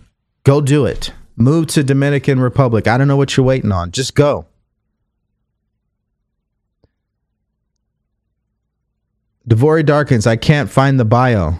[0.44, 1.14] Go do it.
[1.36, 2.88] Move to Dominican Republic.
[2.88, 3.92] I don't know what you're waiting on.
[3.92, 4.46] Just go.
[9.48, 11.60] DeVory Darkins, I can't find the bio.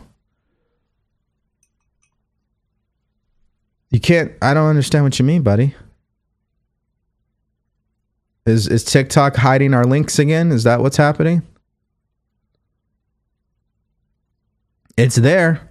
[3.90, 5.76] You can't I don't understand what you mean, buddy.
[8.50, 10.52] Is is TikTok hiding our links again?
[10.52, 11.44] Is that what's happening?
[14.98, 15.70] It's there.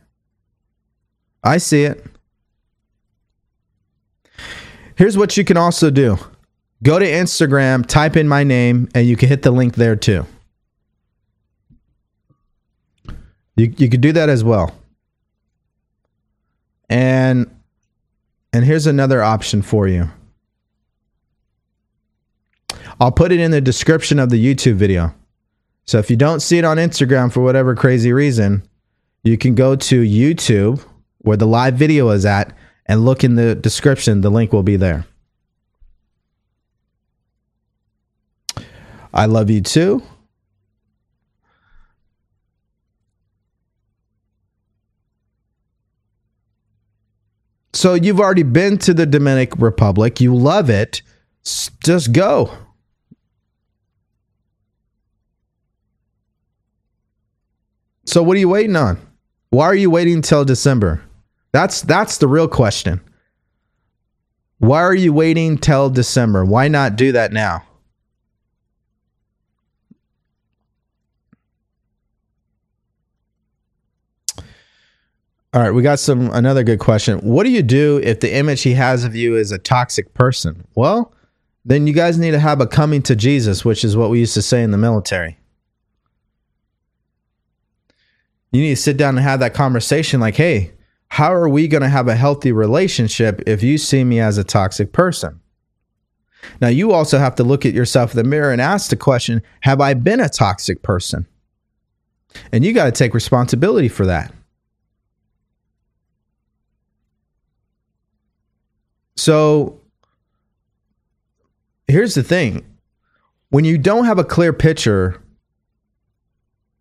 [1.44, 2.04] I see it.
[4.96, 6.18] Here's what you can also do
[6.82, 10.26] go to Instagram, type in my name, and you can hit the link there too.
[13.56, 14.74] You, you could do that as well.
[16.88, 17.54] And
[18.52, 20.10] and here's another option for you.
[23.00, 25.14] I'll put it in the description of the YouTube video.
[25.84, 28.62] So if you don't see it on Instagram for whatever crazy reason,
[29.22, 30.84] you can go to YouTube
[31.18, 32.56] where the live video is at
[32.86, 34.20] and look in the description.
[34.20, 35.06] The link will be there.
[39.14, 40.02] I love you too.
[47.72, 50.20] So you've already been to the Dominican Republic.
[50.20, 51.00] You love it.
[51.44, 52.50] Just go.
[58.08, 58.98] So what are you waiting on?
[59.50, 61.02] Why are you waiting until December?
[61.52, 63.02] That's that's the real question.
[64.60, 66.42] Why are you waiting till December?
[66.42, 67.64] Why not do that now?
[75.52, 77.18] All right, we got some another good question.
[77.18, 80.66] What do you do if the image he has of you is a toxic person?
[80.74, 81.12] Well,
[81.66, 84.34] then you guys need to have a coming to Jesus, which is what we used
[84.34, 85.36] to say in the military.
[88.50, 90.72] You need to sit down and have that conversation like, "Hey,
[91.08, 94.44] how are we going to have a healthy relationship if you see me as a
[94.44, 95.40] toxic person?
[96.60, 99.42] Now, you also have to look at yourself in the mirror and ask the question
[99.62, 101.26] Have I been a toxic person?
[102.52, 104.32] And you got to take responsibility for that.
[109.16, 109.80] So,
[111.88, 112.64] here's the thing
[113.50, 115.20] when you don't have a clear picture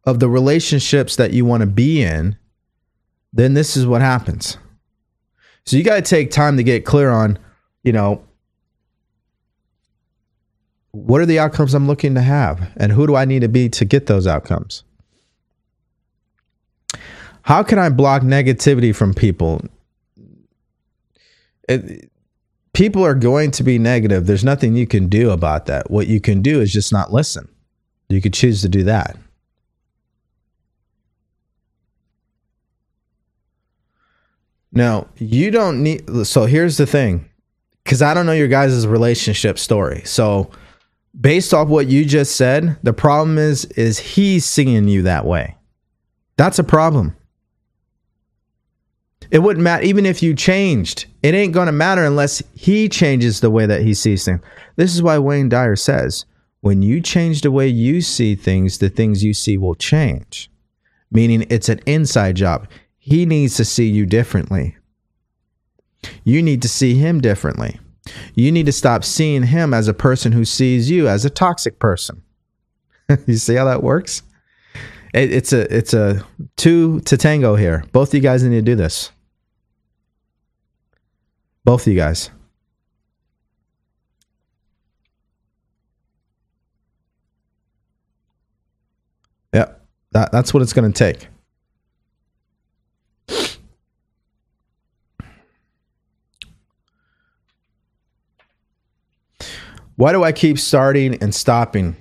[0.08, 2.38] of the relationships that you want to be in,
[3.34, 4.58] then this is what happens.
[5.66, 7.38] So you got to take time to get clear on,
[7.84, 8.24] you know,
[10.92, 13.68] what are the outcomes I'm looking to have and who do I need to be
[13.68, 14.86] to get those outcomes?
[17.42, 19.62] How can I block negativity from people?
[21.68, 22.10] It,
[22.72, 24.26] people are going to be negative.
[24.26, 25.92] There's nothing you can do about that.
[25.92, 27.50] What you can do is just not listen.
[28.08, 29.18] You could choose to do that.
[34.72, 36.26] Now, you don't need.
[36.26, 37.30] So here's the thing,
[37.84, 40.02] because I don't know your guys' relationship story.
[40.06, 40.52] So,
[41.20, 45.56] based off what you just said, the problem is is he's seeing you that way.
[46.36, 47.16] That's a problem.
[49.30, 51.06] It wouldn't matter even if you changed.
[51.24, 54.40] It ain't to matter unless he changes the way that he sees things.
[54.76, 56.26] This is why Wayne Dyer says,
[56.62, 60.50] when you change the way you see things, the things you see will change.
[61.12, 62.68] Meaning it's an inside job.
[63.08, 64.76] He needs to see you differently.
[66.26, 67.80] You need to see him differently.
[68.36, 71.80] You need to stop seeing him as a person who sees you as a toxic
[71.80, 72.22] person.
[73.26, 74.24] you see how that works?
[75.14, 76.28] It, it's a it's a
[76.58, 77.86] two to tango here.
[77.94, 79.14] Both of you guys need to do this.
[81.64, 82.30] Both of you guys.
[89.54, 89.82] Yep.
[90.12, 91.30] that, that's what it's going to take.
[99.98, 101.98] Why do I keep starting and stopping?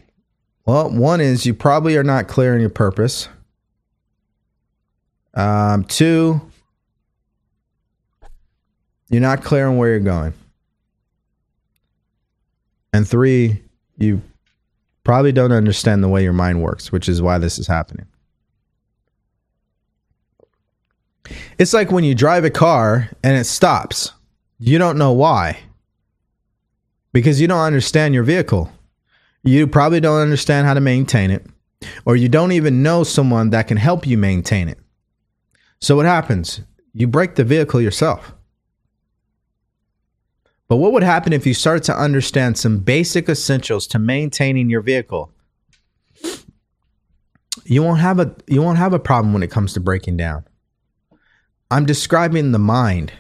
[0.67, 3.29] Well, one is you probably are not clear on your purpose.
[5.35, 6.41] Um, two,
[9.09, 10.35] you're not clear on where you're going.
[12.93, 13.63] And three,
[13.97, 14.23] you
[15.05, 18.07] probably don't understand the way your mind works, which is why this is happening.
[21.59, 24.13] It's like when you drive a car and it stops.
[24.59, 25.59] You don't know why.
[27.17, 28.71] Because you don't understand your vehicle.
[29.43, 31.47] You probably don't understand how to maintain it,
[32.05, 34.79] or you don't even know someone that can help you maintain it.
[35.81, 36.61] So, what happens?
[36.93, 38.35] You break the vehicle yourself.
[40.69, 44.83] But what would happen if you started to understand some basic essentials to maintaining your
[44.83, 45.33] vehicle?
[47.65, 50.45] You won't have a you won't have a problem when it comes to breaking down.
[51.71, 53.15] I'm describing the mind.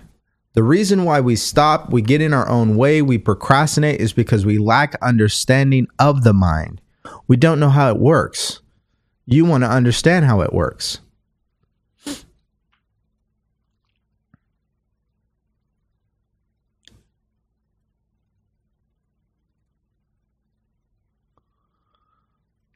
[0.56, 4.46] The reason why we stop, we get in our own way, we procrastinate is because
[4.46, 6.80] we lack understanding of the mind.
[7.28, 8.62] We don't know how it works.
[9.26, 11.00] You want to understand how it works.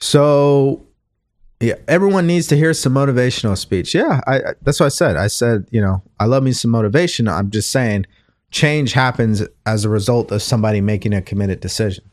[0.01, 0.87] So,
[1.61, 3.95] yeah, everyone needs to hear some motivational speech.
[3.95, 5.17] Yeah, I, I, that's what I said.
[5.17, 7.29] I said, you know, I love me some motivation.
[7.29, 8.07] I'm just saying
[8.51, 12.05] change happens as a result of somebody making a committed decision.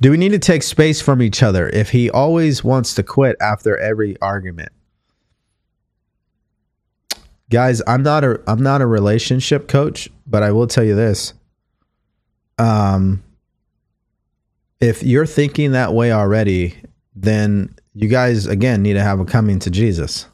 [0.00, 3.36] Do we need to take space from each other if he always wants to quit
[3.40, 4.72] after every argument?
[7.50, 11.34] Guys, I'm not a I'm not a relationship coach, but I will tell you this.
[12.58, 13.22] Um
[14.82, 16.76] if you're thinking that way already,
[17.14, 20.26] then you guys again need to have a coming to Jesus.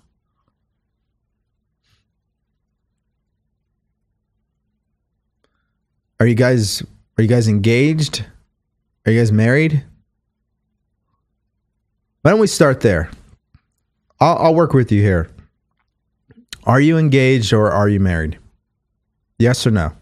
[6.18, 6.82] Are you guys
[7.18, 8.24] are you guys engaged?
[9.04, 9.84] Are you guys married?
[12.22, 13.10] Why don't we start there?
[14.18, 15.30] I'll, I'll work with you here.
[16.64, 18.38] Are you engaged or are you married?
[19.38, 19.97] Yes or no?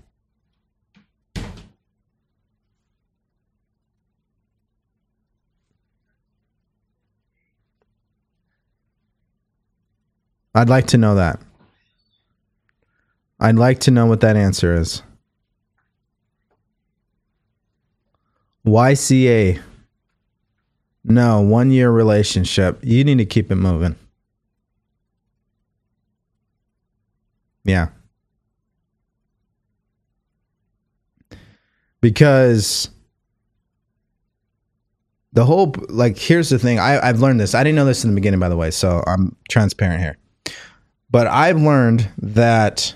[10.57, 11.39] I'd like to know that.
[13.39, 15.03] I'd like to know what that answer is.
[18.67, 19.61] YCA.
[21.05, 22.81] No, one year relationship.
[22.83, 23.97] You need to keep it moving.
[27.65, 27.89] Yeah.
[32.01, 32.89] Because
[35.35, 36.79] the whole, like, here's the thing.
[36.79, 37.55] I, I've learned this.
[37.55, 38.71] I didn't know this in the beginning, by the way.
[38.71, 40.17] So I'm transparent here.
[41.17, 42.95] But I've learned that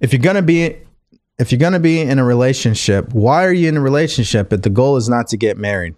[0.00, 0.78] if you're gonna be
[1.38, 4.68] if you're gonna be in a relationship, why are you in a relationship if the
[4.68, 5.94] goal is not to get married?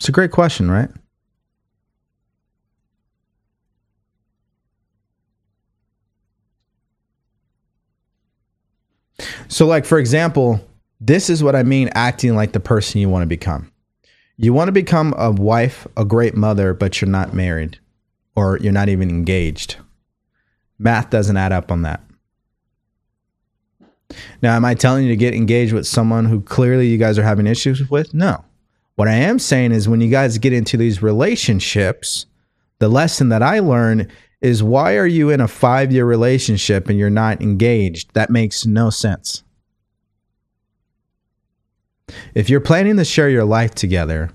[0.00, 0.90] It's a great question, right?
[9.46, 10.60] So, like, for example,
[11.00, 13.71] this is what I mean acting like the person you want to become.
[14.42, 17.78] You want to become a wife, a great mother, but you're not married
[18.34, 19.76] or you're not even engaged.
[20.80, 22.02] Math doesn't add up on that.
[24.42, 27.22] Now, am I telling you to get engaged with someone who clearly you guys are
[27.22, 28.12] having issues with?
[28.14, 28.44] No.
[28.96, 32.26] What I am saying is when you guys get into these relationships,
[32.80, 34.10] the lesson that I learn
[34.40, 38.12] is why are you in a five year relationship and you're not engaged?
[38.14, 39.44] That makes no sense.
[42.34, 44.30] If you're planning to share your life together,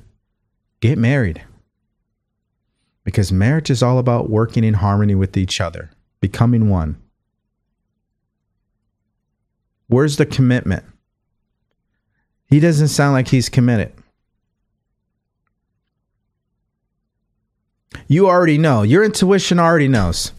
[0.79, 1.43] get married.
[3.03, 6.97] Because marriage is all about working in harmony with each other, becoming one.
[9.87, 10.83] Where's the commitment?
[12.47, 13.93] He doesn't sound like he's committed.
[18.07, 18.83] You already know.
[18.83, 20.31] Your intuition already knows.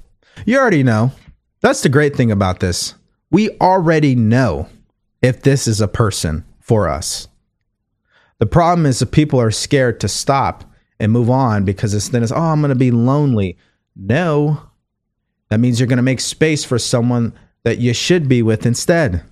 [0.47, 1.13] You already know.
[1.61, 2.95] That's the great thing about this.
[3.31, 4.69] We already know
[5.21, 7.27] if this is a person for us.
[8.39, 10.65] The problem is that people are scared to stop
[11.01, 13.57] and move on because it's then it's, oh, I'm going to be lonely.
[13.97, 14.61] No,
[15.49, 17.33] that means you're going to make space for someone
[17.65, 19.25] that you should be with instead.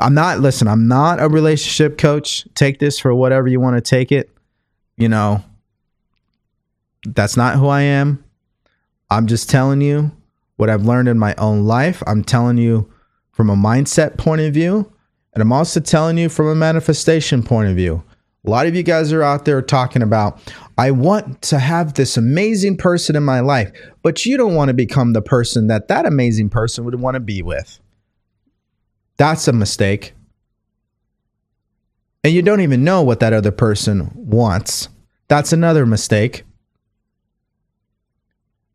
[0.00, 2.46] I'm not, listen, I'm not a relationship coach.
[2.54, 4.30] Take this for whatever you want to take it.
[4.96, 5.44] You know,
[7.04, 8.24] that's not who I am.
[9.10, 10.12] I'm just telling you
[10.56, 12.02] what I've learned in my own life.
[12.06, 12.90] I'm telling you
[13.32, 14.91] from a mindset point of view.
[15.34, 18.02] And I'm also telling you from a manifestation point of view.
[18.44, 20.40] A lot of you guys are out there talking about,
[20.76, 23.70] I want to have this amazing person in my life,
[24.02, 27.20] but you don't want to become the person that that amazing person would want to
[27.20, 27.78] be with.
[29.16, 30.14] That's a mistake.
[32.24, 34.88] And you don't even know what that other person wants.
[35.28, 36.42] That's another mistake.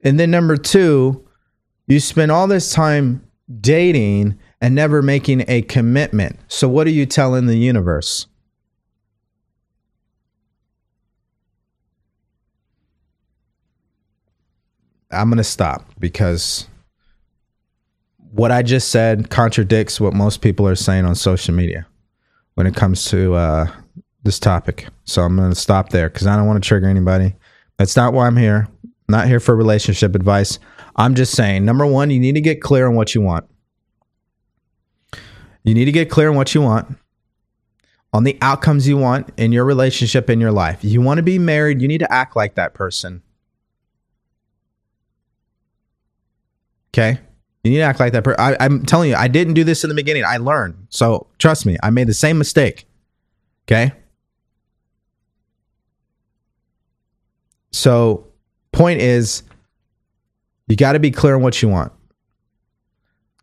[0.01, 1.27] And then number two,
[1.87, 3.25] You spend all this time
[3.61, 6.39] dating and never making a commitment.
[6.47, 8.27] So, what are you telling the universe?
[15.11, 16.67] I'm going to stop because
[18.31, 21.87] what I just said contradicts what most people are saying on social media
[22.55, 23.67] when it comes to uh,
[24.23, 24.87] this topic.
[25.05, 27.35] So I'm going to stop there because I don't want to trigger anybody.
[27.77, 28.67] That's not why I'm here.
[29.07, 30.59] Not here for relationship advice.
[30.97, 33.45] I'm just saying, number one, you need to get clear on what you want.
[35.67, 36.97] You need to get clear on what you want,
[38.13, 40.81] on the outcomes you want in your relationship in your life.
[40.81, 43.21] You want to be married, you need to act like that person.
[46.91, 47.19] Okay?
[47.65, 48.39] You need to act like that person.
[48.39, 50.23] I'm telling you, I didn't do this in the beginning.
[50.23, 50.87] I learned.
[50.87, 52.85] So trust me, I made the same mistake.
[53.65, 53.91] Okay?
[57.71, 58.25] So,
[58.71, 59.43] point is,
[60.69, 61.91] you got to be clear on what you want.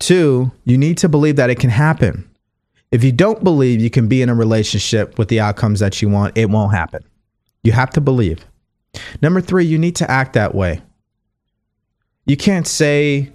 [0.00, 2.28] Two, you need to believe that it can happen.
[2.90, 6.08] If you don't believe you can be in a relationship with the outcomes that you
[6.08, 7.02] want, it won't happen.
[7.62, 8.44] You have to believe.
[9.22, 10.80] Number three, you need to act that way.
[12.26, 13.32] You can't say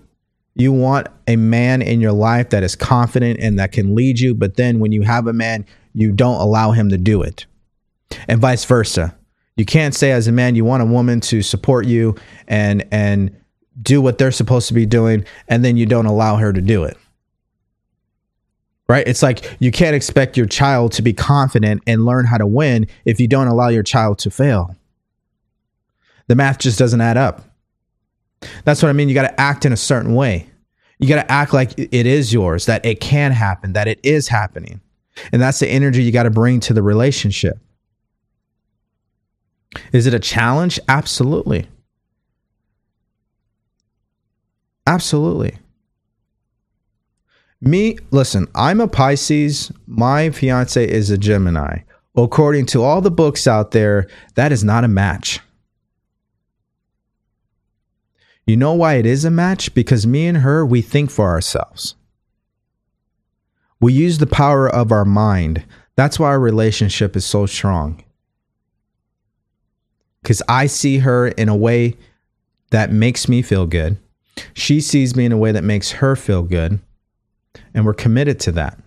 [0.55, 4.33] you want a man in your life that is confident and that can lead you,
[4.33, 7.45] but then when you have a man, you don't allow him to do it.
[8.27, 9.15] And vice versa.
[9.57, 12.15] You can't say as a man you want a woman to support you
[12.47, 13.35] and and
[13.81, 16.83] do what they're supposed to be doing and then you don't allow her to do
[16.83, 16.97] it.
[18.87, 19.07] Right?
[19.07, 22.87] It's like you can't expect your child to be confident and learn how to win
[23.05, 24.75] if you don't allow your child to fail.
[26.27, 27.43] The math just doesn't add up.
[28.63, 29.09] That's what I mean.
[29.09, 30.49] You got to act in a certain way.
[30.97, 34.27] You got to act like it is yours, that it can happen, that it is
[34.27, 34.81] happening.
[35.31, 37.57] And that's the energy you got to bring to the relationship.
[39.91, 40.79] Is it a challenge?
[40.87, 41.67] Absolutely.
[44.89, 45.55] Absolutely.
[47.61, 49.71] Me, listen, I'm a Pisces.
[49.85, 51.81] My fiance is a Gemini.
[52.15, 55.41] According to all the books out there, that is not a match.
[58.47, 59.75] You know why it is a match?
[59.75, 61.93] Because me and her, we think for ourselves.
[63.79, 65.65] We use the power of our mind.
[65.95, 68.03] That's why our relationship is so strong.
[70.23, 71.95] Because I see her in a way
[72.71, 73.99] that makes me feel good.
[74.53, 76.79] She sees me in a way that makes her feel good,
[77.73, 78.79] and we're committed to that.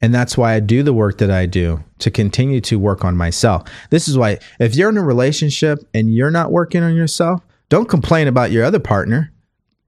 [0.00, 3.16] And that's why I do the work that I do to continue to work on
[3.16, 3.68] myself.
[3.90, 7.88] This is why, if you're in a relationship and you're not working on yourself, don't
[7.88, 9.32] complain about your other partner.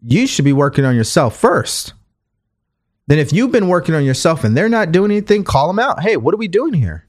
[0.03, 1.95] You should be working on yourself first.
[3.07, 6.03] Then, if you've been working on yourself and they're not doing anything, call them out.
[6.03, 7.07] Hey, what are we doing here?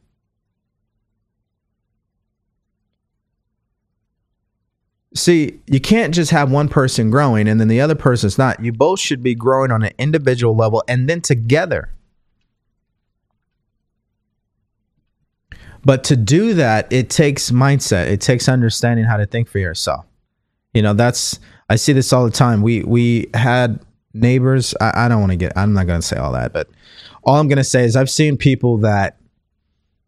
[5.14, 8.64] See, you can't just have one person growing and then the other person's not.
[8.64, 11.90] You both should be growing on an individual level and then together.
[15.84, 18.08] But to do that, it takes mindset.
[18.08, 20.06] It takes understanding how to think for yourself.
[20.74, 21.40] You know, that's
[21.70, 22.62] I see this all the time.
[22.62, 23.80] We we had
[24.14, 24.74] neighbors.
[24.80, 25.54] I, I don't want to get.
[25.56, 26.70] I'm not going to say all that, but
[27.24, 29.18] all I'm going to say is I've seen people that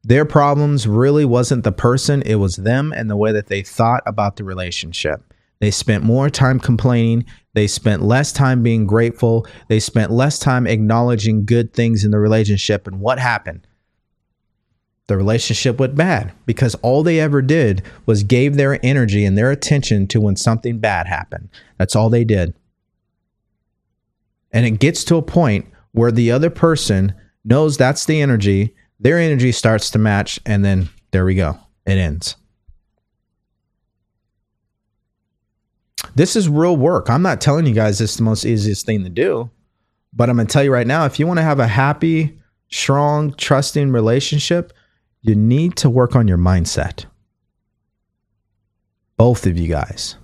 [0.03, 4.03] their problems really wasn't the person, it was them and the way that they thought
[4.05, 5.33] about the relationship.
[5.59, 7.25] They spent more time complaining.
[7.53, 9.47] They spent less time being grateful.
[9.69, 12.85] They spent less time acknowledging good things in the relationship.
[12.85, 13.65] And what happened?
[15.07, 19.51] The relationship went bad because all they ever did was gave their energy and their
[19.51, 21.47] attention to when something bad happened.
[21.77, 22.53] That's all they did.
[24.51, 27.13] And it gets to a point where the other person
[27.45, 31.59] knows that's the energy their energy starts to match, and then there we go.
[31.85, 32.37] It ends.
[36.15, 37.09] This is real work.
[37.09, 39.49] I'm not telling you guys this is the most easiest thing to do,
[40.13, 42.39] but I'm going to tell you right now if you want to have a happy,
[42.69, 44.71] strong, trusting relationship,
[45.21, 47.05] you need to work on your mindset.
[49.17, 50.15] Both of you guys.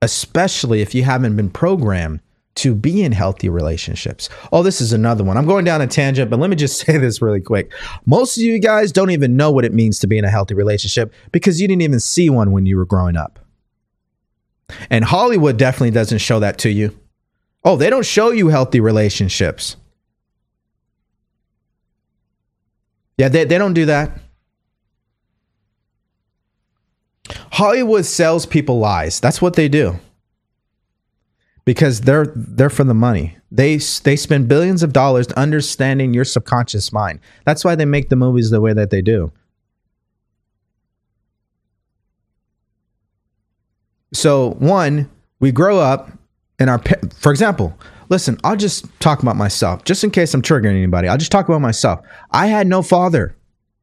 [0.00, 2.20] Especially if you haven't been programmed
[2.54, 4.28] to be in healthy relationships.
[4.52, 5.36] Oh, this is another one.
[5.36, 7.72] I'm going down a tangent, but let me just say this really quick.
[8.06, 10.54] Most of you guys don't even know what it means to be in a healthy
[10.54, 13.38] relationship because you didn't even see one when you were growing up.
[14.90, 16.98] And Hollywood definitely doesn't show that to you.
[17.64, 19.76] Oh, they don't show you healthy relationships.
[23.18, 24.18] Yeah, they, they don't do that.
[27.52, 29.20] Hollywood sells people lies.
[29.20, 29.98] That's what they do
[31.64, 33.36] because they're they're for the money.
[33.50, 37.20] They they spend billions of dollars understanding your subconscious mind.
[37.44, 39.32] That's why they make the movies the way that they do.
[44.14, 45.10] So, one,
[45.40, 46.10] we grow up
[46.58, 46.80] and our,
[47.18, 47.76] for example,
[48.08, 51.08] listen, I'll just talk about myself just in case I'm triggering anybody.
[51.08, 52.00] I'll just talk about myself.
[52.30, 53.34] I had no father.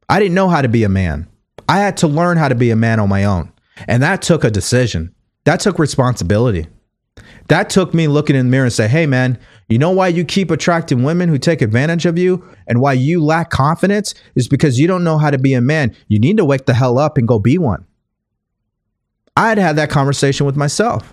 [0.08, 1.28] I didn't know how to be a man.
[1.68, 3.52] I had to learn how to be a man on my own.
[3.88, 5.14] And that took a decision.
[5.44, 6.68] That took responsibility.
[7.50, 9.36] That took me looking in the mirror and say, "Hey man,
[9.68, 13.22] you know why you keep attracting women who take advantage of you and why you
[13.22, 15.94] lack confidence is because you don't know how to be a man.
[16.06, 17.84] You need to wake the hell up and go be one."
[19.36, 21.12] I had had that conversation with myself.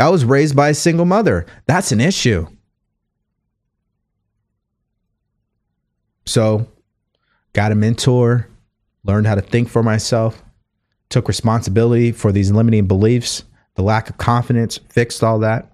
[0.00, 1.44] I was raised by a single mother.
[1.66, 2.46] That's an issue.
[6.24, 6.68] So,
[7.52, 8.48] got a mentor,
[9.04, 10.42] learned how to think for myself,
[11.08, 15.72] took responsibility for these limiting beliefs, the lack of confidence, fixed all that.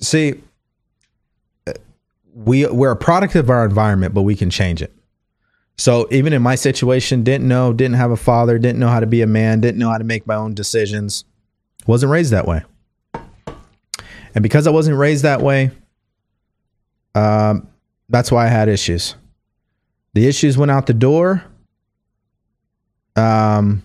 [0.00, 0.40] See,
[2.34, 4.92] we we're a product of our environment, but we can change it.
[5.78, 9.06] So even in my situation, didn't know, didn't have a father, didn't know how to
[9.06, 11.24] be a man, didn't know how to make my own decisions.
[11.86, 12.62] Wasn't raised that way.
[14.34, 15.70] And because I wasn't raised that way,
[17.14, 17.68] um,
[18.08, 19.14] that's why I had issues.
[20.16, 21.44] The issues went out the door.
[23.16, 23.82] Um,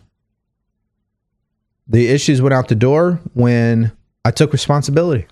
[1.89, 3.91] the issues went out the door when
[4.23, 5.27] I took responsibility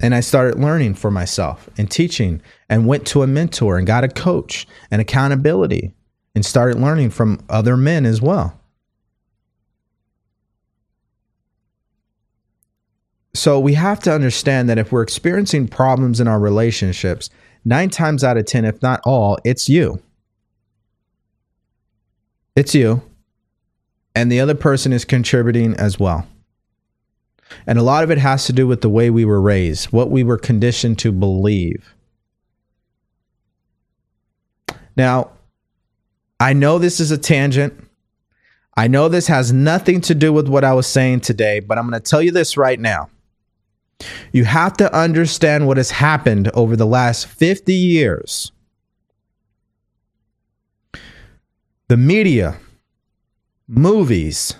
[0.00, 4.02] and I started learning for myself and teaching and went to a mentor and got
[4.02, 5.94] a coach and accountability
[6.34, 8.58] and started learning from other men as well.
[13.32, 17.30] So we have to understand that if we're experiencing problems in our relationships,
[17.66, 20.00] nine times out of 10, if not all, it's you.
[22.54, 23.02] It's you.
[24.14, 26.26] And the other person is contributing as well.
[27.66, 30.10] And a lot of it has to do with the way we were raised, what
[30.10, 31.94] we were conditioned to believe.
[34.96, 35.32] Now,
[36.40, 37.74] I know this is a tangent.
[38.76, 41.88] I know this has nothing to do with what I was saying today, but I'm
[41.88, 43.10] going to tell you this right now.
[44.32, 48.52] You have to understand what has happened over the last 50 years.
[51.88, 52.58] The media,
[53.68, 54.54] movies,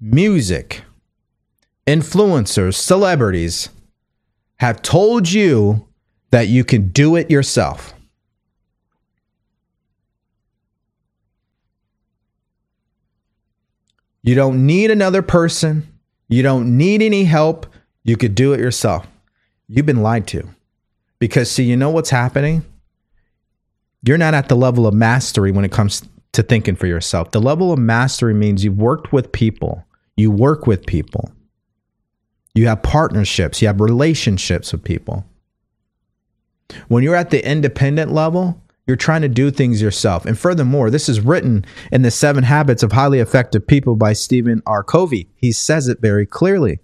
[0.00, 0.82] music,
[1.86, 3.68] influencers, celebrities
[4.58, 5.86] have told you
[6.30, 7.94] that you can do it yourself.
[14.22, 15.86] You don't need another person.
[16.28, 17.66] You don't need any help.
[18.06, 19.04] You could do it yourself.
[19.68, 20.48] You've been lied to.
[21.18, 22.64] Because, see, you know what's happening?
[24.02, 27.32] You're not at the level of mastery when it comes to thinking for yourself.
[27.32, 29.84] The level of mastery means you've worked with people,
[30.16, 31.32] you work with people,
[32.54, 35.24] you have partnerships, you have relationships with people.
[36.86, 40.26] When you're at the independent level, you're trying to do things yourself.
[40.26, 44.62] And furthermore, this is written in the Seven Habits of Highly Effective People by Stephen
[44.64, 44.84] R.
[44.84, 45.28] Covey.
[45.34, 46.78] He says it very clearly.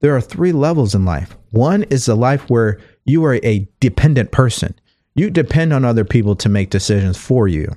[0.00, 1.36] There are three levels in life.
[1.50, 4.74] One is the life where you are a dependent person.
[5.14, 7.74] You depend on other people to make decisions for you.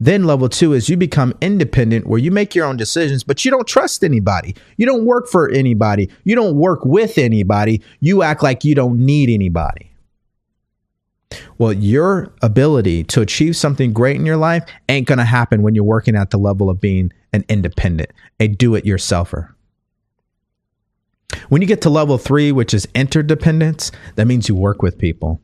[0.00, 3.50] Then level two is you become independent where you make your own decisions, but you
[3.50, 4.56] don't trust anybody.
[4.78, 6.10] You don't work for anybody.
[6.24, 7.82] You don't work with anybody.
[8.00, 9.92] You act like you don't need anybody.
[11.58, 15.74] Well, your ability to achieve something great in your life ain't going to happen when
[15.74, 18.10] you're working at the level of being an independent,
[18.40, 19.50] a do it yourselfer.
[21.48, 25.40] When you get to level three, which is interdependence, that means you work with people.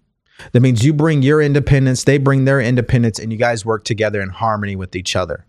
[0.53, 4.21] That means you bring your independence, they bring their independence, and you guys work together
[4.21, 5.47] in harmony with each other.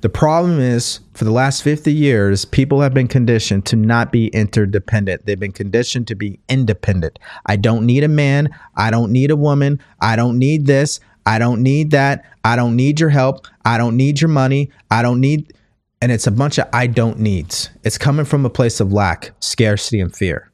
[0.00, 4.28] The problem is, for the last 50 years, people have been conditioned to not be
[4.28, 5.26] interdependent.
[5.26, 7.18] They've been conditioned to be independent.
[7.46, 8.50] I don't need a man.
[8.76, 9.80] I don't need a woman.
[10.00, 11.00] I don't need this.
[11.26, 12.24] I don't need that.
[12.44, 13.46] I don't need your help.
[13.64, 14.70] I don't need your money.
[14.90, 15.52] I don't need.
[16.00, 17.70] And it's a bunch of I don't needs.
[17.82, 20.50] It's coming from a place of lack, scarcity, and fear.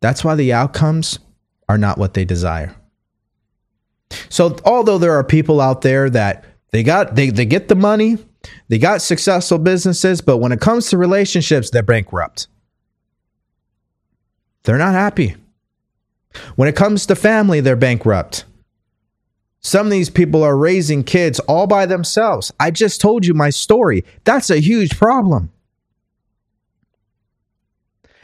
[0.00, 1.18] That's why the outcomes
[1.68, 2.76] are not what they desire.
[4.28, 8.18] So, although there are people out there that they got they, they get the money,
[8.68, 12.46] they got successful businesses, but when it comes to relationships, they're bankrupt.
[14.62, 15.36] They're not happy.
[16.56, 18.44] When it comes to family, they're bankrupt.
[19.66, 22.52] Some of these people are raising kids all by themselves.
[22.60, 24.04] I just told you my story.
[24.22, 25.50] That's a huge problem.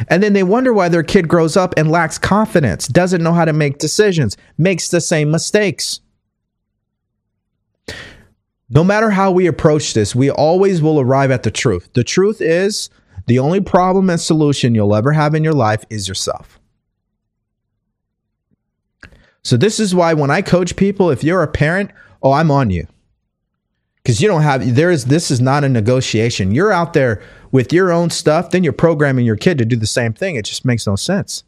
[0.07, 3.45] And then they wonder why their kid grows up and lacks confidence, doesn't know how
[3.45, 5.99] to make decisions, makes the same mistakes.
[8.71, 11.89] No matter how we approach this, we always will arrive at the truth.
[11.95, 12.89] The truth is
[13.27, 16.61] the only problem and solution you'll ever have in your life is yourself.
[19.45, 21.91] So this is why when I coach people, if you're a parent,
[22.23, 22.87] oh, I'm on you.
[24.05, 26.53] Cuz you don't have there is this is not a negotiation.
[26.53, 29.87] You're out there with your own stuff, then you're programming your kid to do the
[29.87, 30.37] same thing.
[30.37, 31.45] It just makes no sense.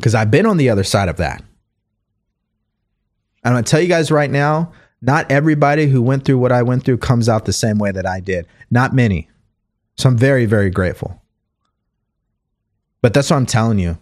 [0.00, 1.42] Cuz I've been on the other side of that.
[3.44, 6.62] I'm going to tell you guys right now, not everybody who went through what I
[6.62, 8.46] went through comes out the same way that I did.
[8.70, 9.28] Not many.
[9.96, 11.20] So I'm very, very grateful.
[13.00, 13.98] But that's what I'm telling you.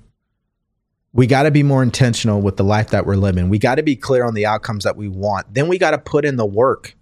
[1.13, 3.49] We got to be more intentional with the life that we're living.
[3.49, 5.53] We got to be clear on the outcomes that we want.
[5.53, 6.95] Then we got to put in the work.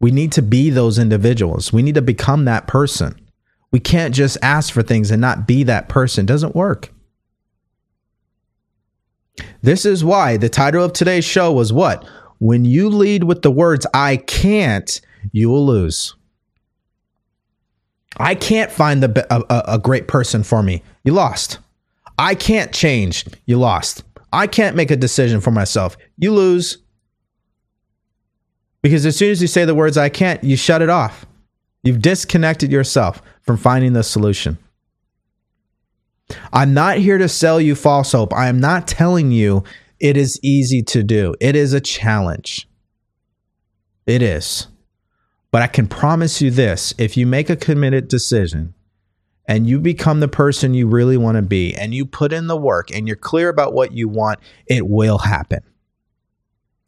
[0.00, 1.72] We need to be those individuals.
[1.72, 3.20] We need to become that person.
[3.72, 6.24] We can't just ask for things and not be that person.
[6.24, 6.92] It doesn't work.
[9.62, 12.06] This is why the title of today's show was what?
[12.38, 15.00] When you lead with the words, I can't,
[15.30, 16.14] you will lose.
[18.16, 20.82] I can't find the, a, a great person for me.
[21.04, 21.58] You lost.
[22.18, 23.24] I can't change.
[23.46, 24.04] You lost.
[24.32, 25.96] I can't make a decision for myself.
[26.16, 26.78] You lose.
[28.82, 31.26] Because as soon as you say the words I can't, you shut it off.
[31.82, 34.58] You've disconnected yourself from finding the solution.
[36.52, 38.32] I'm not here to sell you false hope.
[38.32, 39.64] I am not telling you
[40.00, 41.34] it is easy to do.
[41.40, 42.68] It is a challenge.
[44.06, 44.68] It is.
[45.50, 48.74] But I can promise you this if you make a committed decision
[49.46, 52.56] and you become the person you really want to be and you put in the
[52.56, 55.60] work and you're clear about what you want, it will happen.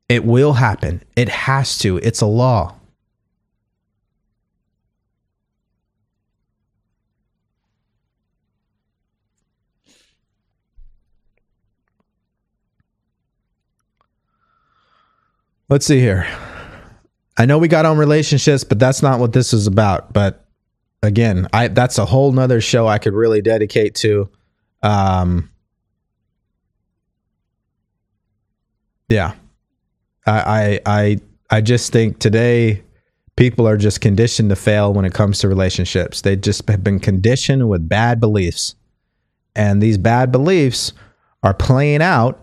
[0.08, 1.02] It will happen.
[1.16, 1.96] It has to.
[1.98, 2.76] It's a law.
[15.68, 16.26] Let's see here.
[17.36, 20.12] I know we got on relationships, but that's not what this is about.
[20.12, 20.43] But
[21.04, 24.28] again, I that's a whole nother show I could really dedicate to.
[24.82, 25.50] Um,
[29.08, 29.34] yeah,
[30.26, 31.18] I, I I
[31.50, 32.82] I just think today
[33.36, 36.22] people are just conditioned to fail when it comes to relationships.
[36.22, 38.74] They just have been conditioned with bad beliefs,
[39.54, 40.92] and these bad beliefs
[41.42, 42.42] are playing out,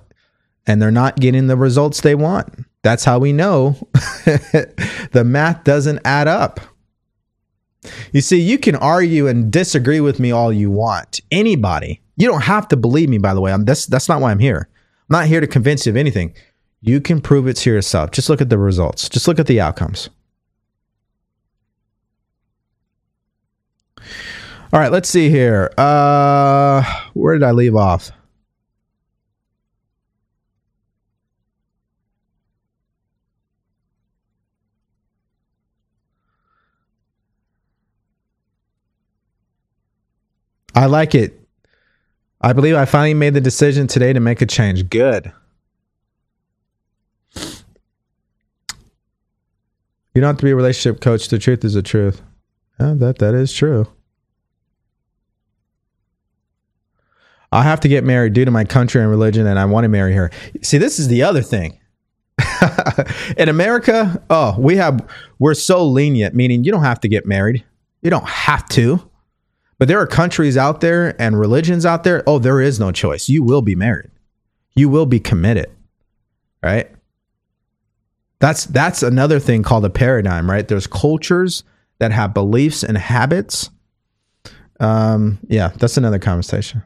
[0.68, 2.48] and they're not getting the results they want.
[2.84, 6.60] That's how we know the math doesn't add up.
[8.12, 11.20] You see, you can argue and disagree with me all you want.
[11.32, 12.02] Anybody.
[12.16, 13.52] You don't have to believe me, by the way.
[13.52, 14.70] I'm, that's, that's not why I'm here.
[15.10, 16.34] I'm not here to convince you of anything.
[16.82, 18.12] You can prove it to yourself.
[18.12, 20.10] Just look at the results, just look at the outcomes.
[24.74, 25.70] All right, let's see here.
[25.78, 26.82] Uh,
[27.14, 28.12] where did I leave off?
[40.82, 41.40] I like it.
[42.42, 44.90] I believe I finally made the decision today to make a change.
[44.90, 45.32] Good.
[47.36, 47.52] You
[50.16, 51.28] don't have to be a relationship coach.
[51.28, 52.24] The truth is the truth.
[52.80, 53.88] Yeah, that that is true.
[57.52, 59.88] I have to get married due to my country and religion, and I want to
[59.88, 60.32] marry her.
[60.64, 61.80] See, this is the other thing.
[63.38, 67.64] In America, oh, we have we're so lenient, meaning you don't have to get married.
[68.02, 69.11] You don't have to.
[69.82, 72.22] But there are countries out there and religions out there.
[72.28, 73.28] Oh, there is no choice.
[73.28, 74.12] You will be married.
[74.76, 75.72] You will be committed.
[76.62, 76.92] Right?
[78.38, 80.68] That's that's another thing called a paradigm, right?
[80.68, 81.64] There's cultures
[81.98, 83.72] that have beliefs and habits.
[84.80, 86.84] Um, yeah, that's another conversation.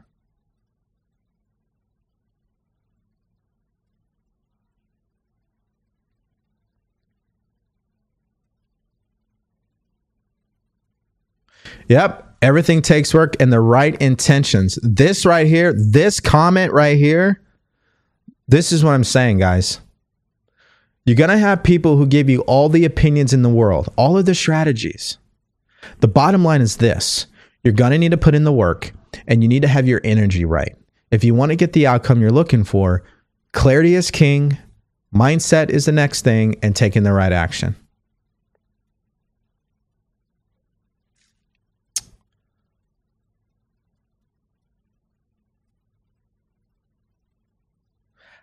[11.88, 12.35] Yep.
[12.42, 14.78] Everything takes work and the right intentions.
[14.82, 17.40] This right here, this comment right here,
[18.48, 19.80] this is what I'm saying, guys.
[21.04, 24.18] You're going to have people who give you all the opinions in the world, all
[24.18, 25.18] of the strategies.
[26.00, 27.26] The bottom line is this
[27.62, 28.92] you're going to need to put in the work
[29.26, 30.76] and you need to have your energy right.
[31.10, 33.02] If you want to get the outcome you're looking for,
[33.52, 34.58] clarity is king,
[35.14, 37.76] mindset is the next thing, and taking the right action.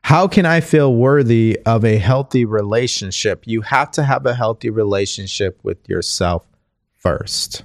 [0.04, 3.44] How can I feel worthy of a healthy relationship?
[3.48, 6.46] You have to have a healthy relationship with yourself
[6.98, 7.64] first.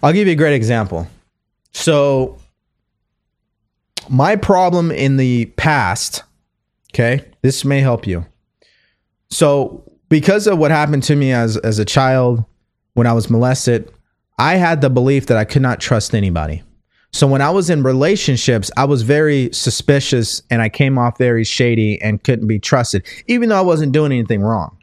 [0.00, 1.08] I'll give you a great example.
[1.72, 2.38] So,
[4.08, 6.22] my problem in the past,
[6.94, 8.24] okay, this may help you
[9.30, 12.44] So because of what happened to me as as a child
[12.94, 13.92] when I was molested,
[14.38, 16.62] I had the belief that I could not trust anybody.
[17.12, 21.44] So when I was in relationships, I was very suspicious and I came off very
[21.44, 24.76] shady and couldn't be trusted, even though I wasn't doing anything wrong.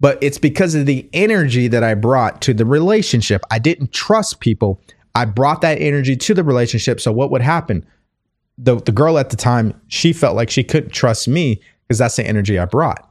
[0.00, 3.42] But it's because of the energy that I brought to the relationship.
[3.50, 4.80] I didn't trust people.
[5.14, 7.00] I brought that energy to the relationship.
[7.00, 7.84] So what would happen?
[8.56, 12.16] The the girl at the time, she felt like she couldn't trust me because that's
[12.16, 13.08] the energy I brought.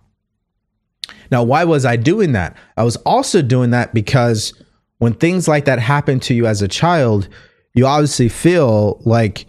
[1.31, 2.55] Now, why was I doing that?
[2.77, 4.53] I was also doing that because
[4.99, 7.27] when things like that happen to you as a child,
[7.73, 9.45] you obviously feel like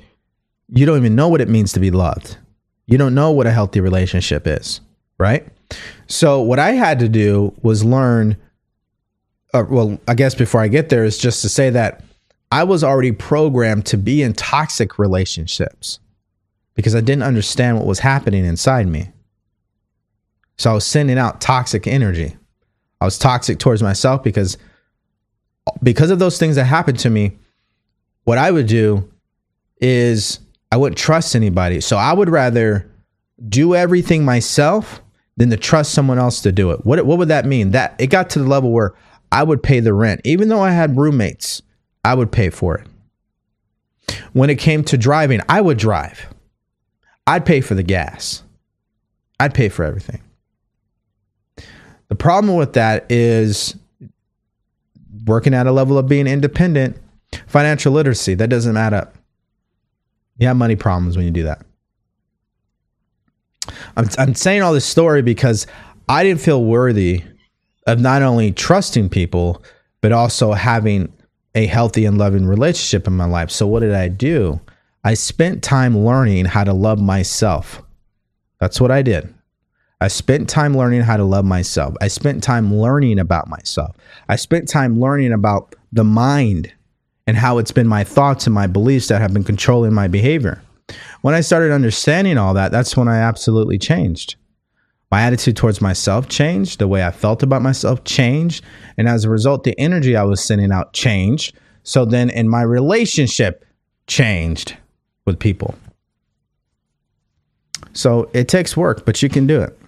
[0.68, 2.36] you don't even know what it means to be loved.
[2.86, 4.80] You don't know what a healthy relationship is,
[5.18, 5.46] right?
[6.06, 8.36] So, what I had to do was learn.
[9.52, 12.02] Uh, well, I guess before I get there, is just to say that
[12.50, 16.00] I was already programmed to be in toxic relationships
[16.74, 19.10] because I didn't understand what was happening inside me.
[20.56, 22.36] So, I was sending out toxic energy.
[23.00, 24.56] I was toxic towards myself because
[25.82, 27.38] because of those things that happened to me,
[28.24, 29.10] what I would do
[29.80, 30.40] is
[30.72, 31.80] I wouldn't trust anybody.
[31.80, 32.90] So I would rather
[33.48, 35.00] do everything myself
[35.36, 36.84] than to trust someone else to do it.
[36.84, 37.70] What what would that mean?
[37.70, 38.94] That it got to the level where
[39.30, 40.20] I would pay the rent.
[40.24, 41.62] Even though I had roommates,
[42.04, 42.88] I would pay for it.
[44.32, 46.26] When it came to driving, I would drive.
[47.26, 48.42] I'd pay for the gas.
[49.38, 50.23] I'd pay for everything.
[52.08, 53.76] The problem with that is
[55.26, 56.96] working at a level of being independent,
[57.46, 59.14] financial literacy, that doesn't add up.
[60.38, 61.64] You have money problems when you do that.
[63.96, 65.66] I'm, I'm saying all this story because
[66.08, 67.22] I didn't feel worthy
[67.86, 69.62] of not only trusting people,
[70.00, 71.12] but also having
[71.54, 73.50] a healthy and loving relationship in my life.
[73.50, 74.60] So, what did I do?
[75.04, 77.82] I spent time learning how to love myself.
[78.58, 79.33] That's what I did.
[80.00, 81.94] I spent time learning how to love myself.
[82.00, 83.96] I spent time learning about myself.
[84.28, 86.72] I spent time learning about the mind
[87.26, 90.60] and how it's been my thoughts and my beliefs that have been controlling my behavior.
[91.22, 94.36] When I started understanding all that, that's when I absolutely changed.
[95.10, 98.64] My attitude towards myself changed, the way I felt about myself changed,
[98.98, 101.54] and as a result, the energy I was sending out changed.
[101.84, 103.64] So then in my relationship
[104.06, 104.76] changed
[105.24, 105.76] with people.
[107.92, 109.78] So it takes work, but you can do it.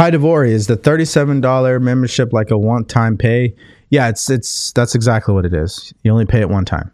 [0.00, 3.54] Hi DeVory, is the thirty-seven dollar membership like a one-time pay?
[3.90, 5.92] Yeah, it's it's that's exactly what it is.
[6.02, 6.90] You only pay it one time.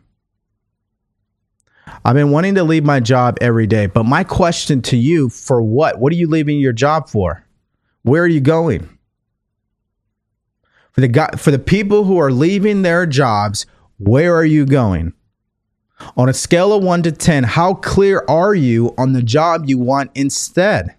[2.04, 5.62] I've been wanting to leave my job every day, but my question to you for
[5.62, 6.00] what?
[6.00, 7.46] What are you leaving your job for?
[8.02, 8.88] Where are you going?
[10.90, 13.66] For the guy, for the people who are leaving their jobs,
[13.98, 15.12] where are you going?
[16.16, 19.78] On a scale of 1 to 10, how clear are you on the job you
[19.78, 20.96] want instead?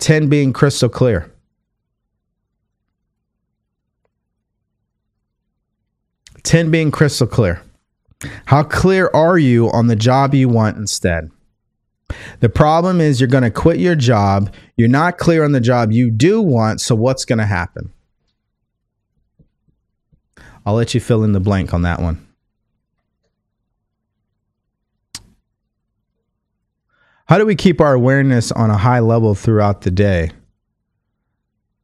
[0.00, 1.30] 10 being crystal clear.
[6.42, 7.62] Ten being crystal clear.
[8.46, 11.30] How clear are you on the job you want instead?
[12.40, 14.52] The problem is you're going to quit your job.
[14.76, 16.80] You're not clear on the job you do want.
[16.80, 17.92] So, what's going to happen?
[20.66, 22.26] I'll let you fill in the blank on that one.
[27.30, 30.32] How do we keep our awareness on a high level throughout the day?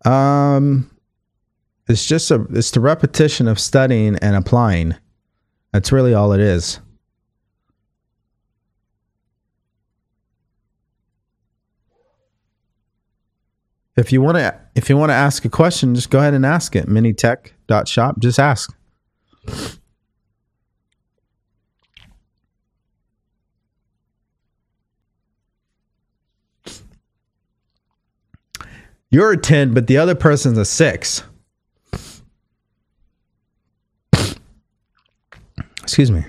[0.04, 0.90] Um,
[1.88, 4.96] it's just a it's the repetition of studying and applying.
[5.72, 6.80] That's really all it is.
[13.96, 16.44] If you want to if you want to ask a question, just go ahead and
[16.44, 16.88] ask it.
[16.88, 18.18] Minitech.shop.
[18.18, 18.76] Just ask.
[29.10, 31.22] You're a 10, but the other person's a 6.
[35.82, 36.24] Excuse me.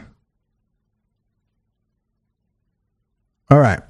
[3.49, 3.81] All right.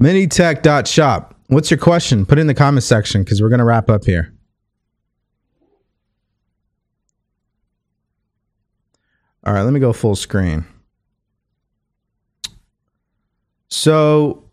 [0.00, 1.34] Minitech.shop.
[1.48, 2.24] What's your question?
[2.24, 4.32] Put it in the comment section because we're going to wrap up here.
[9.44, 10.66] All right, let me go full screen.
[13.68, 14.47] So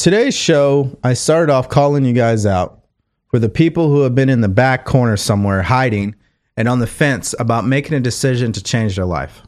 [0.00, 2.84] today's show, I started off calling you guys out
[3.28, 6.14] for the people who have been in the back corner somewhere hiding
[6.56, 9.42] and on the fence about making a decision to change their life.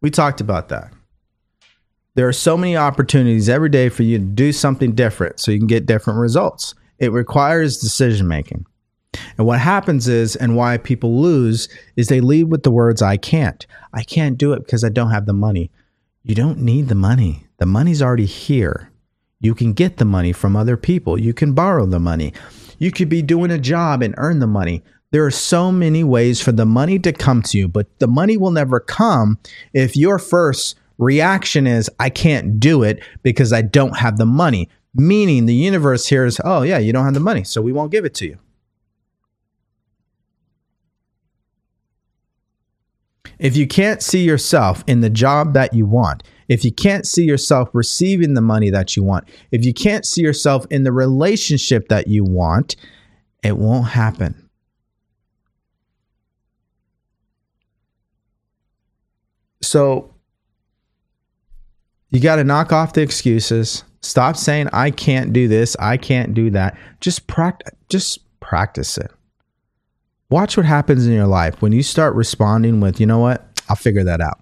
[0.00, 0.92] We talked about that.
[2.14, 5.58] There are so many opportunities every day for you to do something different so you
[5.58, 6.76] can get different results.
[7.00, 8.66] It requires decision making.
[9.36, 13.16] And what happens is, and why people lose, is they lead with the words, I
[13.16, 13.66] can't.
[13.92, 15.72] I can't do it because I don't have the money.
[16.22, 17.46] You don't need the money.
[17.56, 18.92] The money's already here.
[19.40, 21.18] You can get the money from other people.
[21.18, 22.32] You can borrow the money.
[22.78, 24.82] You could be doing a job and earn the money.
[25.10, 28.36] There are so many ways for the money to come to you, but the money
[28.36, 29.38] will never come
[29.72, 34.68] if your first reaction is, I can't do it because I don't have the money.
[34.94, 37.92] Meaning the universe here is, oh, yeah, you don't have the money, so we won't
[37.92, 38.38] give it to you.
[43.38, 47.24] If you can't see yourself in the job that you want, if you can't see
[47.24, 51.88] yourself receiving the money that you want, if you can't see yourself in the relationship
[51.88, 52.76] that you want,
[53.42, 54.48] it won't happen.
[59.62, 60.14] So
[62.10, 63.84] you got to knock off the excuses.
[64.00, 66.78] Stop saying I can't do this, I can't do that.
[67.00, 69.10] Just practice just practice it.
[70.30, 73.46] Watch what happens in your life when you start responding with, "You know what?
[73.68, 74.38] I'll figure that out."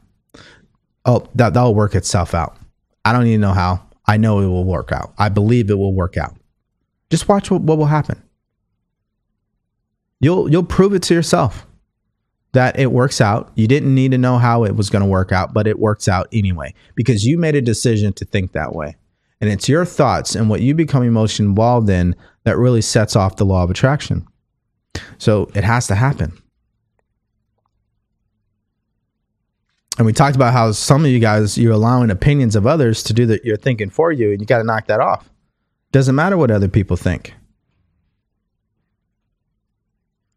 [1.07, 2.57] Oh, that that'll work itself out.
[3.05, 3.87] I don't need to know how.
[4.07, 5.15] I know it will work out.
[5.19, 6.37] I believe it will work out.
[7.11, 8.23] Just watch what, what will happen.
[10.21, 11.67] You'll you'll prove it to yourself
[12.53, 13.53] that it works out.
[13.55, 16.09] You didn't need to know how it was going to work out, but it works
[16.09, 18.97] out anyway because you made a decision to think that way.
[19.41, 23.37] And it's your thoughts and what you become emotionally involved in that really sets off
[23.37, 24.27] the law of attraction.
[25.19, 26.33] So it has to happen.
[29.97, 33.15] And we talked about how some of you guys, you're allowing opinions of others to
[33.15, 35.31] do that you're thinking for you, and you got to knock that off.
[35.93, 37.35] Doesn't matter what other people think.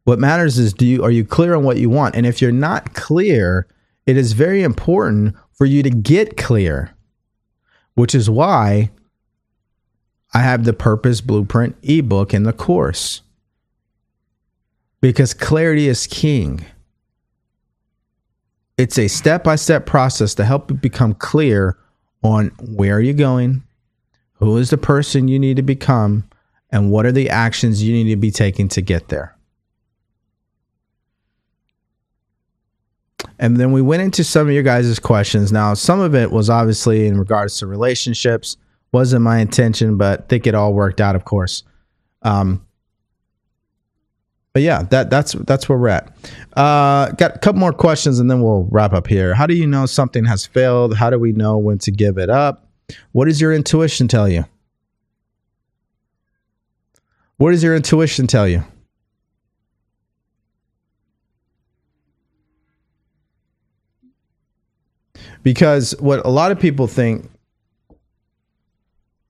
[0.06, 2.15] What matters is do you are you clear on what you want?
[2.15, 3.68] And if you're not clear,
[4.06, 6.95] it is very important for you to get clear.
[7.95, 8.91] Which is why
[10.34, 13.22] I have the purpose blueprint ebook in the course.
[15.02, 16.65] Because clarity is king.
[18.80, 21.77] It's a step-by-step process to help you become clear
[22.23, 23.61] on where you're you going,
[24.35, 26.23] who is the person you need to become,
[26.72, 29.35] and what are the actions you need to be taking to get there.
[33.38, 35.51] And then we went into some of your guys' questions.
[35.51, 38.56] Now, some of it was obviously in regards to relationships.
[38.93, 41.64] Wasn't my intention, but I think it all worked out, of course.
[42.22, 42.65] Um,
[44.60, 46.14] but yeah, that that's that's where we're at.
[46.52, 49.34] Uh, got a couple more questions, and then we'll wrap up here.
[49.34, 50.98] How do you know something has failed?
[50.98, 52.68] How do we know when to give it up?
[53.14, 54.44] What does your intuition tell you?
[57.38, 58.65] What does your intuition tell you?
[65.41, 67.31] because what a lot of people think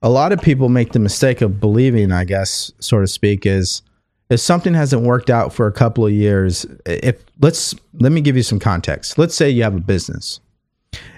[0.02, 3.82] a lot of people make the mistake of believing i guess so to speak is
[4.30, 8.36] if something hasn't worked out for a couple of years if let's let me give
[8.36, 9.18] you some context.
[9.18, 10.40] Let's say you have a business.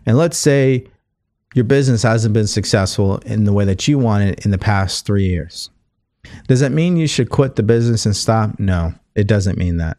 [0.05, 0.86] And let's say
[1.55, 5.26] your business hasn't been successful in the way that you wanted in the past three
[5.26, 5.70] years.
[6.48, 8.59] Does that mean you should quit the business and stop?
[8.59, 9.98] No it doesn't mean that.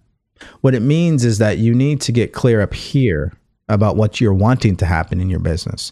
[0.62, 3.34] What it means is that you need to get clear up here
[3.70, 5.92] about what you're wanting to happen in your business.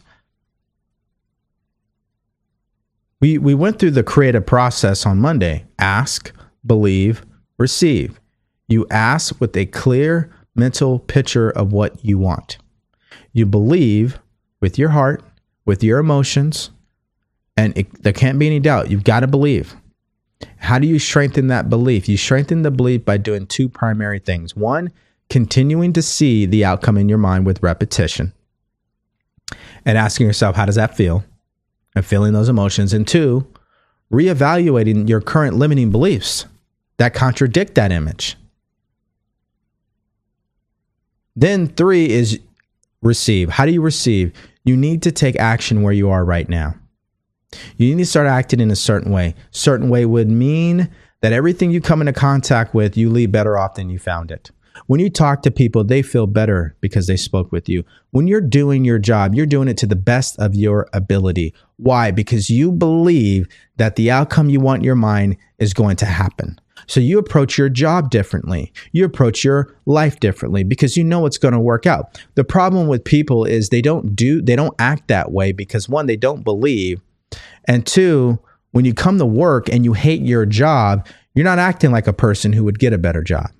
[3.20, 5.66] We, we went through the creative process on Monday.
[5.78, 6.34] Ask,
[6.66, 7.26] believe,
[7.58, 8.20] receive.
[8.68, 12.58] You ask with a clear mental picture of what you want.
[13.34, 14.20] You believe
[14.60, 15.24] with your heart,
[15.66, 16.72] with your emotions,
[17.58, 18.90] and it, there can't be any doubt.
[18.90, 19.76] You've got to believe.
[20.58, 22.10] How do you strengthen that belief?
[22.10, 24.56] You strengthen the belief by doing two primary things.
[24.56, 24.92] One,
[25.30, 28.34] continuing to see the outcome in your mind with repetition
[29.86, 31.24] and asking yourself, how does that feel?
[31.96, 32.94] And feeling those emotions.
[32.94, 33.48] And two,
[34.12, 36.46] reevaluating your current limiting beliefs
[37.02, 38.38] that contradict that image.
[41.36, 42.40] Then three is
[43.02, 43.50] receive.
[43.50, 44.32] How do you receive?
[44.66, 46.76] You need to take action where you are right now.
[47.76, 49.34] You need to start acting in a certain way.
[49.50, 50.92] Certain way would mean
[51.22, 54.52] that everything you come into contact with, you leave better off than you found it.
[54.86, 57.84] When you talk to people, they feel better because they spoke with you.
[58.12, 61.56] When you're doing your job, you're doing it to the best of your ability.
[61.78, 62.12] Why?
[62.12, 63.48] Because you believe
[63.78, 66.61] that the outcome you want in your mind is going to happen.
[66.88, 68.74] So you approach your job differently.
[68.92, 72.22] You approach your life differently because you know it's going to work out.
[72.36, 76.06] The problem with people is they don't do they don't act that way because one
[76.06, 77.02] they don't believe
[77.66, 78.40] and two
[78.72, 82.14] when you come to work and you hate your job, you're not acting like a
[82.14, 83.52] person who would get a better job.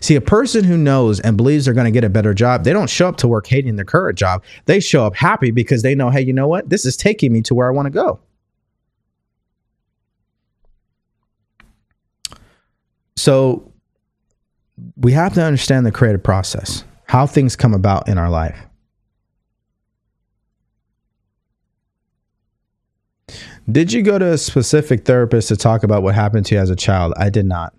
[0.00, 2.72] See, a person who knows and believes they're going to get a better job, they
[2.72, 4.42] don't show up to work hating their current job.
[4.64, 6.68] They show up happy because they know, hey, you know what?
[6.68, 8.18] This is taking me to where I want to go.
[13.26, 13.72] So
[14.94, 18.56] we have to understand the creative process, how things come about in our life.
[23.68, 26.70] Did you go to a specific therapist to talk about what happened to you as
[26.70, 27.14] a child?
[27.16, 27.74] I did not.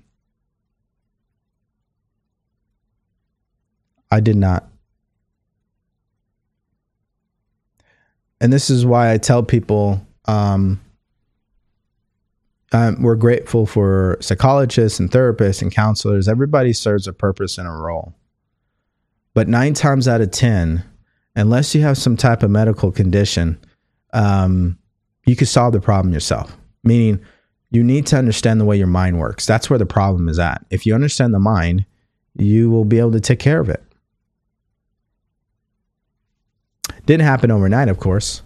[4.12, 4.68] I did not.
[8.42, 10.82] And this is why I tell people um,
[12.74, 16.28] um, we're grateful for psychologists and therapists and counselors.
[16.28, 18.14] Everybody serves a purpose and a role.
[19.34, 20.84] But nine times out of 10,
[21.36, 23.58] unless you have some type of medical condition,
[24.12, 24.78] um,
[25.26, 26.58] you can solve the problem yourself.
[26.84, 27.22] Meaning,
[27.70, 29.46] you need to understand the way your mind works.
[29.46, 30.66] That's where the problem is at.
[30.70, 31.86] If you understand the mind,
[32.34, 33.84] you will be able to take care of it.
[37.06, 38.42] Didn't happen overnight, of course.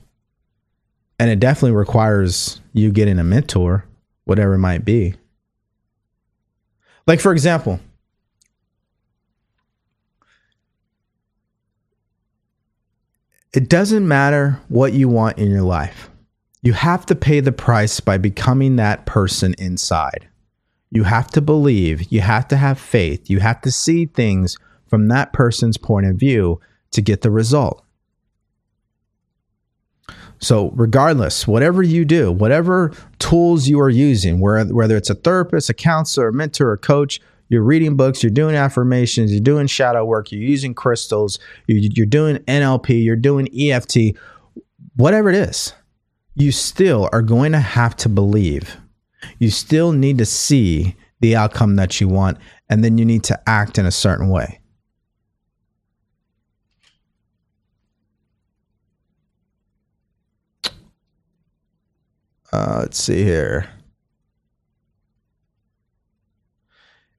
[1.20, 3.86] And it definitely requires you getting a mentor
[4.26, 5.16] whatever it might be.
[7.08, 7.80] Like, for example,
[13.54, 16.10] it doesn't matter what you want in your life.
[16.62, 20.28] You have to pay the price by becoming that person inside.
[20.92, 25.08] You have to believe, you have to have faith, you have to see things from
[25.08, 26.60] that person's point of view
[26.92, 27.84] to get the result.
[30.42, 35.74] So, regardless, whatever you do, whatever tools you are using, whether it's a therapist, a
[35.76, 40.32] counselor, a mentor, a coach, you're reading books, you're doing affirmations, you're doing shadow work,
[40.32, 41.38] you're using crystals,
[41.68, 44.18] you're doing NLP, you're doing EFT,
[44.96, 45.74] whatever it is,
[46.34, 48.78] you still are going to have to believe.
[49.38, 52.38] You still need to see the outcome that you want,
[52.70, 54.61] and then you need to act in a certain way.
[62.52, 63.70] Uh, let's see here.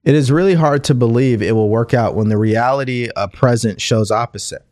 [0.03, 3.79] It is really hard to believe it will work out when the reality of present
[3.79, 4.65] shows opposite.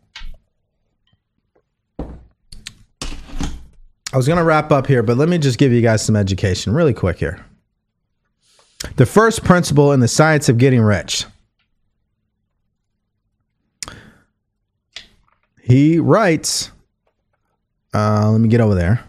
[4.14, 6.17] I was going to wrap up here, but let me just give you guys some
[6.17, 7.45] education really quick here.
[8.98, 11.25] The first principle in the science of getting rich.
[15.61, 16.72] He writes,
[17.93, 19.01] uh, let me get over there.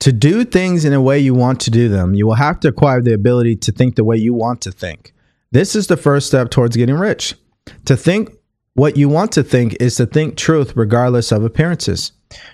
[0.00, 2.68] To do things in a way you want to do them, you will have to
[2.68, 5.12] acquire the ability to think the way you want to think.
[5.52, 7.34] This is the first step towards getting rich.
[7.84, 8.30] To think
[8.74, 12.12] what you want to think is to think truth regardless of appearances.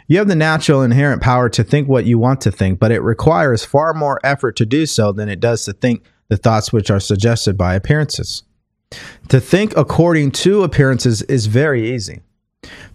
[0.09, 3.01] You have the natural inherent power to think what you want to think, but it
[3.01, 6.91] requires far more effort to do so than it does to think the thoughts which
[6.91, 8.43] are suggested by appearances.
[9.29, 12.23] To think according to appearances is very easy.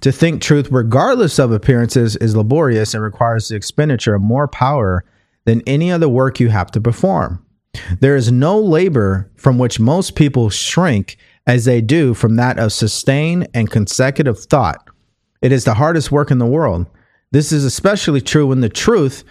[0.01, 5.05] To think truth, regardless of appearances, is laborious and requires the expenditure of more power
[5.45, 7.45] than any other work you have to perform.
[7.99, 12.73] There is no labor from which most people shrink as they do from that of
[12.73, 14.89] sustained and consecutive thought.
[15.41, 16.87] It is the hardest work in the world.
[17.31, 19.23] This is especially true when the truth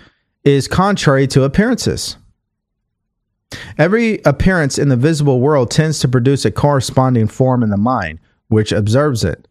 [0.44, 2.16] is contrary to appearances.
[3.76, 8.20] Every appearance in the visible world tends to produce a corresponding form in the mind,
[8.48, 9.46] which observes it.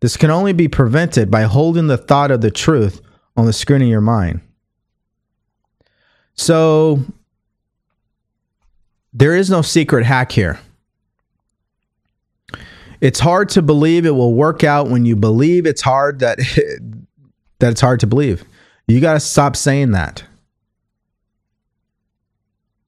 [0.00, 3.00] This can only be prevented by holding the thought of the truth
[3.36, 4.40] on the screen of your mind.
[6.34, 7.00] So,
[9.12, 10.60] there is no secret hack here.
[13.00, 16.38] It's hard to believe it will work out when you believe it's hard that
[17.58, 18.44] that it's hard to believe.
[18.86, 20.24] You got to stop saying that.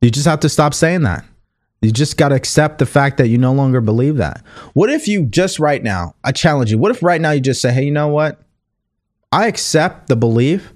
[0.01, 1.25] You just have to stop saying that.
[1.83, 4.45] You just got to accept the fact that you no longer believe that.
[4.75, 7.63] What if you just right now, I challenge you, what if right now you just
[7.63, 8.41] say, hey, you know what?
[9.33, 10.75] I accept the belief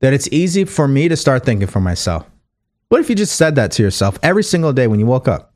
[0.00, 2.26] that it's easy for me to start thinking for myself.
[2.88, 5.52] What if you just said that to yourself every single day when you woke up?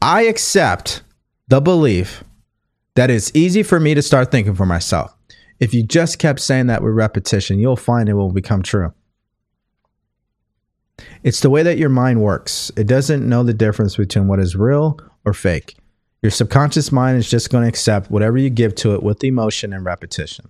[0.00, 1.02] I accept
[1.46, 2.24] the belief
[2.96, 5.14] that it's easy for me to start thinking for myself.
[5.60, 8.92] If you just kept saying that with repetition, you'll find it will become true.
[11.22, 12.70] It's the way that your mind works.
[12.76, 15.76] It doesn't know the difference between what is real or fake.
[16.22, 19.72] Your subconscious mind is just going to accept whatever you give to it with emotion
[19.72, 20.48] and repetition.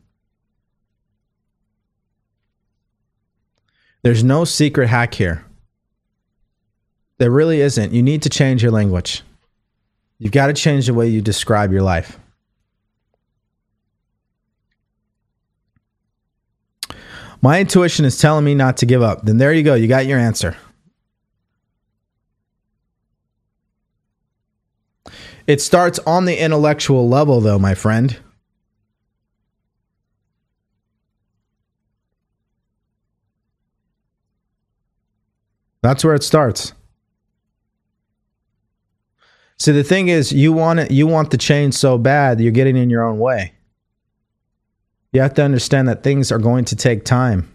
[4.02, 5.44] There's no secret hack here.
[7.18, 7.92] There really isn't.
[7.92, 9.22] You need to change your language.
[10.18, 12.18] You've got to change the way you describe your life.
[17.42, 19.26] My intuition is telling me not to give up.
[19.26, 19.74] Then there you go.
[19.74, 20.56] You got your answer.
[25.48, 28.16] It starts on the intellectual level, though, my friend.
[35.82, 36.72] That's where it starts.
[39.58, 42.76] See, the thing is, you want it, you want the change so bad, you're getting
[42.76, 43.52] in your own way.
[45.12, 47.54] You have to understand that things are going to take time.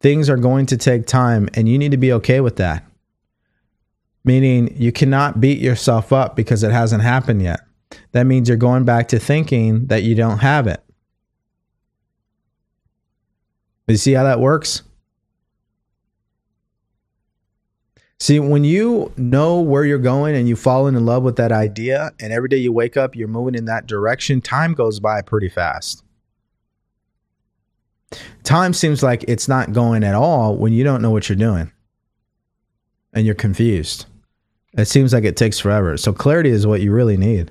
[0.00, 2.84] Things are going to take time, and you need to be okay with that.
[4.24, 7.60] Meaning, you cannot beat yourself up because it hasn't happened yet.
[8.12, 10.82] That means you're going back to thinking that you don't have it.
[13.86, 14.82] You see how that works?
[18.20, 22.10] See, when you know where you're going and you fall in love with that idea,
[22.20, 25.48] and every day you wake up, you're moving in that direction, time goes by pretty
[25.48, 26.04] fast.
[28.42, 31.72] Time seems like it's not going at all when you don't know what you're doing
[33.14, 34.04] and you're confused.
[34.74, 35.96] It seems like it takes forever.
[35.96, 37.50] So clarity is what you really need.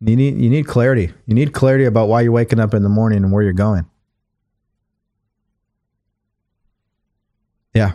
[0.00, 1.12] You need you need clarity.
[1.26, 3.86] You need clarity about why you're waking up in the morning and where you're going.
[7.72, 7.94] Yeah.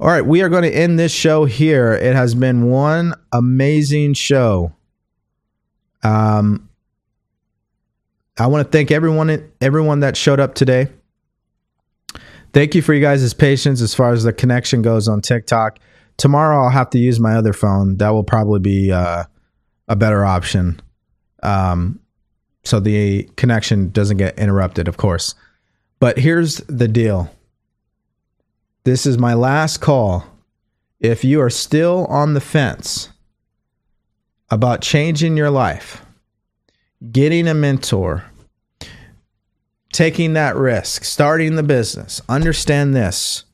[0.00, 1.92] All right, we are going to end this show here.
[1.92, 4.72] It has been one amazing show.
[6.04, 6.68] Um,
[8.38, 10.86] I want to thank everyone everyone that showed up today.
[12.52, 15.80] Thank you for you guys' patience as far as the connection goes on TikTok.
[16.16, 17.96] Tomorrow I'll have to use my other phone.
[17.96, 19.24] That will probably be uh,
[19.88, 20.80] a better option.
[21.42, 21.98] Um,
[22.62, 25.34] so the connection doesn't get interrupted, of course.
[25.98, 27.30] But here's the deal
[28.88, 30.24] this is my last call.
[30.98, 33.10] If you are still on the fence
[34.48, 36.02] about changing your life,
[37.12, 38.24] getting a mentor,
[39.92, 43.44] taking that risk, starting the business, understand this.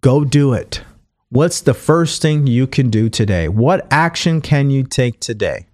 [0.00, 0.82] Go do it.
[1.30, 3.48] What's the first thing you can do today?
[3.48, 5.66] What action can you take today?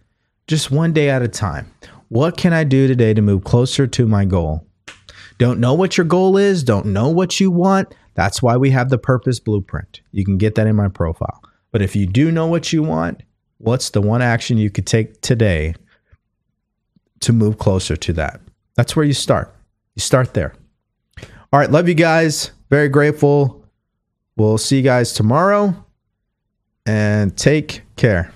[0.47, 1.70] Just one day at a time.
[2.09, 4.67] What can I do today to move closer to my goal?
[5.36, 7.94] Don't know what your goal is, don't know what you want.
[8.14, 10.00] That's why we have the purpose blueprint.
[10.12, 11.42] You can get that in my profile.
[11.72, 13.22] But if you do know what you want,
[13.58, 15.74] what's the one action you could take today
[17.20, 18.40] to move closer to that?
[18.74, 19.55] That's where you start.
[19.94, 20.55] You start there.
[21.52, 21.70] All right.
[21.70, 22.52] Love you guys.
[22.70, 23.64] Very grateful.
[24.36, 25.74] We'll see you guys tomorrow
[26.86, 28.32] and take care.